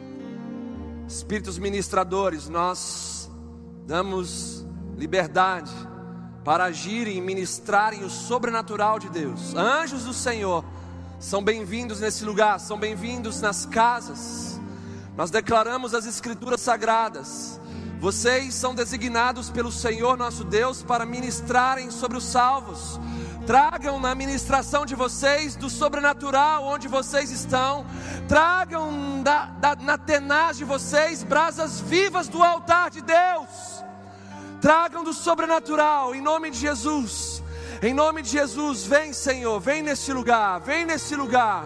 Espíritos 1.08 1.58
ministradores, 1.58 2.50
nós 2.50 3.32
damos 3.86 4.68
liberdade 4.98 5.72
para 6.44 6.66
agirem 6.66 7.16
e 7.16 7.22
ministrarem 7.22 8.04
o 8.04 8.10
sobrenatural 8.10 9.00
de 9.00 9.08
Deus. 9.08 9.56
Anjos 9.56 10.04
do 10.04 10.14
Senhor 10.14 10.66
são 11.18 11.42
bem-vindos 11.42 12.02
nesse 12.02 12.26
lugar, 12.26 12.60
são 12.60 12.78
bem-vindos 12.78 13.40
nas 13.40 13.66
casas. 13.66 14.60
Nós 15.16 15.32
declaramos 15.32 15.94
as 15.94 16.06
Escrituras 16.06 16.60
sagradas. 16.60 17.58
Vocês 18.00 18.54
são 18.54 18.76
designados 18.76 19.50
pelo 19.50 19.72
Senhor 19.72 20.18
nosso 20.18 20.44
Deus 20.44 20.84
para 20.84 21.06
ministrarem 21.06 21.90
sobre 21.90 22.18
os 22.18 22.24
salvos. 22.24 23.00
Tragam 23.46 24.00
na 24.00 24.14
ministração 24.14 24.86
de 24.86 24.96
vocês 24.96 25.56
do 25.56 25.70
sobrenatural 25.70 26.66
onde 26.66 26.88
vocês 26.88 27.32
estão. 27.32 27.86
Tragam 28.28 29.24
da, 29.24 29.46
da, 29.46 29.76
na 29.76 29.98
tenaz 29.98 30.58
de 30.58 30.66
vocês 30.66 31.24
brasas 31.24 31.80
vivas 31.80 32.28
do 32.28 32.44
altar 32.44 32.90
de 32.92 33.02
Deus 33.02 33.78
Tragam 34.62 35.04
do 35.04 35.14
sobrenatural, 35.14 36.16
em 36.16 36.22
nome 36.22 36.50
de 36.50 36.58
Jesus. 36.58 37.44
Em 37.82 37.94
nome 37.94 38.24
de 38.24 38.30
Jesus, 38.30 38.86
vem 38.86 39.14
Senhor, 39.14 39.60
vem 39.60 39.84
nesse 39.84 40.12
lugar, 40.12 40.60
vem 40.60 40.84
nesse 40.84 41.16
lugar, 41.16 41.66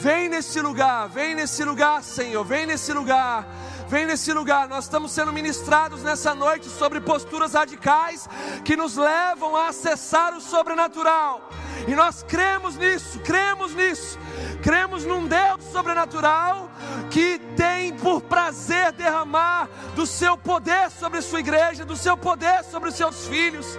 vem 0.00 0.28
nesse 0.30 0.58
lugar, 0.60 1.08
vem 1.10 1.34
nesse 1.34 1.62
lugar, 1.62 2.02
Senhor, 2.02 2.42
vem 2.42 2.64
nesse 2.64 2.94
lugar. 2.94 3.46
Vem 3.90 4.06
nesse 4.06 4.32
lugar, 4.32 4.68
nós 4.68 4.84
estamos 4.84 5.10
sendo 5.10 5.32
ministrados 5.32 6.04
nessa 6.04 6.32
noite 6.32 6.68
sobre 6.68 7.00
posturas 7.00 7.54
radicais 7.54 8.28
que 8.64 8.76
nos 8.76 8.96
levam 8.96 9.56
a 9.56 9.66
acessar 9.66 10.32
o 10.32 10.40
sobrenatural. 10.40 11.50
E 11.88 11.96
nós 11.96 12.22
cremos 12.22 12.76
nisso, 12.76 13.18
cremos 13.18 13.74
nisso. 13.74 14.16
Cremos 14.62 15.04
num 15.04 15.26
Deus 15.26 15.64
sobrenatural 15.72 16.70
que 17.10 17.40
tem 17.56 17.92
por 17.94 18.20
prazer 18.20 18.92
derramar 18.92 19.68
do 19.96 20.06
seu 20.06 20.36
poder 20.38 20.88
sobre 20.92 21.20
sua 21.20 21.40
igreja, 21.40 21.84
do 21.84 21.96
seu 21.96 22.16
poder 22.16 22.62
sobre 22.62 22.90
os 22.90 22.94
seus 22.94 23.26
filhos. 23.26 23.76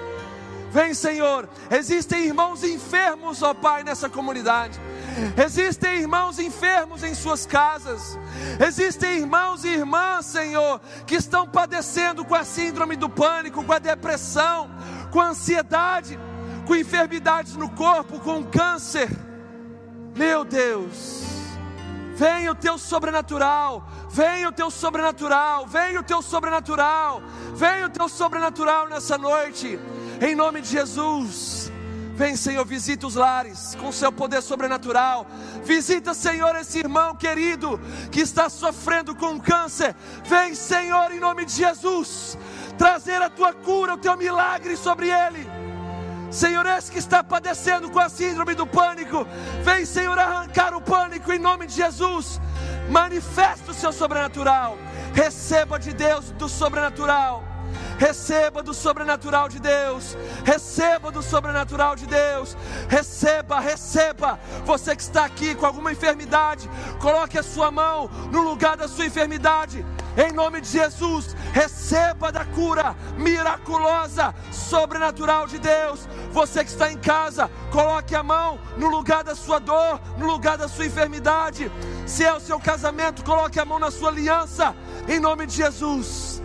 Vem, 0.72 0.94
Senhor. 0.94 1.48
Existem 1.70 2.26
irmãos 2.26 2.66
enfermos, 2.66 3.42
ó 3.42 3.54
Pai, 3.54 3.86
nessa 3.86 4.10
comunidade. 4.10 4.78
Existem 5.38 6.00
irmãos 6.00 6.40
enfermos 6.40 7.04
em 7.04 7.14
suas 7.14 7.46
casas. 7.46 8.18
Existem 8.60 9.20
irmãos 9.20 9.64
e 9.64 9.70
irmãs, 9.70 10.26
Senhor, 10.26 10.82
que 11.06 11.16
estão 11.16 11.48
padecendo 11.48 12.26
com 12.26 12.36
a 12.36 12.44
síndrome 12.44 12.96
do 12.96 13.10
pânico, 13.10 13.64
com 13.64 13.74
a 13.74 13.80
depressão, 13.80 14.70
com 15.12 15.20
a 15.20 15.30
ansiedade, 15.30 16.20
com 16.66 16.76
enfermidades 16.76 17.56
no 17.56 17.70
corpo, 17.70 18.20
com 18.20 18.44
câncer. 18.44 19.10
Meu 20.16 20.44
Deus, 20.44 21.24
venha 22.16 22.52
o 22.52 22.56
teu 22.56 22.78
sobrenatural, 22.78 23.88
venha 24.10 24.50
o 24.50 24.52
teu 24.52 24.70
sobrenatural, 24.70 25.66
venha 25.68 26.00
o 26.00 26.04
teu 26.04 26.22
sobrenatural, 26.22 27.22
venha 27.54 27.86
o 27.86 27.90
teu 27.90 28.10
sobrenatural 28.10 28.88
nessa 28.88 29.18
noite, 29.18 29.80
em 30.22 30.36
nome 30.36 30.62
de 30.62 30.70
Jesus. 30.70 31.61
Vem, 32.22 32.36
Senhor, 32.36 32.64
visita 32.64 33.08
os 33.08 33.16
lares 33.16 33.76
com 33.82 33.92
seu 33.92 34.12
poder 34.12 34.44
sobrenatural. 34.44 35.26
Visita, 35.64 36.14
Senhor, 36.14 36.56
esse 36.56 36.78
irmão 36.78 37.16
querido 37.16 37.82
que 38.12 38.20
está 38.20 38.48
sofrendo 38.48 39.16
com 39.16 39.40
câncer. 39.40 39.96
Vem, 40.24 40.54
Senhor, 40.54 41.12
em 41.12 41.20
nome 41.20 41.46
de 41.46 41.54
Jesus, 41.54 42.38
trazer 42.78 43.20
a 43.24 43.28
tua 43.28 43.54
cura, 43.54 43.96
o 43.96 43.98
teu 43.98 44.16
milagre 44.16 44.78
sobre 44.78 45.10
ele. 45.10 45.50
Senhor, 46.30 46.64
esse 46.68 46.92
que 46.92 47.00
está 47.00 47.24
padecendo 47.24 47.90
com 47.90 47.98
a 47.98 48.08
síndrome 48.08 48.54
do 48.54 48.68
pânico, 48.68 49.26
vem, 49.64 49.84
Senhor, 49.84 50.20
arrancar 50.20 50.76
o 50.76 50.82
pânico 50.82 51.34
em 51.34 51.40
nome 51.40 51.66
de 51.66 51.74
Jesus. 51.74 52.40
Manifesta 52.88 53.72
o 53.72 53.74
seu 53.74 53.92
sobrenatural. 53.92 54.78
Receba 55.16 55.80
de 55.80 55.92
Deus 55.92 56.30
do 56.34 56.48
sobrenatural. 56.48 57.51
Receba 58.02 58.64
do 58.64 58.74
sobrenatural 58.74 59.48
de 59.48 59.60
Deus. 59.60 60.18
Receba 60.44 61.12
do 61.12 61.22
sobrenatural 61.22 61.96
de 61.96 62.08
Deus. 62.08 62.58
Receba, 62.90 63.60
receba. 63.60 64.40
Você 64.66 64.96
que 64.96 65.04
está 65.04 65.24
aqui 65.24 65.54
com 65.54 65.68
alguma 65.68 65.92
enfermidade, 65.92 66.68
coloque 67.00 67.38
a 67.38 67.44
sua 67.44 67.70
mão 67.70 68.10
no 68.32 68.42
lugar 68.42 68.76
da 68.76 68.88
sua 68.88 69.06
enfermidade. 69.06 69.86
Em 70.18 70.32
nome 70.34 70.62
de 70.62 70.70
Jesus, 70.70 71.36
receba 71.54 72.32
da 72.32 72.44
cura 72.44 72.96
miraculosa, 73.18 74.34
sobrenatural 74.52 75.46
de 75.46 75.60
Deus. 75.60 76.10
Você 76.32 76.64
que 76.64 76.72
está 76.72 76.92
em 76.92 76.98
casa, 76.98 77.52
coloque 77.72 78.16
a 78.16 78.24
mão 78.24 78.60
no 78.78 78.90
lugar 78.90 79.24
da 79.24 79.36
sua 79.36 79.60
dor, 79.60 80.02
no 80.18 80.26
lugar 80.26 80.58
da 80.58 80.68
sua 80.68 80.88
enfermidade. 80.88 81.72
Se 82.08 82.26
é 82.26 82.34
o 82.34 82.40
seu 82.40 82.60
casamento, 82.60 83.24
coloque 83.24 83.60
a 83.60 83.64
mão 83.64 83.78
na 83.78 83.92
sua 83.92 84.10
aliança. 84.10 84.76
Em 85.08 85.20
nome 85.20 85.46
de 85.46 85.56
Jesus. 85.58 86.42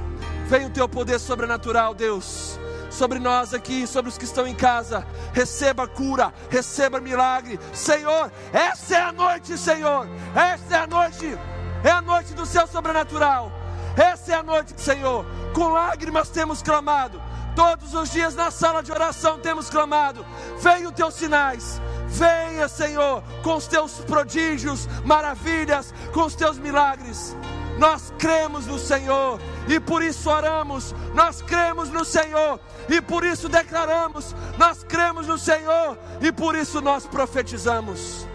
Venha 0.49 0.69
o 0.69 0.71
teu 0.71 0.89
poder 0.89 1.19
sobrenatural, 1.19 1.93
Deus, 1.93 2.59
sobre 2.89 3.19
nós 3.19 3.53
aqui, 3.53 3.85
sobre 3.87 4.09
os 4.09 4.17
que 4.17 4.25
estão 4.25 4.47
em 4.47 4.55
casa. 4.55 5.05
Receba 5.33 5.89
cura, 5.89 6.33
receba 6.49 7.01
milagre. 7.01 7.59
Senhor, 7.73 8.31
essa 8.53 8.97
é 8.97 9.01
a 9.01 9.13
noite, 9.13 9.59
Senhor. 9.59 10.07
Essa 10.35 10.77
é 10.77 10.79
a 10.79 10.87
noite. 10.87 11.39
É 11.83 11.91
a 11.91 12.01
noite 12.01 12.33
do 12.33 12.47
céu 12.47 12.67
sobrenatural. 12.67 13.51
Essa 13.97 14.33
é 14.33 14.35
a 14.37 14.43
noite, 14.43 14.75
Senhor. 14.81 15.27
Com 15.53 15.69
lágrimas 15.69 16.29
temos 16.29 16.63
clamado. 16.63 17.21
Todos 17.57 17.95
os 17.95 18.11
dias 18.11 18.35
na 18.37 18.51
sala 18.51 18.83
de 18.83 18.93
oração 18.93 19.41
temos 19.41 19.69
clamado. 19.69 20.25
Venha 20.61 20.89
os 20.89 20.95
teus 20.95 21.15
sinais. 21.15 21.81
Venha, 22.07 22.69
Senhor, 22.69 23.23
com 23.43 23.57
os 23.57 23.67
teus 23.67 23.95
prodígios, 24.01 24.87
maravilhas, 25.05 25.93
com 26.13 26.25
os 26.25 26.35
teus 26.35 26.59
milagres. 26.59 27.35
Nós 27.79 28.13
cremos 28.19 28.67
no 28.67 28.79
Senhor 28.79 29.41
e 29.69 29.79
por 29.79 30.03
isso 30.03 30.31
oramos. 30.31 30.95
Nós 31.15 31.43
cremos 31.43 31.91
no 31.91 32.05
Senhor 32.05 32.59
e 32.89 33.01
por 33.01 33.25
isso 33.25 33.49
declaramos. 33.49 34.35
Nós 34.59 34.83
cremos 34.83 35.27
no 35.27 35.37
Senhor 35.39 35.99
e 36.21 36.33
por 36.33 36.57
isso 36.57 36.81
nós 36.81 37.07
profetizamos. 37.07 38.27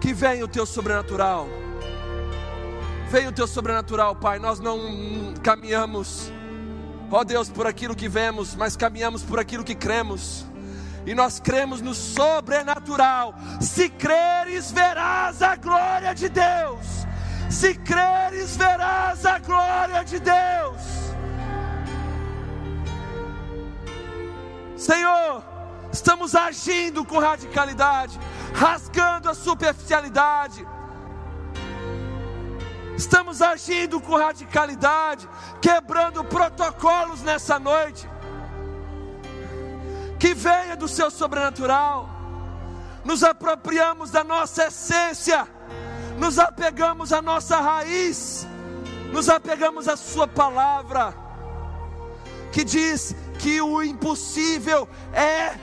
Que 0.00 0.12
venha 0.12 0.44
o 0.44 0.48
teu 0.48 0.66
sobrenatural. 0.66 1.46
Venha 3.08 3.28
o 3.28 3.32
teu 3.32 3.46
sobrenatural, 3.46 4.16
Pai. 4.16 4.38
Nós 4.38 4.58
não 4.58 5.34
caminhamos, 5.42 6.32
ó 7.10 7.22
Deus, 7.22 7.48
por 7.48 7.66
aquilo 7.66 7.94
que 7.94 8.08
vemos, 8.08 8.56
mas 8.56 8.76
caminhamos 8.76 9.22
por 9.22 9.38
aquilo 9.38 9.62
que 9.62 9.74
cremos. 9.74 10.46
E 11.06 11.14
nós 11.14 11.38
cremos 11.38 11.80
no 11.80 11.94
sobrenatural. 11.94 13.34
Se 13.60 13.88
creres, 13.88 14.72
verás 14.72 15.42
a 15.42 15.56
glória 15.56 16.14
de 16.14 16.28
Deus. 16.28 17.01
Se 17.52 17.74
creres, 17.74 18.56
verás 18.56 19.26
a 19.26 19.38
glória 19.38 20.02
de 20.04 20.18
Deus. 20.18 20.80
Senhor, 24.74 25.44
estamos 25.92 26.34
agindo 26.34 27.04
com 27.04 27.18
radicalidade, 27.18 28.18
rasgando 28.54 29.28
a 29.28 29.34
superficialidade. 29.34 30.66
Estamos 32.96 33.42
agindo 33.42 34.00
com 34.00 34.16
radicalidade, 34.16 35.28
quebrando 35.60 36.24
protocolos 36.24 37.20
nessa 37.20 37.58
noite. 37.58 38.08
Que 40.18 40.32
venha 40.32 40.74
do 40.74 40.88
seu 40.88 41.10
sobrenatural. 41.10 42.08
Nos 43.04 43.22
apropriamos 43.22 44.10
da 44.10 44.24
nossa 44.24 44.64
essência 44.64 45.46
nos 46.18 46.38
apegamos 46.38 47.12
à 47.12 47.20
nossa 47.20 47.60
raiz, 47.60 48.46
nos 49.12 49.28
apegamos 49.28 49.88
à 49.88 49.96
Sua 49.96 50.26
palavra, 50.26 51.14
que 52.52 52.64
diz 52.64 53.14
que 53.38 53.60
o 53.60 53.82
impossível 53.82 54.88
é 55.12 55.54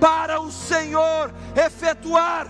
para 0.00 0.40
o 0.40 0.50
Senhor 0.50 1.32
efetuar. 1.56 2.48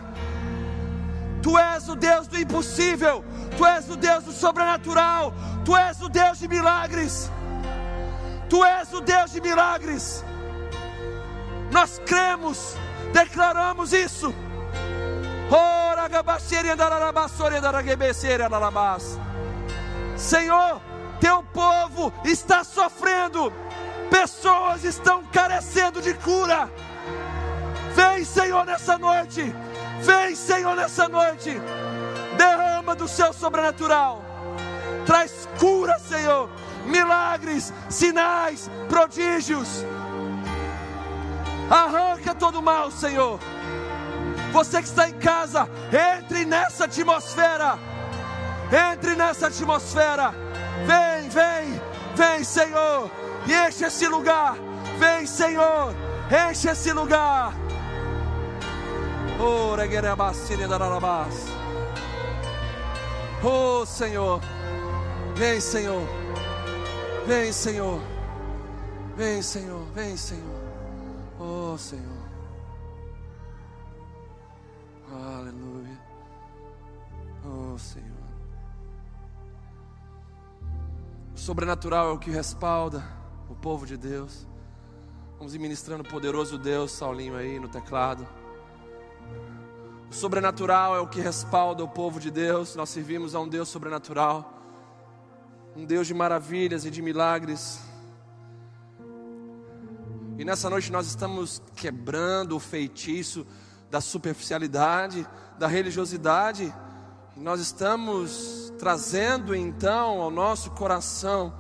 Tu 1.43 1.57
és 1.57 1.89
o 1.89 1.95
Deus 1.95 2.27
do 2.27 2.39
impossível, 2.39 3.25
Tu 3.57 3.65
és 3.65 3.89
o 3.89 3.97
Deus 3.97 4.25
do 4.25 4.33
sobrenatural, 4.33 5.33
Tu 5.65 5.77
és 5.77 6.01
o 6.01 6.09
Deus 6.09 6.39
de 6.39 6.49
milagres, 6.49 7.31
Tu 8.49 8.65
és 8.65 8.93
o 8.93 9.01
Deus 9.01 9.31
de 9.33 9.41
milagres. 9.41 10.25
Nós 11.71 12.01
cremos, 12.07 12.75
declaramos 13.13 13.93
isso. 13.93 14.35
Senhor, 20.17 20.81
teu 21.21 21.43
povo 21.43 22.13
está 22.25 22.63
sofrendo, 22.63 23.53
pessoas 24.11 24.85
estão 24.85 25.25
carecendo 25.33 26.03
de 26.03 26.13
cura. 26.15 26.71
Vem, 27.95 28.25
Senhor, 28.25 28.65
nessa 28.67 28.99
noite. 28.99 29.55
Vem, 30.01 30.35
Senhor, 30.35 30.77
nessa 30.77 31.09
noite. 31.09 31.61
Derrama 32.37 32.95
do 32.95 33.09
céu 33.09 33.33
sobrenatural. 33.33 34.23
Traz 35.07 35.49
cura, 35.59 35.99
Senhor. 35.99 36.51
Milagres, 36.85 37.73
sinais, 37.89 38.71
prodígios. 38.89 39.85
Arranca 41.71 42.35
todo 42.35 42.63
mal, 42.63 42.91
Senhor. 42.91 43.41
Você 44.53 44.83
que 44.83 44.89
está 44.89 45.09
em 45.09 45.15
casa, 45.15 45.69
entre 46.23 46.45
nessa 46.45 46.85
atmosfera. 46.85 47.79
Entre 48.93 49.15
nessa 49.15 49.47
atmosfera. 49.49 50.35
Vem, 50.87 51.29
vem, 51.29 51.81
vem, 52.15 52.45
Senhor. 52.45 53.11
E 53.47 53.69
enche 53.69 53.85
esse 53.85 54.07
lugar. 54.07 54.57
Vem, 54.99 55.27
Senhor. 55.27 55.95
Enche 56.51 56.69
esse 56.69 56.93
lugar. 56.93 57.55
Oh, 59.41 59.77
oh 63.45 63.87
Senhor. 63.87 64.41
Vem, 65.35 65.61
Senhor. 65.61 66.03
Vem, 67.27 67.53
Senhor. 67.53 68.01
Vem, 69.17 69.43
Senhor. 69.43 69.87
Vem, 69.95 70.17
Senhor. 70.17 70.61
Oh, 71.39 71.77
Senhor. 71.79 72.08
Senhor. 77.79 78.29
O 81.35 81.39
sobrenatural 81.39 82.11
é 82.11 82.13
o 82.13 82.19
que 82.19 82.31
respalda 82.31 83.03
o 83.49 83.55
povo 83.55 83.87
de 83.87 83.97
Deus. 83.97 84.47
Vamos 85.39 85.55
ir 85.55 85.59
ministrando 85.59 86.03
o 86.03 86.09
poderoso 86.09 86.59
Deus, 86.59 86.91
Saulinho 86.91 87.37
aí 87.37 87.61
no 87.61 87.69
teclado. 87.69 88.27
O 90.11 90.15
sobrenatural 90.15 90.97
é 90.97 91.01
o 91.01 91.07
que 91.07 91.21
respalda 91.21 91.85
o 91.85 91.89
povo 91.89 92.19
de 92.19 92.31
Deus. 92.31 92.75
Nós 92.75 92.89
servimos 92.89 93.35
a 93.35 93.41
um 93.41 93.49
Deus 93.49 93.69
sobrenatural, 93.69 94.63
um 95.77 95.85
Deus 95.85 96.07
de 96.07 96.15
maravilhas 96.15 96.85
e 96.85 96.91
de 96.91 97.01
milagres. 97.01 97.79
E 100.39 100.45
nessa 100.45 100.71
noite 100.71 100.91
nós 100.91 101.07
estamos 101.07 101.63
quebrando 101.77 102.57
o 102.57 102.61
feitiço 102.61 103.47
da 103.91 104.01
superficialidade, 104.01 105.27
da 105.59 105.67
religiosidade. 105.67 106.75
Nós 107.41 107.61
estamos 107.61 108.73
trazendo 108.81 109.55
então 109.55 110.21
ao 110.21 110.29
nosso 110.29 110.73
coração 110.73 111.55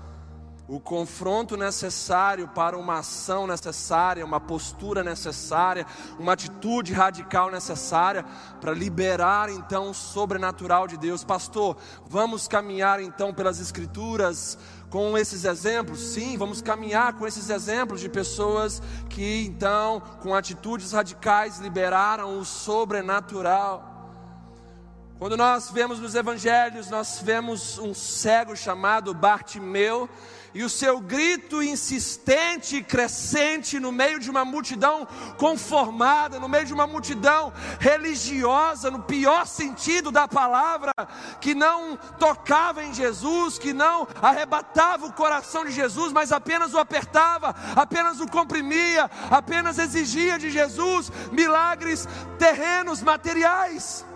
o 0.66 0.80
confronto 0.80 1.56
necessário 1.56 2.48
para 2.48 2.76
uma 2.76 2.98
ação 2.98 3.46
necessária, 3.46 4.24
uma 4.24 4.40
postura 4.40 5.04
necessária, 5.04 5.86
uma 6.18 6.32
atitude 6.32 6.92
radical 6.92 7.48
necessária 7.48 8.24
para 8.60 8.72
liberar 8.72 9.50
então 9.50 9.90
o 9.90 9.94
sobrenatural 9.94 10.88
de 10.88 10.96
Deus. 10.96 11.22
Pastor, 11.22 11.76
vamos 12.08 12.48
caminhar 12.48 13.00
então 13.00 13.32
pelas 13.32 13.60
Escrituras 13.60 14.58
com 14.90 15.16
esses 15.16 15.44
exemplos? 15.44 16.00
Sim, 16.00 16.36
vamos 16.36 16.60
caminhar 16.60 17.12
com 17.12 17.24
esses 17.24 17.50
exemplos 17.50 18.00
de 18.00 18.08
pessoas 18.08 18.82
que 19.08 19.46
então, 19.46 20.02
com 20.20 20.34
atitudes 20.34 20.90
radicais, 20.90 21.60
liberaram 21.60 22.36
o 22.36 22.44
sobrenatural. 22.44 23.87
Quando 25.18 25.36
nós 25.36 25.68
vemos 25.72 25.98
nos 25.98 26.14
evangelhos, 26.14 26.88
nós 26.90 27.20
vemos 27.20 27.76
um 27.76 27.92
cego 27.92 28.54
chamado 28.54 29.12
Bartimeu, 29.12 30.08
e 30.54 30.62
o 30.62 30.68
seu 30.68 31.00
grito 31.00 31.60
insistente 31.60 32.76
e 32.76 32.84
crescente 32.84 33.80
no 33.80 33.90
meio 33.90 34.20
de 34.20 34.30
uma 34.30 34.44
multidão 34.44 35.06
conformada, 35.36 36.38
no 36.38 36.48
meio 36.48 36.66
de 36.66 36.72
uma 36.72 36.86
multidão 36.86 37.52
religiosa, 37.80 38.92
no 38.92 39.02
pior 39.02 39.44
sentido 39.44 40.12
da 40.12 40.28
palavra, 40.28 40.92
que 41.40 41.52
não 41.52 41.96
tocava 41.96 42.84
em 42.84 42.94
Jesus, 42.94 43.58
que 43.58 43.72
não 43.72 44.06
arrebatava 44.22 45.04
o 45.04 45.12
coração 45.12 45.64
de 45.64 45.72
Jesus, 45.72 46.12
mas 46.12 46.30
apenas 46.30 46.72
o 46.74 46.78
apertava, 46.78 47.56
apenas 47.74 48.20
o 48.20 48.28
comprimia, 48.28 49.10
apenas 49.28 49.80
exigia 49.80 50.38
de 50.38 50.48
Jesus 50.48 51.10
milagres 51.32 52.08
terrenos, 52.38 53.02
materiais. 53.02 54.06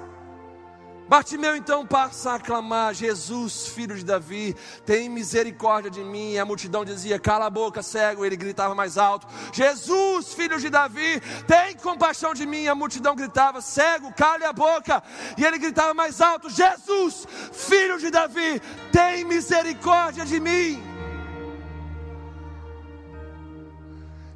Bartimeu 1.13 1.55
então 1.55 1.87
passa 1.87 2.33
a 2.33 2.41
clamar: 2.41 2.95
Jesus, 2.95 3.67
filho 3.67 3.95
de 3.95 4.03
Davi, 4.03 4.57
tem 4.87 5.11
misericórdia 5.11 5.91
de 5.91 6.03
mim. 6.03 6.33
E 6.33 6.39
a 6.39 6.45
multidão 6.47 6.87
dizia: 6.87 7.19
Cala 7.19 7.45
a 7.45 7.51
boca, 7.51 7.83
cego. 7.83 8.25
Ele 8.25 8.35
gritava 8.35 8.75
mais 8.75 8.97
alto: 8.97 9.27
Jesus, 9.53 10.33
filho 10.33 10.59
de 10.59 10.71
Davi, 10.71 11.21
tem 11.47 11.77
compaixão 11.77 12.33
de 12.33 12.47
mim. 12.47 12.63
E 12.63 12.69
a 12.71 12.75
multidão 12.75 13.15
gritava: 13.15 13.61
Cego, 13.61 14.11
cale 14.15 14.47
a 14.47 14.55
boca. 14.55 15.03
E 15.37 15.45
ele 15.45 15.59
gritava 15.59 15.93
mais 15.93 16.23
alto: 16.23 16.49
Jesus, 16.49 17.29
filho 17.53 17.99
de 17.99 18.09
Davi, 18.09 18.59
tem 18.91 19.23
misericórdia 19.23 20.25
de 20.25 20.41
mim. 20.41 20.83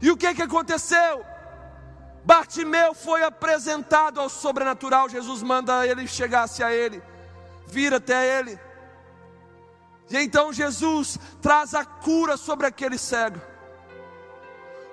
E 0.02 0.10
o 0.10 0.16
que, 0.18 0.34
que 0.34 0.42
aconteceu? 0.42 1.24
Bartimeu 2.26 2.92
foi 2.92 3.22
apresentado 3.22 4.20
ao 4.20 4.28
sobrenatural. 4.28 5.08
Jesus 5.08 5.44
manda 5.44 5.86
ele 5.86 6.08
chegasse 6.08 6.60
a 6.60 6.72
ele, 6.72 7.00
vir 7.68 7.94
até 7.94 8.40
ele. 8.40 8.58
E 10.10 10.18
então 10.18 10.52
Jesus 10.52 11.20
traz 11.40 11.72
a 11.72 11.84
cura 11.84 12.36
sobre 12.36 12.66
aquele 12.66 12.98
cego. 12.98 13.40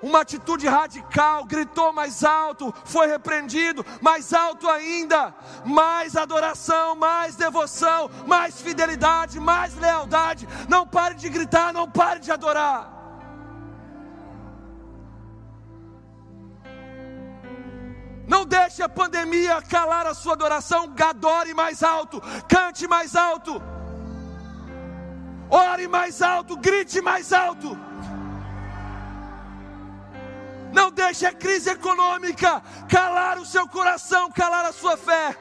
Uma 0.00 0.20
atitude 0.20 0.68
radical, 0.68 1.44
gritou 1.44 1.92
mais 1.92 2.22
alto, 2.22 2.72
foi 2.84 3.08
repreendido, 3.08 3.84
mais 4.00 4.32
alto 4.32 4.68
ainda, 4.68 5.34
mais 5.64 6.14
adoração, 6.14 6.94
mais 6.94 7.34
devoção, 7.34 8.08
mais 8.28 8.60
fidelidade, 8.60 9.40
mais 9.40 9.74
lealdade. 9.74 10.46
Não 10.68 10.86
pare 10.86 11.16
de 11.16 11.28
gritar, 11.28 11.72
não 11.72 11.90
pare 11.90 12.20
de 12.20 12.30
adorar. 12.30 12.93
Não 18.26 18.44
deixe 18.44 18.82
a 18.82 18.88
pandemia 18.88 19.60
calar 19.62 20.06
a 20.06 20.14
sua 20.14 20.32
adoração. 20.32 20.94
Gadore 20.94 21.52
mais 21.54 21.82
alto, 21.82 22.20
cante 22.48 22.86
mais 22.86 23.14
alto, 23.14 23.62
ore 25.50 25.86
mais 25.86 26.22
alto, 26.22 26.56
grite 26.56 27.00
mais 27.00 27.32
alto. 27.32 27.76
Não 30.72 30.90
deixe 30.90 31.24
a 31.24 31.32
crise 31.32 31.70
econômica 31.70 32.60
calar 32.88 33.38
o 33.38 33.46
seu 33.46 33.68
coração, 33.68 34.30
calar 34.32 34.64
a 34.64 34.72
sua 34.72 34.96
fé. 34.96 35.36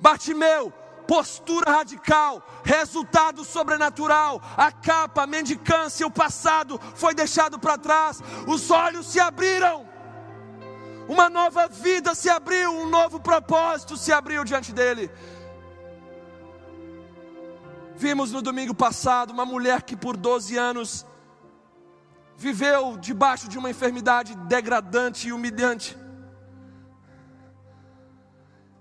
Bartimeu, 0.00 0.72
postura 1.08 1.72
radical, 1.72 2.46
resultado 2.62 3.42
sobrenatural, 3.42 4.42
a 4.54 4.70
capa, 4.70 5.22
a 5.22 5.26
mendicância, 5.26 6.06
o 6.06 6.10
passado 6.10 6.78
foi 6.94 7.14
deixado 7.14 7.58
para 7.58 7.78
trás, 7.78 8.22
os 8.46 8.70
olhos 8.70 9.06
se 9.06 9.18
abriram, 9.18 9.88
uma 11.08 11.30
nova 11.30 11.66
vida 11.66 12.14
se 12.14 12.28
abriu, 12.28 12.70
um 12.70 12.86
novo 12.86 13.18
propósito 13.18 13.96
se 13.96 14.12
abriu 14.12 14.44
diante 14.44 14.70
dele. 14.70 15.10
Vimos 17.96 18.30
no 18.30 18.42
domingo 18.42 18.74
passado 18.74 19.30
uma 19.30 19.46
mulher 19.46 19.82
que 19.82 19.96
por 19.96 20.14
12 20.14 20.58
anos 20.58 21.06
viveu 22.36 22.98
debaixo 22.98 23.48
de 23.48 23.56
uma 23.56 23.70
enfermidade 23.70 24.36
degradante 24.36 25.28
e 25.28 25.32
humilhante 25.32 25.96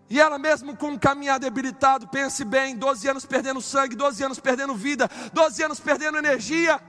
e 0.09 0.19
ela 0.19 0.39
mesmo 0.39 0.75
com 0.75 0.89
um 0.91 0.97
caminhar 0.97 1.39
debilitado, 1.39 2.07
pense 2.07 2.45
bem, 2.45 2.75
12 2.75 3.09
anos 3.09 3.25
perdendo 3.25 3.61
sangue, 3.61 3.95
12 3.95 4.23
anos 4.23 4.39
perdendo 4.39 4.73
vida, 4.73 5.09
12 5.33 5.63
anos 5.63 5.79
perdendo 5.79 6.17
energia, 6.17 6.79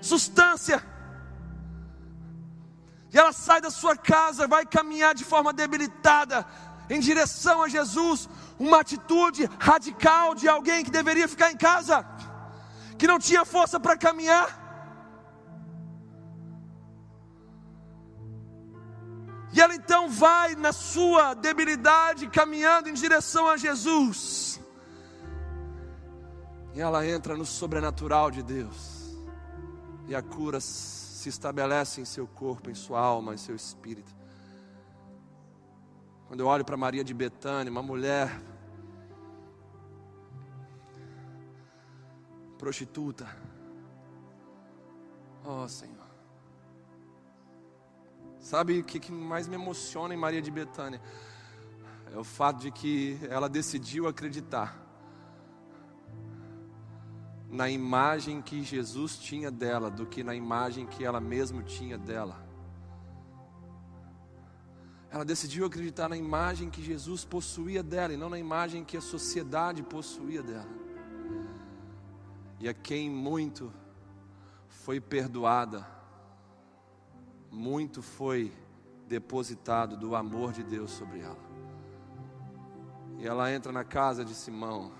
substância. 0.00 0.84
E 3.12 3.18
ela 3.18 3.32
sai 3.32 3.60
da 3.62 3.70
sua 3.70 3.96
casa, 3.96 4.46
vai 4.46 4.66
caminhar 4.66 5.14
de 5.14 5.24
forma 5.24 5.52
debilitada 5.52 6.44
em 6.90 7.00
direção 7.00 7.62
a 7.62 7.68
Jesus, 7.68 8.28
uma 8.58 8.80
atitude 8.80 9.48
radical 9.58 10.34
de 10.34 10.48
alguém 10.48 10.84
que 10.84 10.90
deveria 10.90 11.28
ficar 11.28 11.50
em 11.50 11.56
casa, 11.56 12.04
que 12.98 13.06
não 13.06 13.18
tinha 13.18 13.44
força 13.44 13.80
para 13.80 13.96
caminhar. 13.96 14.67
E 19.58 19.60
ela 19.60 19.74
então 19.74 20.08
vai 20.08 20.54
na 20.54 20.72
sua 20.72 21.34
debilidade, 21.34 22.28
caminhando 22.28 22.88
em 22.88 22.94
direção 22.94 23.48
a 23.48 23.56
Jesus. 23.56 24.60
E 26.74 26.80
ela 26.80 27.04
entra 27.04 27.36
no 27.36 27.44
sobrenatural 27.44 28.30
de 28.30 28.40
Deus. 28.40 29.18
E 30.06 30.14
a 30.14 30.22
cura 30.22 30.60
se 30.60 31.28
estabelece 31.28 32.00
em 32.00 32.04
seu 32.04 32.24
corpo, 32.24 32.70
em 32.70 32.74
sua 32.76 33.00
alma, 33.00 33.34
em 33.34 33.36
seu 33.36 33.56
espírito. 33.56 34.14
Quando 36.28 36.38
eu 36.38 36.46
olho 36.46 36.64
para 36.64 36.76
Maria 36.76 37.02
de 37.02 37.12
Betânia, 37.12 37.68
uma 37.68 37.82
mulher 37.82 38.30
prostituta. 42.58 43.26
Oh, 45.44 45.66
Senhor. 45.66 45.97
Sabe 48.48 48.78
o 48.78 48.82
que 48.82 49.12
mais 49.12 49.46
me 49.46 49.56
emociona 49.56 50.14
em 50.14 50.16
Maria 50.16 50.40
de 50.40 50.50
Betânia? 50.50 51.02
É 52.10 52.16
o 52.16 52.24
fato 52.24 52.60
de 52.60 52.70
que 52.70 53.20
ela 53.28 53.46
decidiu 53.46 54.08
acreditar 54.08 54.74
na 57.50 57.68
imagem 57.68 58.40
que 58.40 58.64
Jesus 58.64 59.18
tinha 59.18 59.50
dela 59.50 59.90
do 59.90 60.06
que 60.06 60.24
na 60.24 60.34
imagem 60.34 60.86
que 60.86 61.04
ela 61.04 61.20
mesma 61.20 61.62
tinha 61.62 61.98
dela. 61.98 62.42
Ela 65.10 65.26
decidiu 65.26 65.66
acreditar 65.66 66.08
na 66.08 66.16
imagem 66.16 66.70
que 66.70 66.82
Jesus 66.82 67.26
possuía 67.26 67.82
dela 67.82 68.14
e 68.14 68.16
não 68.16 68.30
na 68.30 68.38
imagem 68.38 68.82
que 68.82 68.96
a 68.96 69.02
sociedade 69.02 69.82
possuía 69.82 70.42
dela. 70.42 70.70
E 72.58 72.66
a 72.66 72.72
quem 72.72 73.10
muito 73.10 73.70
foi 74.68 74.98
perdoada, 74.98 75.97
muito 77.50 78.02
foi 78.02 78.52
depositado 79.06 79.96
do 79.96 80.14
amor 80.14 80.52
de 80.52 80.62
Deus 80.62 80.90
sobre 80.90 81.20
ela. 81.20 81.48
E 83.18 83.26
ela 83.26 83.52
entra 83.52 83.72
na 83.72 83.82
casa 83.82 84.24
de 84.24 84.34
Simão, 84.34 84.92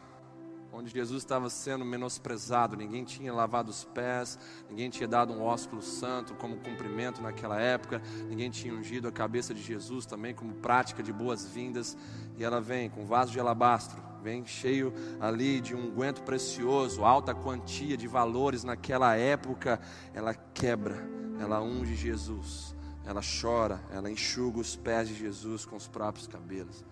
onde 0.72 0.90
Jesus 0.90 1.22
estava 1.22 1.49
sendo 1.49 1.84
menosprezado, 1.84 2.76
ninguém 2.76 3.05
tinha 3.05 3.32
lavado 3.32 3.70
os 3.70 3.84
pés, 3.84 4.38
ninguém 4.68 4.90
tinha 4.90 5.09
dado 5.09 5.32
um 5.32 5.42
ósculo 5.42 5.80
santo 5.80 6.34
como 6.34 6.57
cumprimento 6.57 7.22
naquela 7.22 7.61
época, 7.61 8.03
ninguém 8.28 8.51
tinha 8.51 8.74
ungido 8.74 9.09
a 9.09 9.12
cabeça 9.12 9.55
de 9.55 9.62
Jesus 9.62 10.05
também 10.05 10.34
como 10.34 10.55
prática 10.55 11.03
de 11.03 11.12
boas-vindas, 11.12 11.96
e 12.36 12.44
ela 12.44 12.61
vem 12.61 12.90
com 12.90 13.03
um 13.03 13.07
vaso 13.07 13.32
de 13.32 13.40
alabastro, 13.40 14.03
vem 14.22 14.44
cheio 14.44 14.92
ali 15.20 15.61
de 15.61 15.74
um 15.74 15.88
unguento 15.88 16.22
precioso, 16.22 17.05
alta 17.05 17.34
quantia 17.34 17.96
de 17.96 18.09
valores 18.09 18.64
naquela 18.64 19.16
época, 19.16 19.80
ela 20.12 20.34
quebra 20.34 21.28
ela 21.39 21.61
unge 21.61 21.95
Jesus, 21.95 22.74
ela 23.05 23.20
chora, 23.22 23.80
ela 23.91 24.11
enxuga 24.11 24.59
os 24.59 24.76
pés 24.76 25.09
de 25.09 25.14
Jesus 25.14 25.64
com 25.64 25.76
os 25.76 25.89
próprios 25.89 26.26
cabelos. 26.26 26.84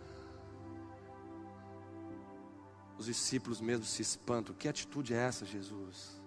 Os 2.98 3.06
discípulos 3.06 3.60
mesmo 3.60 3.84
se 3.84 4.02
espantam: 4.02 4.54
que 4.54 4.68
atitude 4.68 5.12
é 5.12 5.18
essa, 5.18 5.44
Jesus? 5.44 6.20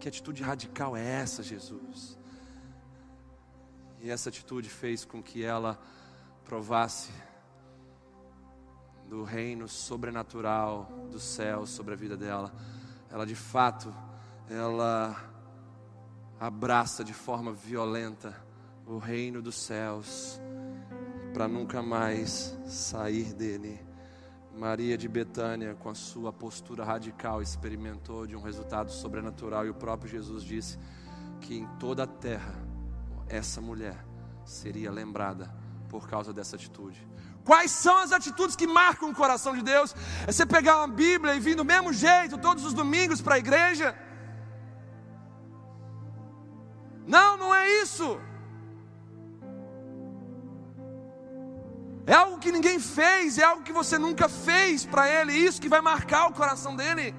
Que 0.00 0.08
atitude 0.08 0.42
radical 0.42 0.96
é 0.96 1.04
essa, 1.04 1.42
Jesus? 1.42 2.18
E 4.00 4.10
essa 4.10 4.30
atitude 4.30 4.68
fez 4.68 5.04
com 5.04 5.22
que 5.22 5.44
ela 5.44 5.80
provasse 6.44 7.12
do 9.08 9.22
reino 9.22 9.68
sobrenatural 9.68 11.06
do 11.10 11.20
céu 11.20 11.66
sobre 11.66 11.94
a 11.94 11.96
vida 11.96 12.16
dela. 12.16 12.52
Ela 13.08 13.24
de 13.24 13.36
fato, 13.36 13.94
ela 14.48 15.31
abraça 16.42 17.04
de 17.04 17.14
forma 17.14 17.52
violenta 17.52 18.34
o 18.84 18.98
reino 18.98 19.40
dos 19.40 19.54
céus, 19.54 20.40
para 21.32 21.46
nunca 21.46 21.80
mais 21.80 22.58
sair 22.66 23.32
dele. 23.32 23.80
Maria 24.52 24.98
de 24.98 25.08
Betânia, 25.08 25.76
com 25.76 25.88
a 25.88 25.94
sua 25.94 26.32
postura 26.32 26.84
radical, 26.84 27.40
experimentou 27.40 28.26
de 28.26 28.34
um 28.34 28.42
resultado 28.42 28.90
sobrenatural, 28.90 29.64
e 29.64 29.70
o 29.70 29.74
próprio 29.74 30.10
Jesus 30.10 30.42
disse 30.42 30.80
que 31.40 31.58
em 31.58 31.66
toda 31.78 32.02
a 32.02 32.08
terra 32.08 32.54
essa 33.28 33.60
mulher 33.60 34.04
seria 34.44 34.90
lembrada 34.90 35.48
por 35.88 36.08
causa 36.08 36.32
dessa 36.32 36.56
atitude. 36.56 37.06
Quais 37.44 37.70
são 37.70 37.98
as 37.98 38.10
atitudes 38.10 38.56
que 38.56 38.66
marcam 38.66 39.10
o 39.10 39.14
coração 39.14 39.54
de 39.54 39.62
Deus? 39.62 39.94
É 40.26 40.32
você 40.32 40.44
pegar 40.44 40.78
uma 40.78 40.88
Bíblia 40.88 41.36
e 41.36 41.40
vir 41.40 41.54
do 41.54 41.64
mesmo 41.64 41.92
jeito 41.92 42.36
todos 42.36 42.64
os 42.64 42.74
domingos 42.74 43.22
para 43.22 43.36
a 43.36 43.38
igreja? 43.38 43.96
Isso. 47.82 48.20
É 52.06 52.14
algo 52.14 52.38
que 52.38 52.50
ninguém 52.56 52.78
fez, 52.80 53.38
é 53.38 53.44
algo 53.44 53.62
que 53.62 53.72
você 53.80 53.96
nunca 53.98 54.28
fez 54.28 54.84
para 54.84 55.08
Ele, 55.08 55.32
isso 55.32 55.60
que 55.60 55.68
vai 55.74 55.80
marcar 55.80 56.26
o 56.26 56.32
coração 56.32 56.74
dele. 56.74 57.14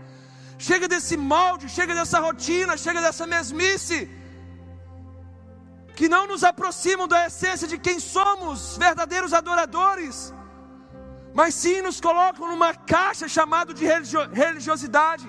Chega 0.57 0.87
desse 0.87 1.15
molde, 1.15 1.69
chega 1.69 1.93
dessa 1.95 2.19
rotina, 2.19 2.75
chega 2.77 3.01
dessa 3.01 3.25
mesmice, 3.25 4.09
que 5.95 6.09
não 6.09 6.27
nos 6.27 6.43
aproximam 6.43 7.07
da 7.07 7.27
essência 7.27 7.67
de 7.67 7.77
quem 7.77 7.97
somos, 7.99 8.77
verdadeiros 8.77 9.33
adoradores, 9.33 10.33
mas 11.33 11.55
sim 11.55 11.81
nos 11.81 11.99
colocam 12.01 12.47
numa 12.47 12.73
caixa 12.73 13.27
chamada 13.27 13.73
de 13.73 13.85
religiosidade. 14.43 15.27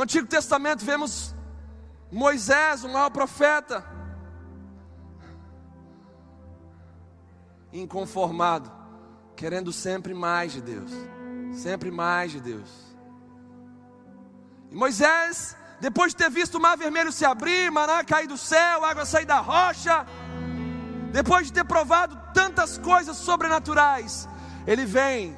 No 0.00 0.04
Antigo 0.04 0.26
Testamento 0.26 0.82
vemos 0.82 1.34
Moisés, 2.10 2.84
um 2.84 2.90
mau 2.90 3.10
profeta, 3.10 3.84
inconformado, 7.70 8.72
querendo 9.36 9.70
sempre 9.74 10.14
mais 10.14 10.52
de 10.52 10.62
Deus, 10.62 10.90
sempre 11.52 11.90
mais 11.90 12.32
de 12.32 12.40
Deus. 12.40 12.96
E 14.70 14.74
Moisés, 14.74 15.54
depois 15.82 16.12
de 16.12 16.16
ter 16.16 16.30
visto 16.30 16.54
o 16.54 16.60
mar 16.62 16.78
vermelho 16.78 17.12
se 17.12 17.26
abrir, 17.26 17.70
maná 17.70 18.02
cair 18.02 18.26
do 18.26 18.38
céu, 18.38 18.82
água 18.82 19.04
sair 19.04 19.26
da 19.26 19.40
rocha, 19.40 20.06
depois 21.12 21.48
de 21.48 21.52
ter 21.52 21.64
provado 21.64 22.18
tantas 22.32 22.78
coisas 22.78 23.18
sobrenaturais, 23.18 24.26
ele 24.66 24.86
vem, 24.86 25.36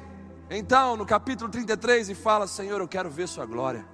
então, 0.49 0.95
no 0.95 1.05
capítulo 1.05 1.51
33 1.51 2.11
e 2.11 2.15
fala: 2.15 2.47
Senhor, 2.47 2.79
eu 2.79 2.87
quero 2.87 3.09
ver 3.09 3.27
Sua 3.27 3.45
glória. 3.45 3.91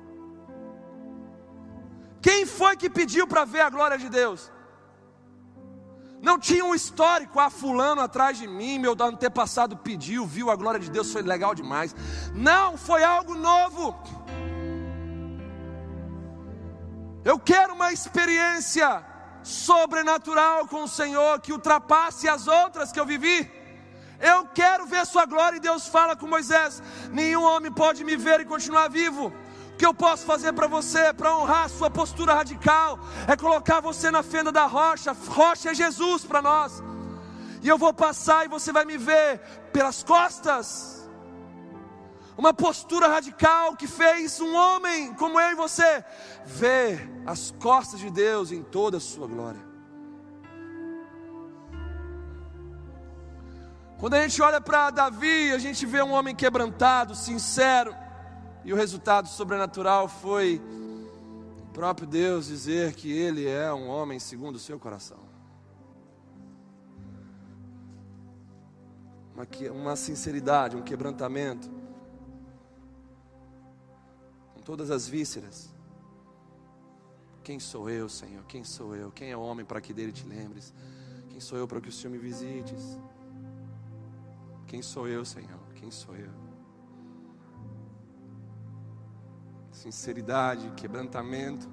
Quem 2.21 2.45
foi 2.45 2.75
que 2.75 2.89
pediu 2.89 3.25
para 3.27 3.45
ver 3.45 3.61
a 3.61 3.69
glória 3.69 3.97
de 3.97 4.09
Deus? 4.09 4.51
Não 6.21 6.37
tinha 6.37 6.65
um 6.65 6.75
histórico, 6.75 7.39
ah, 7.39 7.49
fulano 7.49 8.01
atrás 8.01 8.37
de 8.37 8.45
mim, 8.45 8.77
meu 8.77 8.95
antepassado 8.99 9.77
pediu, 9.77 10.25
viu 10.25 10.51
a 10.51 10.55
glória 10.55 10.79
de 10.79 10.91
Deus, 10.91 11.11
foi 11.11 11.21
legal 11.21 11.55
demais. 11.55 11.95
Não, 12.33 12.77
foi 12.77 13.03
algo 13.03 13.35
novo. 13.35 13.95
Eu 17.23 17.39
quero 17.39 17.73
uma 17.73 17.93
experiência 17.93 19.05
sobrenatural 19.43 20.67
com 20.67 20.83
o 20.83 20.87
Senhor 20.87 21.39
que 21.39 21.53
ultrapasse 21.53 22.27
as 22.27 22.47
outras 22.47 22.91
que 22.91 22.99
eu 22.99 23.05
vivi. 23.05 23.49
Eu 24.19 24.45
quero 24.47 24.85
ver 24.85 25.05
Sua 25.05 25.25
glória 25.25 25.55
e 25.55 25.61
Deus 25.61 25.87
fala 25.87 26.17
com 26.17 26.27
Moisés: 26.27 26.83
nenhum 27.11 27.43
homem 27.43 27.71
pode 27.71 28.03
me 28.03 28.17
ver 28.17 28.41
e 28.41 28.45
continuar 28.45 28.89
vivo 28.89 29.31
que 29.79 29.85
eu 29.85 29.93
posso 29.93 30.25
fazer 30.25 30.51
para 30.51 30.67
você, 30.67 31.13
para 31.13 31.37
honrar 31.37 31.63
a 31.63 31.69
sua 31.69 31.89
postura 31.89 32.33
radical, 32.33 32.99
é 33.25 33.37
colocar 33.37 33.79
você 33.79 34.11
na 34.11 34.21
fenda 34.21 34.51
da 34.51 34.65
rocha. 34.65 35.15
Rocha 35.29 35.69
é 35.71 35.73
Jesus 35.73 36.25
para 36.25 36.41
nós. 36.41 36.83
E 37.63 37.67
eu 37.69 37.77
vou 37.77 37.93
passar 37.93 38.43
e 38.43 38.49
você 38.49 38.73
vai 38.73 38.83
me 38.83 38.97
ver 38.97 39.39
pelas 39.71 40.03
costas. 40.03 41.09
Uma 42.37 42.53
postura 42.53 43.07
radical 43.07 43.77
que 43.77 43.87
fez 43.87 44.41
um 44.41 44.53
homem 44.53 45.13
como 45.13 45.39
eu 45.39 45.51
e 45.51 45.55
você 45.55 46.03
ver 46.45 47.09
as 47.25 47.51
costas 47.51 48.01
de 48.01 48.09
Deus 48.09 48.51
em 48.51 48.61
toda 48.61 48.97
a 48.97 48.99
sua 48.99 49.27
glória. 49.27 49.61
Quando 53.97 54.15
a 54.15 54.21
gente 54.23 54.41
olha 54.41 54.59
para 54.59 54.89
Davi, 54.89 55.53
a 55.53 55.57
gente 55.57 55.85
vê 55.85 56.01
um 56.03 56.11
homem 56.11 56.35
quebrantado, 56.35 57.15
sincero 57.15 57.95
e 58.69 58.71
o 58.71 58.75
resultado 58.75 59.27
sobrenatural 59.27 60.07
foi 60.07 60.61
o 61.59 61.71
próprio 61.73 62.07
Deus 62.07 62.45
dizer 62.45 62.93
que 62.93 63.11
ele 63.11 63.47
é 63.47 63.73
um 63.73 63.87
homem 63.87 64.19
segundo 64.19 64.57
o 64.57 64.59
seu 64.59 64.77
coração. 64.77 65.17
Uma, 69.33 69.47
uma 69.71 69.95
sinceridade, 69.95 70.77
um 70.77 70.83
quebrantamento, 70.83 71.67
com 74.53 74.61
todas 74.61 74.91
as 74.91 75.07
vísceras. 75.07 75.73
Quem 77.43 77.59
sou 77.59 77.89
eu, 77.89 78.07
Senhor? 78.07 78.45
Quem 78.45 78.63
sou 78.63 78.95
eu? 78.95 79.11
Quem 79.11 79.31
é 79.31 79.35
o 79.35 79.41
homem 79.41 79.65
para 79.65 79.81
que 79.81 79.95
dele 79.95 80.11
te 80.11 80.27
lembres? 80.27 80.75
Quem 81.31 81.39
sou 81.39 81.57
eu 81.57 81.67
para 81.67 81.81
que 81.81 81.89
o 81.89 81.91
Senhor 81.91 82.11
me 82.11 82.19
visites? 82.19 82.99
Quem 84.67 84.83
sou 84.83 85.07
eu, 85.07 85.25
Senhor? 85.25 85.59
Quem 85.73 85.89
sou 85.89 86.15
eu? 86.15 86.48
Sinceridade, 89.79 90.71
quebrantamento, 90.75 91.69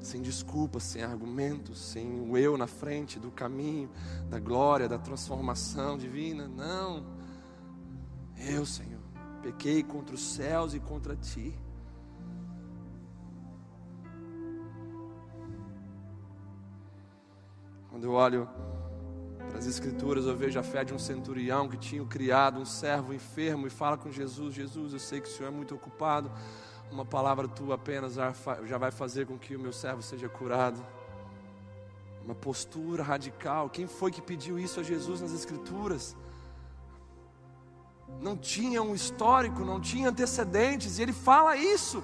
sem 0.00 0.20
desculpas, 0.20 0.82
sem 0.82 1.02
argumentos, 1.02 1.78
sem 1.78 2.20
o 2.20 2.36
eu 2.36 2.56
na 2.56 2.66
frente 2.66 3.18
do 3.18 3.30
caminho, 3.30 3.90
da 4.28 4.38
glória, 4.38 4.88
da 4.88 4.98
transformação 4.98 5.96
divina. 5.96 6.46
Não. 6.46 7.04
Eu, 8.36 8.66
Senhor, 8.66 9.00
pequei 9.42 9.82
contra 9.82 10.14
os 10.14 10.22
céus 10.22 10.74
e 10.74 10.80
contra 10.80 11.16
ti. 11.16 11.58
Quando 17.88 18.04
eu 18.04 18.12
olho 18.12 18.46
para 19.48 19.58
as 19.58 19.66
Escrituras, 19.66 20.26
eu 20.26 20.36
vejo 20.36 20.58
a 20.58 20.62
fé 20.62 20.84
de 20.84 20.92
um 20.92 20.98
centurião 20.98 21.66
que 21.66 21.78
tinha 21.78 22.04
criado 22.04 22.60
um 22.60 22.66
servo 22.66 23.14
enfermo 23.14 23.66
e 23.66 23.70
fala 23.70 23.96
com 23.96 24.10
Jesus: 24.10 24.54
Jesus, 24.54 24.92
eu 24.92 24.98
sei 24.98 25.22
que 25.22 25.28
o 25.28 25.32
Senhor 25.32 25.48
é 25.48 25.50
muito 25.50 25.74
ocupado 25.74 26.30
uma 26.90 27.04
palavra 27.04 27.48
tua 27.48 27.74
apenas 27.74 28.14
já 28.14 28.78
vai 28.78 28.90
fazer 28.90 29.26
com 29.26 29.38
que 29.38 29.56
o 29.56 29.60
meu 29.60 29.72
servo 29.72 30.02
seja 30.02 30.28
curado. 30.28 30.84
Uma 32.24 32.34
postura 32.34 33.02
radical. 33.02 33.70
Quem 33.70 33.86
foi 33.86 34.10
que 34.10 34.20
pediu 34.20 34.58
isso 34.58 34.80
a 34.80 34.82
Jesus 34.82 35.20
nas 35.20 35.32
Escrituras? 35.32 36.16
Não 38.20 38.36
tinha 38.36 38.82
um 38.82 38.94
histórico, 38.94 39.64
não 39.64 39.80
tinha 39.80 40.08
antecedentes, 40.08 40.98
e 40.98 41.02
ele 41.02 41.12
fala 41.12 41.56
isso. 41.56 42.02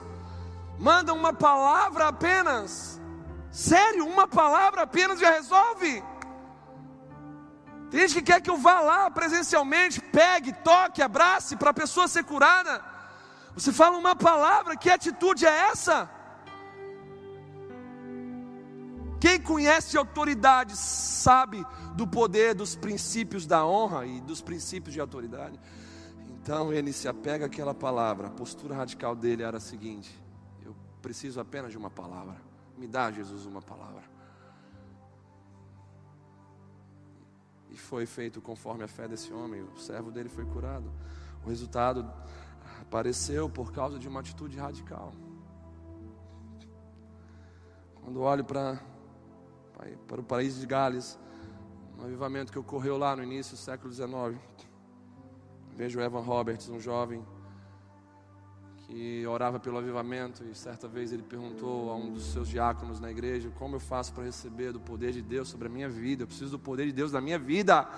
Manda 0.79 1.13
uma 1.13 1.33
palavra 1.33 2.09
apenas. 2.09 3.01
Sério, 3.51 4.07
uma 4.07 4.27
palavra 4.27 4.83
apenas 4.83 5.19
já 5.21 5.31
resolve. 5.31 6.03
Tem 7.91 8.01
gente 8.01 8.15
que 8.15 8.23
quer 8.23 8.41
que 8.41 8.51
eu 8.51 8.57
vá 8.57 8.81
lá 8.81 9.11
presencialmente, 9.11 10.01
pegue, 10.01 10.53
toque, 10.53 11.03
abrace 11.03 11.57
para 11.57 11.71
a 11.71 11.75
pessoa 11.75 12.09
ser 12.09 12.25
curada. 12.25 12.92
Você 13.55 13.73
fala 13.73 13.99
uma 13.99 14.17
palavra, 14.17 14.77
que 14.77 14.89
atitude 14.89 15.45
é 15.45 15.69
essa? 15.71 16.11
Quem 19.21 19.41
conhece 19.41 19.97
autoridade 19.97 20.77
sabe 20.77 21.65
do 21.95 22.09
poder 22.09 22.55
dos 22.55 22.75
princípios 22.75 23.47
da 23.47 23.65
honra 23.65 24.05
e 24.05 24.21
dos 24.21 24.41
princípios 24.41 24.93
de 24.93 25.01
autoridade. 25.01 25.61
Então 26.43 26.73
ele 26.73 26.93
se 26.93 27.07
apega 27.07 27.47
àquela 27.47 27.73
palavra. 27.73 28.27
A 28.27 28.31
postura 28.31 28.75
radical 28.75 29.15
dele 29.15 29.45
era 29.45 29.59
a 29.59 29.61
seguinte: 29.61 30.21
eu 30.65 30.75
preciso 31.01 31.39
apenas 31.39 31.71
de 31.71 31.79
uma 31.79 31.89
palavra. 31.89 32.37
Me 32.77 32.89
dá, 32.89 33.13
Jesus, 33.13 33.47
uma 33.47 33.63
palavra. 33.63 34.03
E 37.71 37.77
foi 37.77 38.07
feito 38.07 38.41
conforme 38.41 38.83
a 38.83 38.89
fé 38.89 39.07
desse 39.07 39.33
homem. 39.33 39.63
O 39.63 39.79
servo 39.79 40.11
dele 40.11 40.29
foi 40.29 40.45
curado. 40.47 40.91
O 41.45 41.49
resultado 41.49 42.11
apareceu 42.83 43.49
por 43.49 43.73
causa 43.73 43.99
de 43.99 44.07
uma 44.09 44.21
atitude 44.21 44.59
radical. 44.59 45.13
Quando 48.03 48.21
olho 48.21 48.45
para, 48.45 48.81
para 50.07 50.21
o 50.21 50.25
país 50.25 50.59
de 50.61 50.67
Gales, 50.67 51.19
um 51.99 52.03
avivamento 52.05 52.53
que 52.53 52.59
ocorreu 52.59 52.99
lá 52.99 53.15
no 53.15 53.23
início 53.23 53.57
do 53.57 53.59
século 53.59 53.93
XIX, 53.93 54.39
vejo 55.77 56.01
Evan 56.01 56.21
Roberts, 56.21 56.69
um 56.69 56.81
jovem 56.81 57.25
que 58.87 59.25
orava 59.27 59.59
pelo 59.59 59.79
avivamento 59.79 60.45
e 60.45 60.55
certa 60.55 60.87
vez 60.87 61.13
ele 61.13 61.23
perguntou 61.23 61.91
a 61.91 61.95
um 61.95 62.13
dos 62.13 62.33
seus 62.33 62.49
diáconos 62.49 63.01
na 63.01 63.11
igreja: 63.11 63.51
Como 63.59 63.77
eu 63.77 63.81
faço 63.81 64.13
para 64.13 64.25
receber 64.25 64.73
do 64.73 64.81
poder 64.81 65.13
de 65.13 65.23
Deus 65.23 65.49
sobre 65.49 65.69
a 65.69 65.71
minha 65.71 65.89
vida? 65.89 66.25
Eu 66.25 66.27
preciso 66.27 66.51
do 66.51 66.59
poder 66.59 66.87
de 66.87 66.93
Deus 66.93 67.13
na 67.13 67.21
minha 67.21 67.39
vida. 67.39 67.89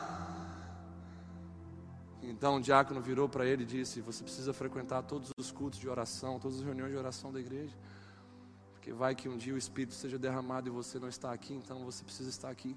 Então 2.35 2.57
o 2.57 2.61
diácono 2.61 3.01
virou 3.01 3.29
para 3.29 3.47
ele 3.47 3.63
e 3.63 3.67
disse: 3.67 4.01
Você 4.01 4.25
precisa 4.25 4.53
frequentar 4.53 5.03
todos 5.05 5.31
os 5.39 5.53
cultos 5.53 5.79
de 5.79 5.89
oração, 5.89 6.41
todas 6.41 6.59
as 6.59 6.65
reuniões 6.65 6.91
de 6.91 6.99
oração 6.99 7.33
da 7.33 7.39
igreja. 7.39 7.77
Porque 8.73 8.93
vai 8.93 9.15
que 9.15 9.29
um 9.29 9.37
dia 9.37 9.55
o 9.55 9.57
Espírito 9.57 9.95
seja 9.95 10.19
derramado 10.19 10.69
e 10.69 10.71
você 10.71 10.99
não 10.99 11.09
está 11.09 11.33
aqui, 11.33 11.55
então 11.55 11.85
você 11.85 12.03
precisa 12.03 12.29
estar 12.29 12.51
aqui. 12.51 12.77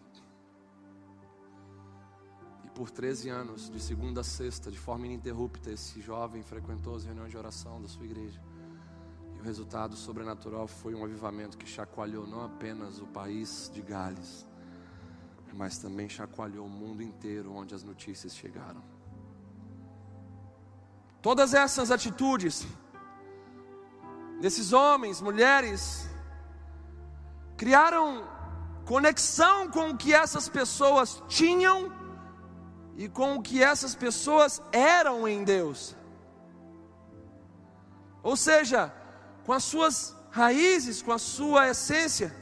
E 2.65 2.69
por 2.69 2.91
13 2.91 3.29
anos, 3.29 3.67
de 3.67 3.79
segunda 3.79 4.21
a 4.21 4.23
sexta, 4.23 4.69
de 4.69 4.77
forma 4.77 5.07
ininterrupta, 5.07 5.71
esse 5.71 5.99
jovem 6.01 6.43
frequentou 6.43 6.95
as 6.95 7.03
reuniões 7.03 7.31
de 7.31 7.37
oração 7.37 7.81
da 7.81 7.87
sua 7.87 8.05
igreja. 8.05 8.39
E 9.35 9.39
o 9.39 9.43
resultado 9.43 9.95
sobrenatural 9.95 10.67
foi 10.67 10.93
um 10.93 11.03
avivamento 11.03 11.57
que 11.57 11.67
chacoalhou 11.67 12.27
não 12.27 12.45
apenas 12.45 12.99
o 12.99 13.07
país 13.07 13.71
de 13.73 13.81
Gales, 13.81 14.45
mas 15.55 15.79
também 15.79 16.07
chacoalhou 16.07 16.67
o 16.67 16.69
mundo 16.69 17.01
inteiro 17.01 17.51
onde 17.51 17.73
as 17.73 17.83
notícias 17.83 18.35
chegaram. 18.35 18.96
Todas 21.27 21.53
essas 21.53 21.91
atitudes 21.91 22.65
desses 24.39 24.71
homens, 24.71 25.19
mulheres, 25.19 26.09
criaram 27.57 28.25
conexão 28.85 29.69
com 29.69 29.89
o 29.89 29.97
que 29.97 30.13
essas 30.13 30.47
pessoas 30.47 31.21
tinham 31.27 31.91
e 32.95 33.09
com 33.09 33.35
o 33.35 33.41
que 33.41 33.61
essas 33.61 33.93
pessoas 33.93 34.61
eram 34.71 35.27
em 35.27 35.43
Deus. 35.43 35.97
Ou 38.23 38.37
seja, 38.37 38.93
com 39.45 39.51
as 39.51 39.65
suas 39.65 40.15
raízes, 40.31 41.01
com 41.01 41.11
a 41.11 41.19
sua 41.19 41.67
essência. 41.67 42.33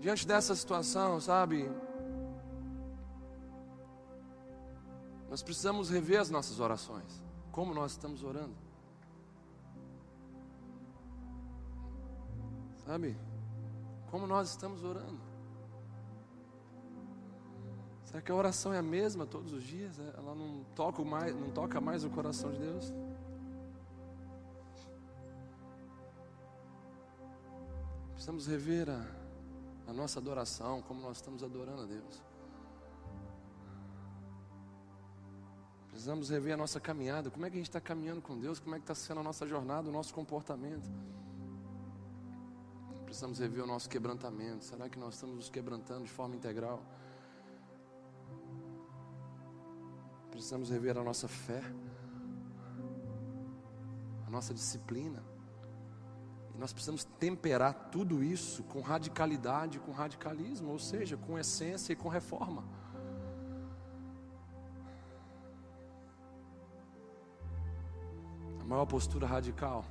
Diante 0.00 0.26
dessa 0.26 0.56
situação, 0.56 1.20
sabe, 1.20 1.70
nós 5.28 5.42
precisamos 5.42 5.90
rever 5.90 6.20
as 6.20 6.30
nossas 6.30 6.58
orações. 6.58 7.22
Como 7.52 7.74
nós 7.74 7.92
estamos 7.92 8.22
orando. 8.22 8.54
Sabe? 12.86 13.16
Como 14.10 14.26
nós 14.26 14.50
estamos 14.50 14.82
orando. 14.82 15.20
Será 18.04 18.22
que 18.22 18.32
a 18.32 18.34
oração 18.34 18.72
é 18.72 18.78
a 18.78 18.82
mesma 18.82 19.26
todos 19.26 19.52
os 19.52 19.62
dias? 19.62 19.98
É, 19.98 20.14
ela 20.16 20.34
não 20.34 20.64
toca 20.74 21.04
mais, 21.04 21.34
não 21.34 21.50
toca 21.50 21.78
mais 21.78 22.04
o 22.04 22.10
coração 22.10 22.50
de 22.50 22.58
Deus? 22.58 22.90
Precisamos 28.14 28.46
rever 28.46 28.88
a, 28.88 29.06
a 29.86 29.92
nossa 29.92 30.18
adoração, 30.18 30.80
como 30.80 31.02
nós 31.02 31.18
estamos 31.18 31.42
adorando 31.42 31.82
a 31.82 31.86
Deus. 31.86 32.27
Precisamos 35.88 36.30
rever 36.30 36.54
a 36.54 36.56
nossa 36.56 36.78
caminhada. 36.78 37.30
Como 37.30 37.44
é 37.44 37.50
que 37.50 37.56
a 37.56 37.58
gente 37.58 37.68
está 37.68 37.80
caminhando 37.80 38.22
com 38.22 38.38
Deus? 38.38 38.58
Como 38.60 38.74
é 38.74 38.78
que 38.78 38.84
está 38.84 38.94
sendo 38.94 39.20
a 39.20 39.22
nossa 39.22 39.46
jornada, 39.46 39.88
o 39.88 39.92
nosso 39.92 40.14
comportamento? 40.14 40.88
Precisamos 43.04 43.38
rever 43.38 43.64
o 43.64 43.66
nosso 43.66 43.88
quebrantamento. 43.88 44.64
Será 44.64 44.88
que 44.88 44.98
nós 44.98 45.14
estamos 45.14 45.36
nos 45.36 45.48
quebrantando 45.48 46.04
de 46.04 46.10
forma 46.10 46.36
integral? 46.36 46.82
Precisamos 50.30 50.70
rever 50.70 50.96
a 50.96 51.02
nossa 51.02 51.26
fé, 51.26 51.62
a 54.26 54.30
nossa 54.30 54.54
disciplina. 54.54 55.24
E 56.54 56.58
nós 56.58 56.72
precisamos 56.72 57.02
temperar 57.02 57.88
tudo 57.90 58.22
isso 58.22 58.62
com 58.64 58.80
radicalidade, 58.80 59.80
com 59.80 59.90
radicalismo, 59.90 60.70
ou 60.70 60.78
seja, 60.78 61.16
com 61.16 61.38
essência 61.38 61.92
e 61.92 61.96
com 61.96 62.08
reforma. 62.08 62.62
Maior 68.68 68.84
postura 68.84 69.26
radical 69.26 69.82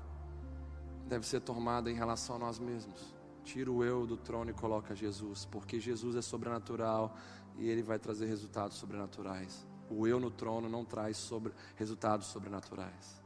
deve 1.08 1.26
ser 1.26 1.42
tomada 1.42 1.90
em 1.90 1.96
relação 1.96 2.36
a 2.36 2.40
nós 2.40 2.60
mesmos. 2.60 3.16
Tira 3.44 3.72
o 3.72 3.84
eu 3.84 4.06
do 4.06 4.16
trono 4.16 4.52
e 4.52 4.54
coloca 4.54 4.94
Jesus, 4.94 5.46
porque 5.46 5.80
Jesus 5.80 6.16
é 6.16 6.22
sobrenatural 6.22 7.16
e 7.58 7.68
ele 7.68 7.82
vai 7.82 7.98
trazer 7.98 8.28
resultados 8.28 8.78
sobrenaturais. 8.78 9.66
O 9.90 10.06
eu 10.06 10.20
no 10.20 10.30
trono 10.30 10.70
não 10.70 10.86
traz 10.86 11.18
sobre, 11.18 11.54
resultados 11.76 12.28
sobrenaturais. 12.28 13.20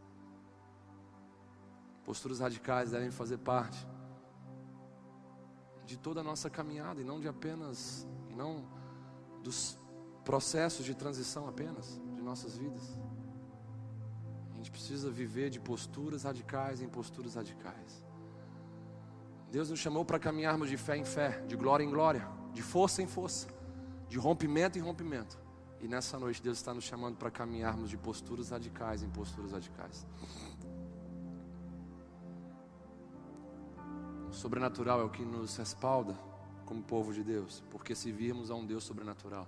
Posturas 2.06 2.40
radicais 2.40 2.92
devem 2.92 3.12
fazer 3.12 3.38
parte 3.40 3.86
de 5.86 5.98
toda 5.98 6.22
a 6.22 6.24
nossa 6.24 6.50
caminhada 6.50 7.02
e 7.02 7.04
não 7.04 7.20
de 7.20 7.28
apenas, 7.28 8.08
e 8.30 8.34
não 8.34 8.64
dos 9.44 9.78
processos 10.24 10.86
de 10.86 10.96
transição 10.96 11.50
apenas 11.50 12.00
de 12.16 12.22
nossas 12.22 12.58
vidas. 12.58 12.98
Gente 14.62 14.70
precisa 14.70 15.10
viver 15.10 15.50
de 15.50 15.60
posturas 15.60 16.22
radicais 16.22 16.84
em 16.84 16.88
posturas 16.88 17.34
radicais. 17.34 18.06
Deus 19.50 19.72
nos 19.72 19.80
chamou 19.80 20.06
para 20.06 20.20
caminharmos 20.20 20.70
de 20.70 20.78
fé 20.78 20.96
em 20.96 21.04
fé, 21.04 21.42
de 21.48 21.56
glória 21.56 21.84
em 21.84 21.90
glória, 21.90 22.28
de 22.54 22.62
força 22.62 23.02
em 23.02 23.08
força, 23.08 23.48
de 24.08 24.20
rompimento 24.20 24.78
em 24.78 24.82
rompimento. 24.82 25.40
E 25.80 25.88
nessa 25.88 26.20
noite 26.20 26.44
Deus 26.44 26.60
está 26.60 26.76
nos 26.76 26.84
chamando 26.84 27.18
para 27.18 27.32
caminharmos 27.32 27.90
de 27.90 27.98
posturas 27.98 28.52
radicais 28.52 29.02
em 29.02 29.10
posturas 29.10 29.52
radicais. 29.52 30.06
O 34.30 34.32
sobrenatural 34.32 35.02
é 35.02 35.04
o 35.04 35.10
que 35.10 35.26
nos 35.26 35.58
respalda 35.58 36.14
como 36.68 36.84
povo 36.84 37.12
de 37.12 37.24
Deus, 37.24 37.64
porque 37.72 37.96
se 37.96 38.12
virmos 38.12 38.52
a 38.52 38.54
um 38.54 38.64
Deus 38.64 38.84
sobrenatural, 38.84 39.48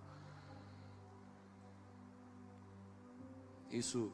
isso 3.70 4.12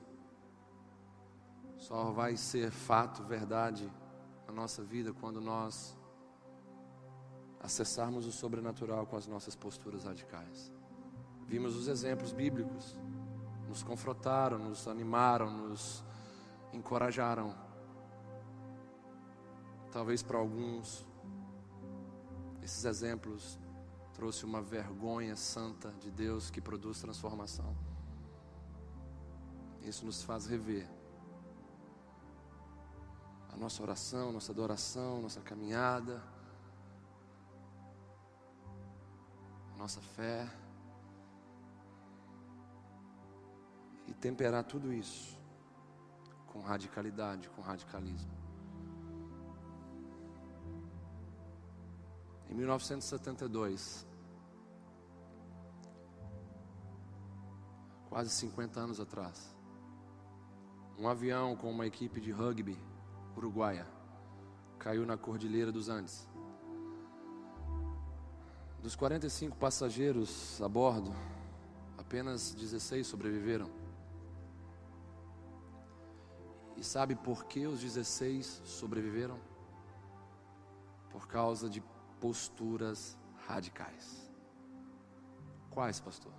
só 1.80 2.12
vai 2.12 2.36
ser 2.36 2.70
fato, 2.72 3.24
verdade 3.24 3.90
na 4.46 4.54
nossa 4.54 4.84
vida 4.84 5.14
quando 5.14 5.40
nós 5.40 5.98
acessarmos 7.60 8.26
o 8.26 8.32
sobrenatural 8.32 9.06
com 9.06 9.16
as 9.16 9.26
nossas 9.26 9.56
posturas 9.56 10.04
radicais. 10.04 10.72
Vimos 11.48 11.76
os 11.76 11.88
exemplos 11.88 12.32
bíblicos, 12.32 12.98
nos 13.68 13.82
confrontaram, 13.82 14.60
nos 14.60 14.88
animaram, 14.88 15.50
nos 15.52 16.04
encorajaram. 16.74 17.56
Talvez 19.92 20.22
para 20.22 20.38
alguns, 20.38 21.06
esses 22.62 22.86
exemplos 22.86 23.58
trouxe 24.14 24.46
uma 24.46 24.62
vergonha 24.62 25.36
santa 25.36 25.92
de 25.94 26.12
Deus 26.12 26.52
que 26.52 26.60
produz 26.60 27.00
transformação. 27.00 27.76
Isso 29.82 30.06
nos 30.06 30.22
faz 30.22 30.46
rever 30.46 30.99
nossa 33.60 33.84
oração, 33.84 34.32
nossa 34.32 34.52
adoração, 34.52 35.22
nossa 35.22 35.42
caminhada, 35.42 36.24
nossa 39.78 40.02
fé. 40.02 40.50
e 44.10 44.14
temperar 44.16 44.64
tudo 44.64 44.92
isso 44.92 45.40
com 46.48 46.60
radicalidade, 46.62 47.48
com 47.50 47.62
radicalismo. 47.62 48.32
Em 52.50 52.56
1972, 52.56 54.08
quase 58.10 58.32
50 58.32 58.80
anos 58.80 59.00
atrás, 59.00 59.56
um 60.98 61.08
avião 61.08 61.56
com 61.56 61.70
uma 61.70 61.86
equipe 61.86 62.20
de 62.20 62.32
rugby 62.32 62.76
uruguaia 63.40 63.88
caiu 64.78 65.06
na 65.06 65.18
Cordilheira 65.18 65.72
dos 65.72 65.90
Andes. 65.90 66.28
Dos 68.82 68.96
45 68.96 69.58
passageiros 69.58 70.62
a 70.62 70.70
bordo, 70.70 71.14
apenas 71.98 72.54
16 72.54 73.08
sobreviveram. 73.08 73.70
E 76.78 76.84
sabe 76.84 77.16
por 77.16 77.46
que 77.46 77.66
os 77.66 77.82
16 77.82 78.62
sobreviveram? 78.64 79.38
Por 81.10 81.28
causa 81.28 81.70
de 81.70 81.84
posturas 82.22 83.18
radicais. 83.48 84.30
Quais, 85.70 86.00
pastor? 86.00 86.34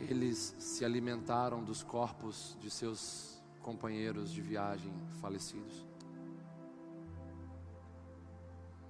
Eles 0.00 0.54
se 0.58 0.84
alimentaram 0.84 1.62
dos 1.62 1.82
corpos 1.82 2.56
de 2.60 2.70
seus 2.70 3.37
companheiros 3.68 4.32
de 4.32 4.40
viagem 4.40 4.90
falecidos. 5.20 5.86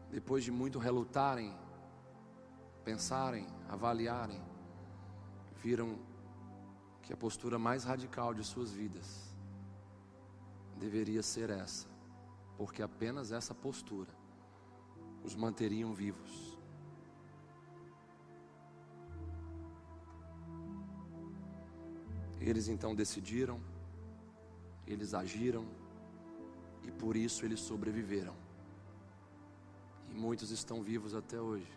Depois 0.09 0.45
de 0.45 0.53
muito 0.53 0.79
relutarem, 0.79 1.53
pensarem, 2.85 3.45
avaliarem, 3.69 4.41
viram 5.61 5.99
que 7.03 7.13
a 7.13 7.17
postura 7.17 7.59
mais 7.59 7.83
radical 7.83 8.33
de 8.33 8.45
suas 8.45 8.71
vidas 8.71 9.37
deveria 10.77 11.25
ser 11.25 11.51
essa, 11.51 11.89
porque 12.57 12.81
apenas 12.81 13.33
essa 13.33 13.53
postura 13.53 14.13
os 15.25 15.35
manteriam 15.35 15.93
vivos. 15.93 16.57
Eles 22.41 22.69
então 22.69 22.95
decidiram, 22.95 23.61
eles 24.93 25.15
agiram 25.15 25.67
e 26.83 26.91
por 26.91 27.17
isso 27.17 27.45
eles 27.45 27.61
sobreviveram. 27.61 28.35
E 30.11 30.15
muitos 30.15 30.51
estão 30.51 30.83
vivos 30.83 31.15
até 31.15 31.39
hoje. 31.41 31.71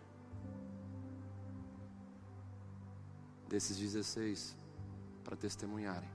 Desses 3.49 3.77
16 3.77 4.55
para 5.23 5.35
testemunharem. 5.35 6.09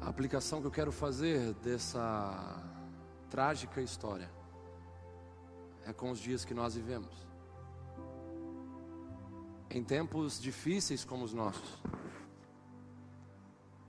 A 0.00 0.08
aplicação 0.08 0.60
que 0.60 0.66
eu 0.66 0.70
quero 0.70 0.90
fazer 0.90 1.52
dessa 1.54 2.60
trágica 3.30 3.80
história 3.80 4.28
é 5.84 5.92
com 5.92 6.10
os 6.10 6.18
dias 6.18 6.44
que 6.44 6.54
nós 6.54 6.74
vivemos. 6.74 7.14
Em 9.70 9.84
tempos 9.84 10.40
difíceis 10.40 11.04
como 11.04 11.24
os 11.24 11.32
nossos, 11.32 11.80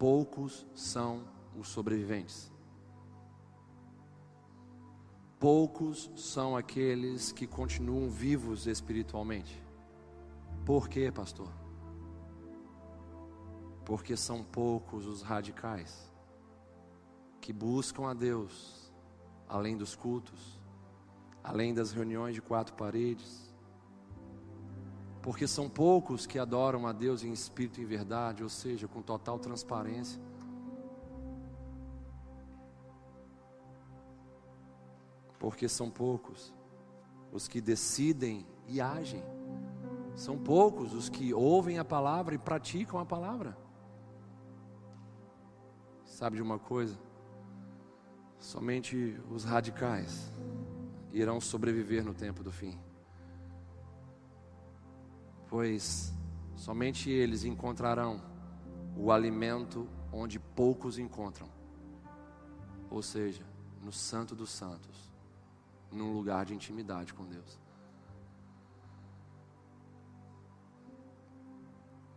poucos 0.03 0.67
são 0.75 1.23
os 1.57 1.69
sobreviventes. 1.69 2.51
Poucos 5.39 6.11
são 6.17 6.57
aqueles 6.57 7.31
que 7.31 7.47
continuam 7.47 8.09
vivos 8.09 8.67
espiritualmente. 8.67 9.63
Por 10.65 10.89
quê, 10.89 11.09
pastor? 11.09 11.47
Porque 13.85 14.17
são 14.17 14.43
poucos 14.43 15.07
os 15.07 15.21
radicais 15.21 16.13
que 17.39 17.53
buscam 17.53 18.09
a 18.09 18.13
Deus 18.13 18.91
além 19.47 19.77
dos 19.77 19.95
cultos, 19.95 20.59
além 21.41 21.73
das 21.73 21.93
reuniões 21.93 22.35
de 22.35 22.41
quatro 22.41 22.75
paredes. 22.75 23.52
Porque 25.23 25.47
são 25.47 25.69
poucos 25.69 26.27
que 26.27 26.37
adoram 26.37 26.85
a 26.85 26.91
Deus 26.91 27.23
em 27.23 27.31
espírito 27.31 27.79
e 27.79 27.83
em 27.83 27.87
verdade, 27.87 28.43
ou 28.43 28.49
seja, 28.49 28.89
com 28.89 29.01
total 29.01 29.39
transparência. 29.39 30.21
Porque 35.39 35.69
são 35.69 35.89
poucos 35.89 36.53
os 37.31 37.47
que 37.47 37.61
decidem 37.61 38.45
e 38.67 38.81
agem. 38.81 39.23
São 40.13 40.37
poucos 40.37 40.93
os 40.93 41.07
que 41.07 41.33
ouvem 41.33 41.79
a 41.79 41.85
palavra 41.85 42.35
e 42.35 42.37
praticam 42.37 42.99
a 42.99 43.05
palavra. 43.05 43.57
Sabe 46.03 46.35
de 46.35 46.41
uma 46.41 46.59
coisa? 46.59 46.99
Somente 48.39 49.17
os 49.31 49.45
radicais 49.45 50.29
irão 51.13 51.39
sobreviver 51.39 52.03
no 52.03 52.13
tempo 52.13 52.43
do 52.43 52.51
fim. 52.51 52.77
Pois 55.53 56.11
somente 56.55 57.11
eles 57.11 57.43
encontrarão 57.43 58.19
o 58.97 59.11
alimento 59.11 59.87
onde 60.11 60.39
poucos 60.39 60.97
encontram. 60.97 61.47
Ou 62.89 63.03
seja, 63.03 63.45
no 63.79 63.91
Santo 63.91 64.35
dos 64.35 64.49
Santos, 64.49 65.13
num 65.91 66.11
lugar 66.11 66.43
de 66.43 66.55
intimidade 66.55 67.13
com 67.13 67.23
Deus. 67.27 67.61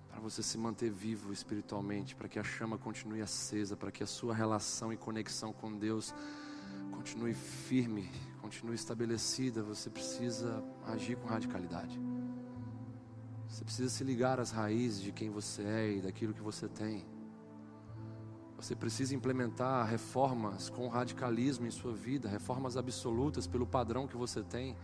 para 0.09 0.19
você 0.23 0.43
se 0.43 0.57
manter 0.57 0.91
vivo 0.91 1.31
espiritualmente, 1.31 2.17
para 2.17 2.27
que 2.27 2.39
a 2.39 2.43
chama 2.43 2.79
continue 2.79 3.21
acesa, 3.21 3.77
para 3.77 3.93
que 3.93 4.03
a 4.03 4.07
sua 4.07 4.35
relação 4.35 4.91
e 4.91 4.97
conexão 4.97 5.53
com 5.53 5.77
Deus 5.77 6.15
continue 6.91 7.35
firme, 7.35 8.11
continue 8.41 8.75
estabelecida, 8.75 9.63
você 9.63 9.91
precisa 9.91 10.65
agir 10.87 11.17
com 11.19 11.27
radicalidade. 11.27 12.01
Você 13.57 13.65
precisa 13.65 13.89
se 13.89 14.05
ligar 14.05 14.39
às 14.39 14.51
raízes 14.51 15.01
de 15.01 15.11
quem 15.11 15.31
você 15.31 15.63
é 15.63 15.93
e 15.93 16.03
daquilo 16.03 16.35
que 16.35 16.43
você 16.43 16.69
tem. 16.69 17.07
Você 18.55 18.77
precisa 18.77 19.15
implementar 19.15 19.87
reformas 19.87 20.69
com 20.69 20.87
radicalismo 20.89 21.67
em 21.67 21.71
sua 21.71 21.95
vida, 21.95 22.29
reformas 22.29 22.77
absolutas 22.77 23.47
pelo 23.47 23.67
padrão 23.67 24.07
que 24.07 24.15
você 24.15 24.43
tem 24.43 24.77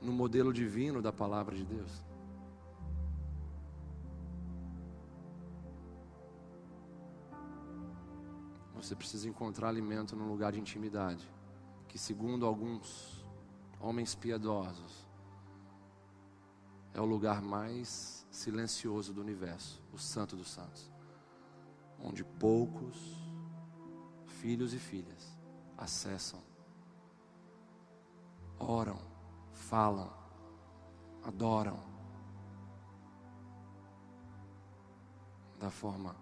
no 0.00 0.12
modelo 0.12 0.52
divino 0.52 1.02
da 1.02 1.12
palavra 1.12 1.56
de 1.56 1.64
Deus. 1.64 2.04
Você 8.76 8.94
precisa 8.94 9.28
encontrar 9.28 9.68
alimento 9.68 10.14
num 10.14 10.28
lugar 10.28 10.52
de 10.52 10.60
intimidade, 10.60 11.28
que 11.88 11.98
segundo 11.98 12.46
alguns 12.46 13.26
homens 13.80 14.14
piedosos, 14.14 15.05
é 16.96 17.00
o 17.00 17.04
lugar 17.04 17.42
mais 17.42 18.26
silencioso 18.30 19.12
do 19.12 19.20
universo, 19.20 19.82
o 19.92 19.98
Santo 19.98 20.34
dos 20.34 20.50
Santos, 20.50 20.90
onde 22.02 22.24
poucos 22.24 22.96
filhos 24.40 24.72
e 24.72 24.78
filhas 24.78 25.36
acessam, 25.76 26.40
oram, 28.58 28.98
falam, 29.52 30.10
adoram 31.22 31.78
da 35.58 35.70
forma 35.70 36.16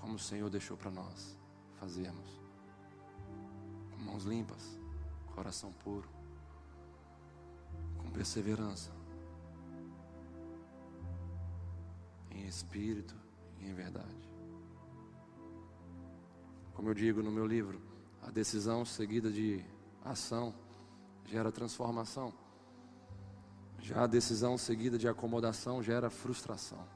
como 0.00 0.14
o 0.14 0.18
Senhor 0.18 0.48
deixou 0.48 0.78
para 0.78 0.90
nós 0.90 1.36
fazermos. 1.74 2.40
Com 3.90 3.98
mãos 3.98 4.24
limpas, 4.24 4.80
coração 5.34 5.70
puro, 5.70 6.08
com 8.10 8.12
perseverança, 8.12 8.90
em 12.32 12.44
espírito 12.46 13.14
e 13.60 13.68
em 13.68 13.72
verdade. 13.72 14.28
Como 16.74 16.88
eu 16.88 16.94
digo 16.94 17.22
no 17.22 17.30
meu 17.30 17.46
livro, 17.46 17.80
a 18.22 18.30
decisão 18.30 18.84
seguida 18.84 19.30
de 19.30 19.64
ação 20.04 20.52
gera 21.24 21.52
transformação. 21.52 22.32
Já 23.78 24.02
a 24.02 24.06
decisão 24.06 24.58
seguida 24.58 24.98
de 24.98 25.08
acomodação 25.08 25.82
gera 25.82 26.10
frustração. 26.10 26.86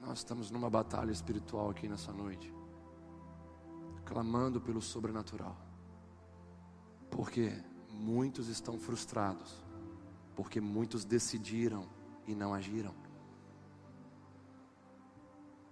Nós 0.00 0.18
estamos 0.18 0.50
numa 0.50 0.70
batalha 0.70 1.10
espiritual 1.10 1.70
aqui 1.70 1.86
nessa 1.86 2.12
noite, 2.12 2.52
clamando 4.06 4.60
pelo 4.60 4.80
sobrenatural, 4.80 5.56
porque 7.10 7.52
muitos 7.90 8.48
estão 8.48 8.78
frustrados, 8.78 9.54
porque 10.34 10.60
muitos 10.60 11.04
decidiram 11.04 11.86
e 12.26 12.34
não 12.34 12.54
agiram. 12.54 12.94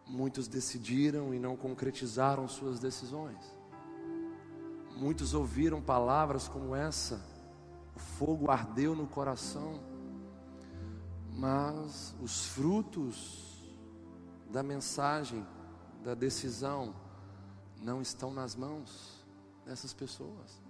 Muitos 0.07 0.49
decidiram 0.49 1.35
e 1.35 1.39
não 1.39 1.57
concretizaram 1.57 2.49
suas 2.49 2.81
decisões. 2.81 3.39
Muitos 4.97 5.33
ouviram 5.33 5.81
palavras 5.81 6.49
como 6.49 6.75
essa, 6.75 7.23
o 7.95 7.99
fogo 7.99 8.51
ardeu 8.51 8.97
no 8.97 9.07
coração, 9.07 9.81
mas 11.37 12.15
os 12.21 12.47
frutos 12.47 13.65
da 14.51 14.63
mensagem, 14.63 15.47
da 16.03 16.15
decisão, 16.15 16.95
não 17.81 18.03
estão 18.03 18.33
nas 18.33 18.57
mãos 18.57 19.25
dessas 19.65 19.93
pessoas. 19.93 20.68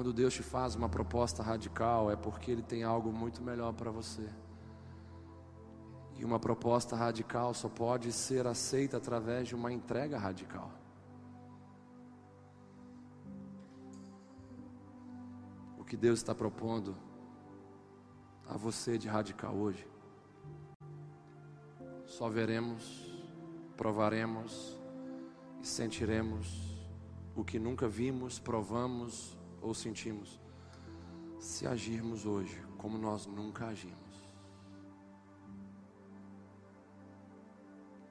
Quando 0.00 0.14
Deus 0.14 0.32
te 0.32 0.42
faz 0.42 0.74
uma 0.74 0.88
proposta 0.88 1.42
radical, 1.42 2.10
é 2.10 2.16
porque 2.16 2.50
Ele 2.50 2.62
tem 2.62 2.82
algo 2.82 3.12
muito 3.12 3.42
melhor 3.42 3.74
para 3.74 3.90
você. 3.90 4.26
E 6.16 6.24
uma 6.24 6.38
proposta 6.38 6.96
radical 6.96 7.52
só 7.52 7.68
pode 7.68 8.10
ser 8.10 8.46
aceita 8.46 8.96
através 8.96 9.48
de 9.48 9.54
uma 9.54 9.70
entrega 9.70 10.16
radical. 10.16 10.72
que 15.86 15.96
Deus 15.96 16.20
está 16.20 16.32
propondo 16.32 16.96
a 18.48 18.56
você 18.56 18.96
de 18.96 19.08
radical 19.08 19.54
hoje. 19.56 19.86
Só 22.06 22.28
veremos, 22.28 23.12
provaremos 23.76 24.80
e 25.60 25.66
sentiremos 25.66 26.78
o 27.34 27.44
que 27.44 27.58
nunca 27.58 27.88
vimos, 27.88 28.38
provamos 28.38 29.39
ou 29.60 29.74
sentimos, 29.74 30.40
se 31.38 31.66
agirmos 31.66 32.26
hoje 32.26 32.60
como 32.78 32.98
nós 32.98 33.26
nunca 33.26 33.66
agimos. 33.66 33.98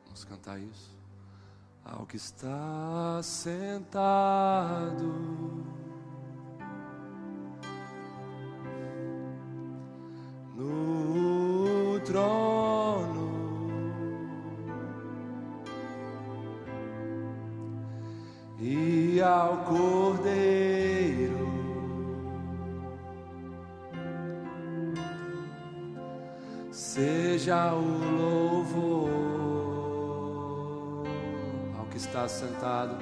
Vamos 0.05 0.23
cantar 0.23 0.59
isso? 0.59 0.97
Ao 1.83 2.05
que 2.05 2.17
está 2.17 3.21
sentado 3.23 5.39
seja 27.39 27.73
o 27.73 27.79
louvor 28.17 29.09
ao 31.79 31.85
que 31.85 31.95
está 31.95 32.27
sentado, 32.27 32.97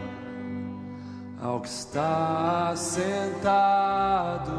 ao 1.42 1.60
que 1.60 1.68
está 1.68 2.76
sentado. 2.76 4.52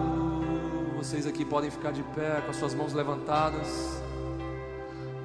Vocês 0.96 1.28
aqui 1.28 1.44
podem 1.44 1.70
ficar 1.70 1.92
de 1.92 2.02
pé 2.02 2.40
com 2.44 2.50
as 2.50 2.56
suas 2.56 2.74
mãos 2.74 2.92
levantadas 2.92 4.02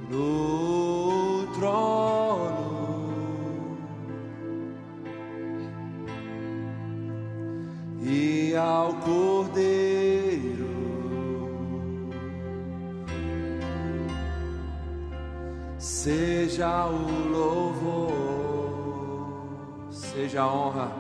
no 0.08 1.48
trono. 1.56 2.84
E 8.04 8.56
ao 8.56 8.94
Cordeiro 8.98 9.33
seja 16.64 16.86
o 16.86 17.28
louvor, 17.30 18.14
seja 19.92 20.44
a 20.44 20.48
honra, 20.48 20.92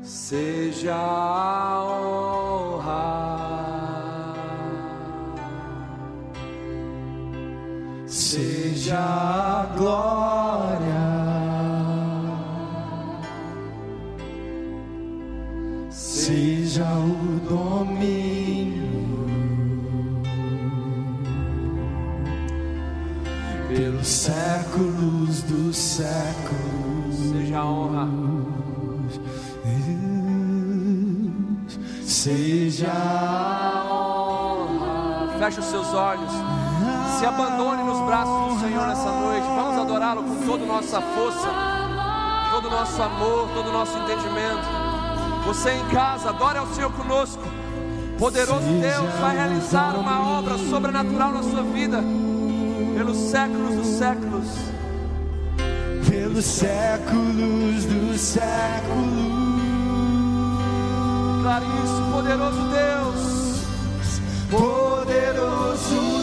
seja 0.00 0.94
a 0.94 1.82
honra, 1.82 3.04
seja 8.06 9.00
a 9.00 9.66
glória, 9.76 11.04
seja 15.90 16.84
o 16.84 17.40
domínio. 17.48 18.23
Dos 25.54 25.76
séculos. 25.76 27.14
Seja 27.30 27.58
a 27.58 27.64
honra. 27.64 28.08
Seja 32.02 32.92
a 32.92 33.86
honra. 33.90 35.38
Feche 35.38 35.60
os 35.60 35.66
seus 35.66 35.94
olhos. 35.94 36.30
Se 37.18 37.26
abandone 37.26 37.84
nos 37.84 38.00
braços 38.06 38.54
do 38.54 38.60
Senhor 38.60 38.86
nessa 38.86 39.10
noite. 39.10 39.46
Vamos 39.46 39.80
adorá-lo 39.80 40.22
com 40.24 40.46
toda 40.46 40.64
a 40.64 40.66
nossa 40.66 41.00
força, 41.00 41.48
todo 42.50 42.66
o 42.66 42.70
nosso 42.70 43.02
amor, 43.02 43.48
todo 43.54 43.68
o 43.68 43.72
nosso 43.72 43.96
entendimento. 43.98 44.84
Você 45.46 45.72
em 45.72 45.84
casa, 45.88 46.30
adore 46.30 46.58
ao 46.58 46.66
Senhor 46.68 46.90
conosco. 46.92 47.42
Poderoso 48.18 48.66
Deus 48.80 49.12
vai 49.20 49.36
realizar 49.36 49.96
uma 49.96 50.38
obra 50.38 50.56
sobrenatural 50.56 51.32
na 51.32 51.42
sua 51.42 51.62
vida 51.62 52.02
pelos 52.96 53.16
séculos 53.16 53.74
dos 53.74 53.86
séculos. 53.86 54.73
Pelos 56.34 56.46
séculos 56.46 57.84
dos 57.84 58.20
séculos. 58.20 58.42
Declare 61.36 61.64
isso, 61.84 62.02
poderoso 62.12 62.60
Deus. 62.72 63.60
Poderoso 64.50 65.94
Deus. 65.94 66.13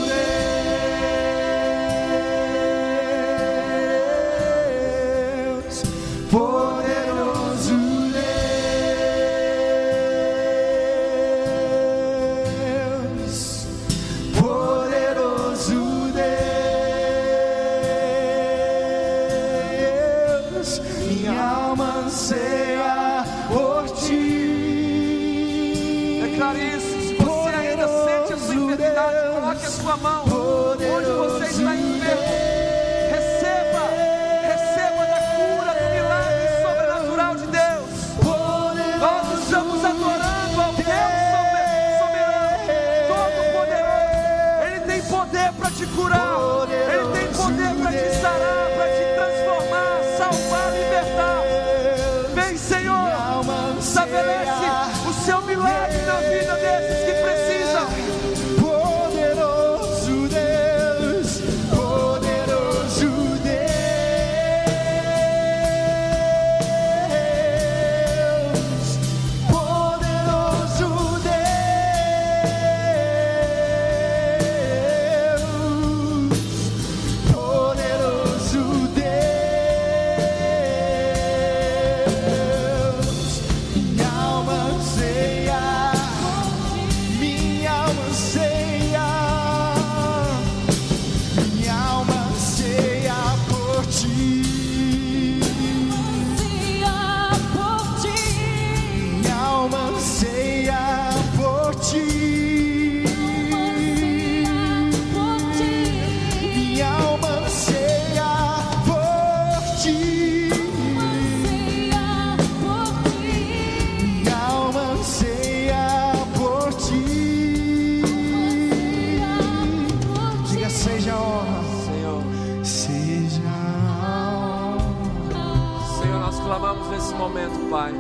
Clamamos 126.52 126.90
nesse 126.90 127.14
momento, 127.14 127.70
Pai, 127.70 127.94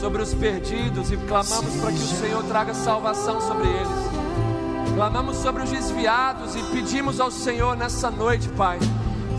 sobre 0.00 0.20
os 0.20 0.34
perdidos 0.34 1.12
e 1.12 1.16
clamamos 1.16 1.72
para 1.76 1.92
que 1.92 1.98
o 1.98 2.18
Senhor 2.18 2.42
traga 2.42 2.74
salvação 2.74 3.40
sobre 3.40 3.68
eles. 3.68 4.92
Clamamos 4.96 5.36
sobre 5.36 5.62
os 5.62 5.70
desviados 5.70 6.56
e 6.56 6.62
pedimos 6.72 7.20
ao 7.20 7.30
Senhor 7.30 7.76
nessa 7.76 8.10
noite, 8.10 8.48
Pai, 8.48 8.80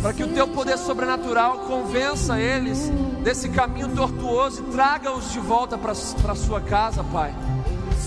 para 0.02 0.14
que 0.14 0.24
o 0.24 0.30
teu 0.30 0.48
poder 0.48 0.78
sobrenatural 0.78 1.60
convença 1.68 2.40
eles 2.40 2.90
desse 3.22 3.50
caminho 3.50 3.90
tortuoso 3.90 4.62
e 4.62 4.72
traga-os 4.72 5.34
de 5.34 5.40
volta 5.42 5.78
para 5.78 5.92
a 5.92 6.36
sua 6.36 6.62
casa, 6.62 7.04
Pai. 7.04 7.36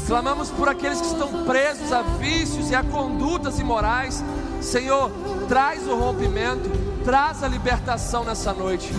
Clamamos 0.07 0.49
por 0.49 0.71
aqueles 0.71 1.03
que 1.03 1.09
estão 1.09 1.45
presos 1.45 1.93
a 1.93 2.01
vícios 2.01 2.71
e 2.71 2.75
a 2.75 2.83
condutas 2.83 3.59
imorais. 3.59 4.25
Senhor, 4.59 5.11
traz 5.49 5.87
o 5.87 5.95
rompimento, 5.95 6.71
traz 7.05 7.43
a 7.43 7.49
libertação 7.49 8.25
nessa 8.25 8.55
noite. 8.55 8.91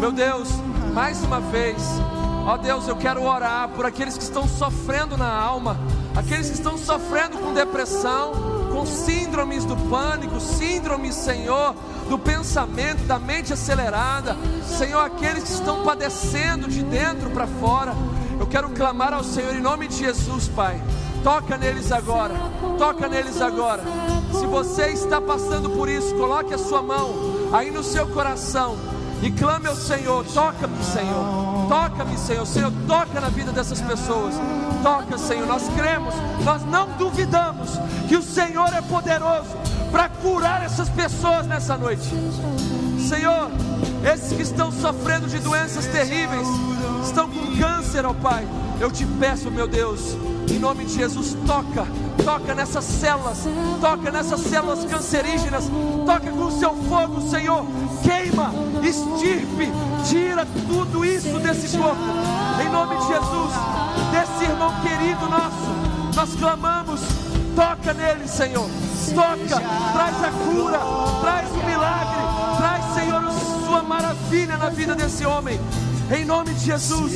Meu 0.00 0.10
Deus, 0.10 0.48
mais 0.94 1.22
uma 1.22 1.40
vez, 1.40 1.76
ó 2.46 2.56
Deus, 2.56 2.88
eu 2.88 2.96
quero 2.96 3.22
orar 3.22 3.68
por 3.68 3.84
aqueles 3.84 4.16
que 4.16 4.22
estão 4.22 4.48
sofrendo 4.48 5.14
na 5.14 5.30
alma, 5.30 5.78
aqueles 6.16 6.48
que 6.48 6.54
estão 6.54 6.78
sofrendo 6.78 7.36
com 7.36 7.52
depressão, 7.52 8.32
com 8.72 8.86
síndromes 8.86 9.66
do 9.66 9.76
pânico, 9.76 10.40
síndromes, 10.40 11.14
Senhor, 11.14 11.74
do 12.08 12.18
pensamento, 12.18 13.04
da 13.06 13.18
mente 13.18 13.52
acelerada, 13.52 14.34
Senhor, 14.66 15.04
aqueles 15.04 15.44
que 15.44 15.52
estão 15.52 15.84
padecendo 15.84 16.66
de 16.66 16.82
dentro 16.82 17.28
para 17.28 17.46
fora. 17.46 17.92
Eu 18.40 18.46
quero 18.46 18.70
clamar 18.70 19.12
ao 19.12 19.22
Senhor 19.22 19.54
em 19.54 19.60
nome 19.60 19.86
de 19.86 19.96
Jesus, 19.96 20.48
Pai. 20.48 20.82
Toca 21.22 21.58
neles 21.58 21.92
agora, 21.92 22.34
toca 22.78 23.06
neles 23.06 23.42
agora. 23.42 23.82
Se 24.32 24.46
você 24.46 24.86
está 24.92 25.20
passando 25.20 25.68
por 25.68 25.90
isso, 25.90 26.14
coloque 26.14 26.54
a 26.54 26.58
sua 26.58 26.80
mão 26.80 27.50
aí 27.52 27.70
no 27.70 27.84
seu 27.84 28.06
coração 28.06 28.78
e 29.22 29.30
clame 29.30 29.68
ao 29.68 29.76
Senhor: 29.76 30.24
toca-me, 30.24 30.82
Senhor, 30.82 31.68
toca-me, 31.68 32.16
Senhor. 32.18 32.46
Senhor, 32.46 32.72
toca 32.86 33.20
na 33.20 33.28
vida 33.28 33.52
dessas 33.52 33.80
pessoas. 33.80 34.34
Toca, 34.82 35.18
Senhor. 35.18 35.46
Nós 35.46 35.68
cremos, 35.76 36.14
nós 36.44 36.64
não 36.64 36.88
duvidamos 36.96 37.70
que 38.08 38.16
o 38.16 38.22
Senhor 38.22 38.72
é 38.72 38.80
poderoso 38.80 39.56
para 39.90 40.08
curar 40.08 40.62
essas 40.64 40.88
pessoas 40.88 41.46
nessa 41.46 41.76
noite. 41.76 42.08
Senhor, 43.08 43.50
esses 44.12 44.32
que 44.32 44.42
estão 44.42 44.70
sofrendo 44.70 45.26
de 45.26 45.38
doenças 45.38 45.86
terríveis, 45.86 46.46
estão 47.02 47.28
com 47.28 47.56
câncer, 47.56 48.04
ó 48.04 48.12
Pai. 48.12 48.46
Eu 48.80 48.90
te 48.90 49.04
peço, 49.04 49.50
meu 49.50 49.68
Deus, 49.68 50.16
em 50.48 50.58
nome 50.58 50.86
de 50.86 50.94
Jesus, 50.94 51.36
toca, 51.46 51.86
toca 52.24 52.54
nessas 52.54 52.82
células, 52.82 53.46
toca 53.78 54.10
nessas 54.10 54.40
células 54.40 54.84
cancerígenas, 54.86 55.64
toca 56.06 56.30
com 56.30 56.46
o 56.46 56.50
seu 56.50 56.74
fogo, 56.88 57.20
Senhor, 57.20 57.62
queima, 58.02 58.50
estirpe, 58.82 59.70
tira 60.08 60.46
tudo 60.66 61.04
isso 61.04 61.38
desse 61.40 61.76
corpo, 61.76 62.00
em 62.64 62.70
nome 62.70 62.96
de 62.96 63.06
Jesus, 63.08 63.52
desse 64.12 64.50
irmão 64.50 64.72
querido 64.80 65.28
nosso, 65.28 66.16
nós 66.16 66.34
clamamos, 66.36 67.00
toca 67.54 67.92
nele, 67.92 68.26
Senhor, 68.26 68.68
toca, 69.14 69.62
traz 69.92 70.24
a 70.24 70.30
cura, 70.30 70.80
traz 71.20 71.50
o 71.50 71.66
milagre, 71.66 72.22
traz, 72.56 72.94
Senhor, 72.94 73.22
sua 73.66 73.82
maravilha 73.82 74.56
na 74.56 74.70
vida 74.70 74.94
desse 74.94 75.26
homem. 75.26 75.60
Em 76.12 76.24
nome 76.24 76.52
de 76.54 76.64
Jesus, 76.64 77.12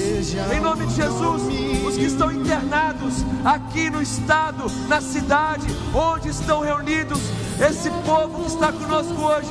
em 0.52 0.60
nome 0.60 0.86
de 0.86 0.94
Jesus, 0.94 1.42
os 1.84 1.96
que 1.96 2.04
estão 2.04 2.30
internados 2.30 3.24
aqui 3.44 3.90
no 3.90 4.00
estado, 4.00 4.70
na 4.86 5.00
cidade, 5.00 5.66
onde 5.92 6.28
estão 6.28 6.60
reunidos, 6.60 7.18
esse 7.60 7.90
povo 8.06 8.44
que 8.44 8.52
está 8.52 8.70
conosco 8.72 9.20
hoje, 9.20 9.50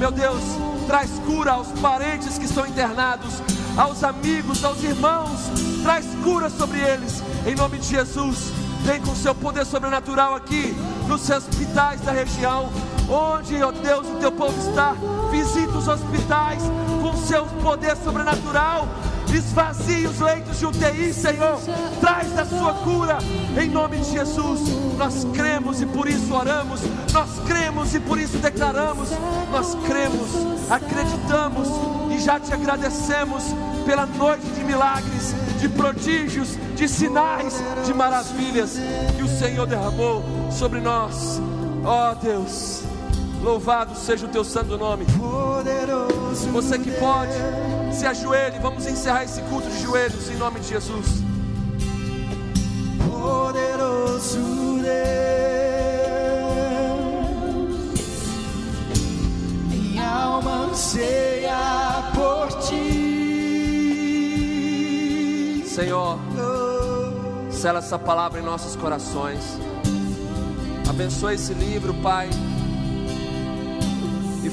meu 0.00 0.10
Deus, 0.10 0.42
traz 0.88 1.08
cura 1.24 1.52
aos 1.52 1.68
parentes 1.80 2.36
que 2.36 2.46
estão 2.46 2.66
internados, 2.66 3.40
aos 3.76 4.02
amigos, 4.02 4.64
aos 4.64 4.82
irmãos, 4.82 5.38
traz 5.84 6.04
cura 6.24 6.50
sobre 6.50 6.80
eles, 6.80 7.22
em 7.46 7.54
nome 7.54 7.78
de 7.78 7.86
Jesus. 7.86 8.50
Vem 8.82 9.00
com 9.02 9.14
seu 9.14 9.36
poder 9.36 9.66
sobrenatural 9.66 10.34
aqui, 10.34 10.74
nos 11.06 11.30
hospitais 11.30 12.00
da 12.00 12.10
região, 12.10 12.72
onde, 13.10 13.62
ó 13.62 13.72
Deus, 13.72 14.06
o 14.08 14.16
teu 14.16 14.32
povo 14.32 14.58
está. 14.58 14.94
Visita 15.30 15.76
os 15.76 15.88
hospitais 15.88 16.62
com 17.02 17.16
seu 17.16 17.44
poder 17.62 17.96
sobrenatural. 17.96 18.86
Esvazie 19.32 20.06
os 20.06 20.18
leitos 20.18 20.58
de 20.58 20.66
UTI, 20.66 21.12
Senhor. 21.12 21.60
Traz 22.00 22.36
a 22.38 22.44
sua 22.44 22.74
cura 22.74 23.18
em 23.60 23.68
nome 23.68 23.98
de 23.98 24.10
Jesus. 24.10 24.60
Nós 24.98 25.26
cremos 25.32 25.80
e 25.80 25.86
por 25.86 26.08
isso 26.08 26.34
oramos. 26.34 26.80
Nós 27.12 27.28
cremos 27.46 27.94
e 27.94 28.00
por 28.00 28.18
isso 28.18 28.38
declaramos. 28.38 29.10
Nós 29.50 29.76
cremos, 29.86 30.30
acreditamos 30.70 31.68
e 32.10 32.18
já 32.18 32.38
te 32.40 32.52
agradecemos 32.52 33.44
pela 33.86 34.06
noite 34.06 34.46
de 34.46 34.64
milagres, 34.64 35.34
de 35.58 35.68
prodígios, 35.68 36.56
de 36.76 36.88
sinais, 36.88 37.62
de 37.84 37.94
maravilhas 37.94 38.78
que 39.16 39.22
o 39.22 39.28
Senhor 39.38 39.66
derramou 39.66 40.22
sobre 40.50 40.80
nós. 40.80 41.40
Ó 41.84 42.12
oh, 42.12 42.14
Deus. 42.16 42.89
Louvado 43.42 43.96
seja 43.96 44.26
o 44.26 44.28
teu 44.28 44.44
santo 44.44 44.76
nome. 44.76 45.06
Você 46.52 46.78
que 46.78 46.90
pode, 46.92 47.32
se 47.92 48.04
ajoelhe. 48.06 48.58
Vamos 48.58 48.86
encerrar 48.86 49.24
esse 49.24 49.40
culto 49.42 49.68
de 49.70 49.82
joelhos 49.82 50.28
em 50.28 50.36
nome 50.36 50.60
de 50.60 50.68
Jesus. 50.68 51.06
Poderoso 52.98 54.38
Deus, 54.82 54.90
minha 59.70 60.06
alma 60.06 60.66
anseia 60.70 62.10
por 62.14 62.48
ti. 62.60 62.76
Senhor, 65.66 66.18
sela 67.50 67.78
essa 67.78 67.98
palavra 67.98 68.38
em 68.40 68.42
nossos 68.42 68.76
corações. 68.76 69.58
Abençoe 70.88 71.36
esse 71.36 71.54
livro, 71.54 71.94
Pai 72.02 72.28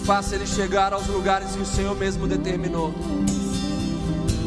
faça 0.08 0.36
ele 0.36 0.48
chegar 0.48 0.94
aos 0.94 1.06
lugares 1.08 1.52
que 1.52 1.62
o 1.62 1.66
Senhor 1.66 1.94
mesmo 1.94 2.26
determinou. 2.26 2.94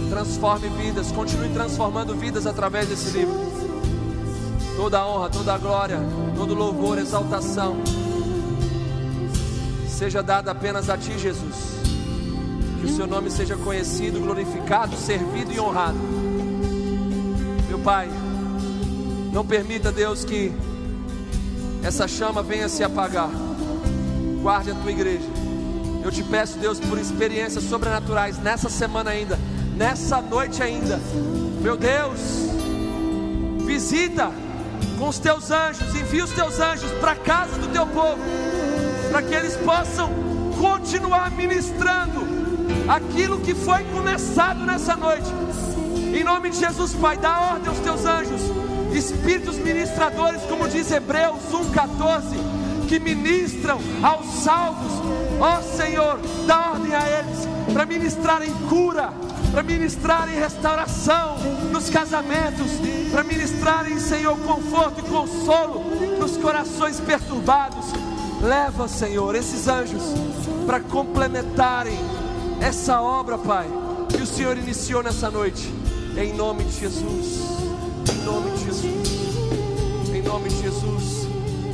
Transforme 0.09 0.71
vidas, 0.71 1.13
continue 1.13 1.51
transformando 1.51 2.17
vidas 2.17 2.47
através 2.47 2.89
desse 2.89 3.11
livro. 3.11 3.35
Toda 4.75 5.01
a 5.01 5.07
honra, 5.07 5.29
toda 5.29 5.59
glória, 5.59 6.01
todo 6.35 6.55
louvor, 6.55 6.97
exaltação, 6.97 7.77
seja 9.87 10.23
dada 10.23 10.51
apenas 10.51 10.89
a 10.89 10.97
Ti, 10.97 11.19
Jesus. 11.19 11.57
Que 12.81 12.87
o 12.87 12.97
Seu 12.97 13.07
nome 13.07 13.31
seja 13.31 13.55
conhecido, 13.59 14.19
glorificado, 14.19 14.97
servido 14.97 15.53
e 15.53 15.61
honrado. 15.61 15.99
Meu 17.69 17.81
Pai, 17.81 18.09
não 19.31 19.45
permita, 19.45 19.93
Deus, 19.93 20.25
que 20.25 20.55
essa 21.83 22.09
chama 22.09 22.43
venha 22.43 22.67
se 22.67 22.83
apagar. 22.83 23.29
Guarde 24.41 24.71
a 24.71 24.75
tua 24.75 24.91
igreja. 24.91 25.30
Eu 26.03 26.11
te 26.11 26.23
peço, 26.23 26.59
Deus, 26.59 26.81
por 26.81 26.99
experiências 26.99 27.65
sobrenaturais 27.65 28.39
nessa 28.39 28.71
semana 28.71 29.11
ainda, 29.11 29.39
nessa 29.77 30.21
noite 30.21 30.63
ainda. 30.63 30.99
Meu 31.61 31.77
Deus, 31.77 32.19
visita 33.67 34.33
com 34.99 35.09
os 35.09 35.19
teus 35.19 35.51
anjos, 35.51 35.95
envia 35.95 36.25
os 36.25 36.33
teus 36.33 36.59
anjos 36.59 36.91
para 36.93 37.13
a 37.13 37.17
casa 37.17 37.59
do 37.59 37.69
teu 37.69 37.87
povo, 37.87 38.23
para 39.11 39.23
que 39.23 39.35
eles 39.35 39.57
possam 39.57 40.11
continuar 40.59 41.31
ministrando 41.33 42.27
aquilo 42.89 43.41
que 43.41 43.55
foi 43.55 43.85
começado 43.85 44.65
nessa 44.65 44.97
noite. 44.97 45.29
Em 46.15 46.25
nome 46.25 46.51
de 46.51 46.59
Jesus, 46.59 46.95
Pai, 46.95 47.19
dá 47.19 47.53
ordem 47.53 47.69
aos 47.69 47.79
teus 47.79 48.05
anjos, 48.07 48.41
espíritos 48.93 49.57
ministradores, 49.57 50.41
como 50.43 50.67
diz 50.67 50.91
Hebreus 50.91 51.43
1,14, 51.53 52.89
que 52.89 52.99
ministram 52.99 53.79
aos 54.03 54.27
salvos 54.43 54.93
Ó 55.41 55.63
Senhor, 55.63 56.21
dá 56.47 56.73
ordem 56.73 56.95
a 56.95 57.09
eles 57.09 57.49
para 57.73 57.87
ministrarem 57.87 58.53
cura, 58.69 59.11
para 59.51 59.63
ministrarem 59.63 60.35
restauração 60.39 61.39
nos 61.73 61.89
casamentos, 61.89 62.73
para 63.11 63.25
ministrarem, 63.25 63.99
Senhor, 63.99 64.37
conforto 64.41 65.01
e 65.01 65.09
consolo 65.09 65.83
nos 66.19 66.37
corações 66.37 67.01
perturbados. 67.01 67.87
Leva, 68.43 68.87
Senhor, 68.87 69.35
esses 69.35 69.67
anjos 69.67 70.03
para 70.67 70.81
complementarem 70.81 71.99
essa 72.61 73.01
obra, 73.01 73.39
Pai, 73.39 73.67
que 74.09 74.23
o 74.23 74.27
Senhor 74.27 74.57
iniciou 74.59 75.03
nessa 75.03 75.31
noite. 75.31 75.73
Em 76.17 76.35
nome 76.35 76.65
de 76.65 76.81
Jesus. 76.81 77.41
Em 78.13 78.25
nome 78.25 78.51
de 78.51 78.65
Jesus. 78.65 79.09
Em 80.15 80.23
nome 80.23 80.49
de 80.51 80.63
Jesus. 80.63 81.00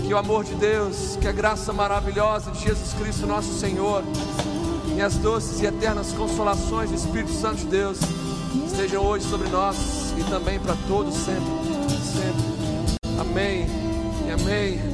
Que 0.07 0.15
o 0.15 0.19
amor 0.19 0.45
de 0.45 0.55
Deus, 0.55 1.19
que 1.20 1.27
a 1.27 1.33
graça 1.33 1.73
maravilhosa 1.73 2.53
de 2.53 2.62
Jesus 2.62 2.93
Cristo, 2.93 3.27
nosso 3.27 3.53
Senhor, 3.59 4.05
e 4.97 5.03
as 5.03 5.16
doces 5.16 5.61
e 5.61 5.66
eternas 5.66 6.12
consolações 6.12 6.91
do 6.91 6.97
Espírito 6.97 7.33
Santo 7.33 7.57
de 7.57 7.66
Deus 7.66 7.99
estejam 8.66 9.05
hoje 9.05 9.28
sobre 9.28 9.49
nós 9.49 10.15
e 10.16 10.23
também 10.31 10.61
para 10.61 10.77
todos 10.87 11.12
sempre, 11.12 11.43
sempre. 12.01 13.20
Amém 13.20 13.66
e 14.28 14.31
amém. 14.31 14.87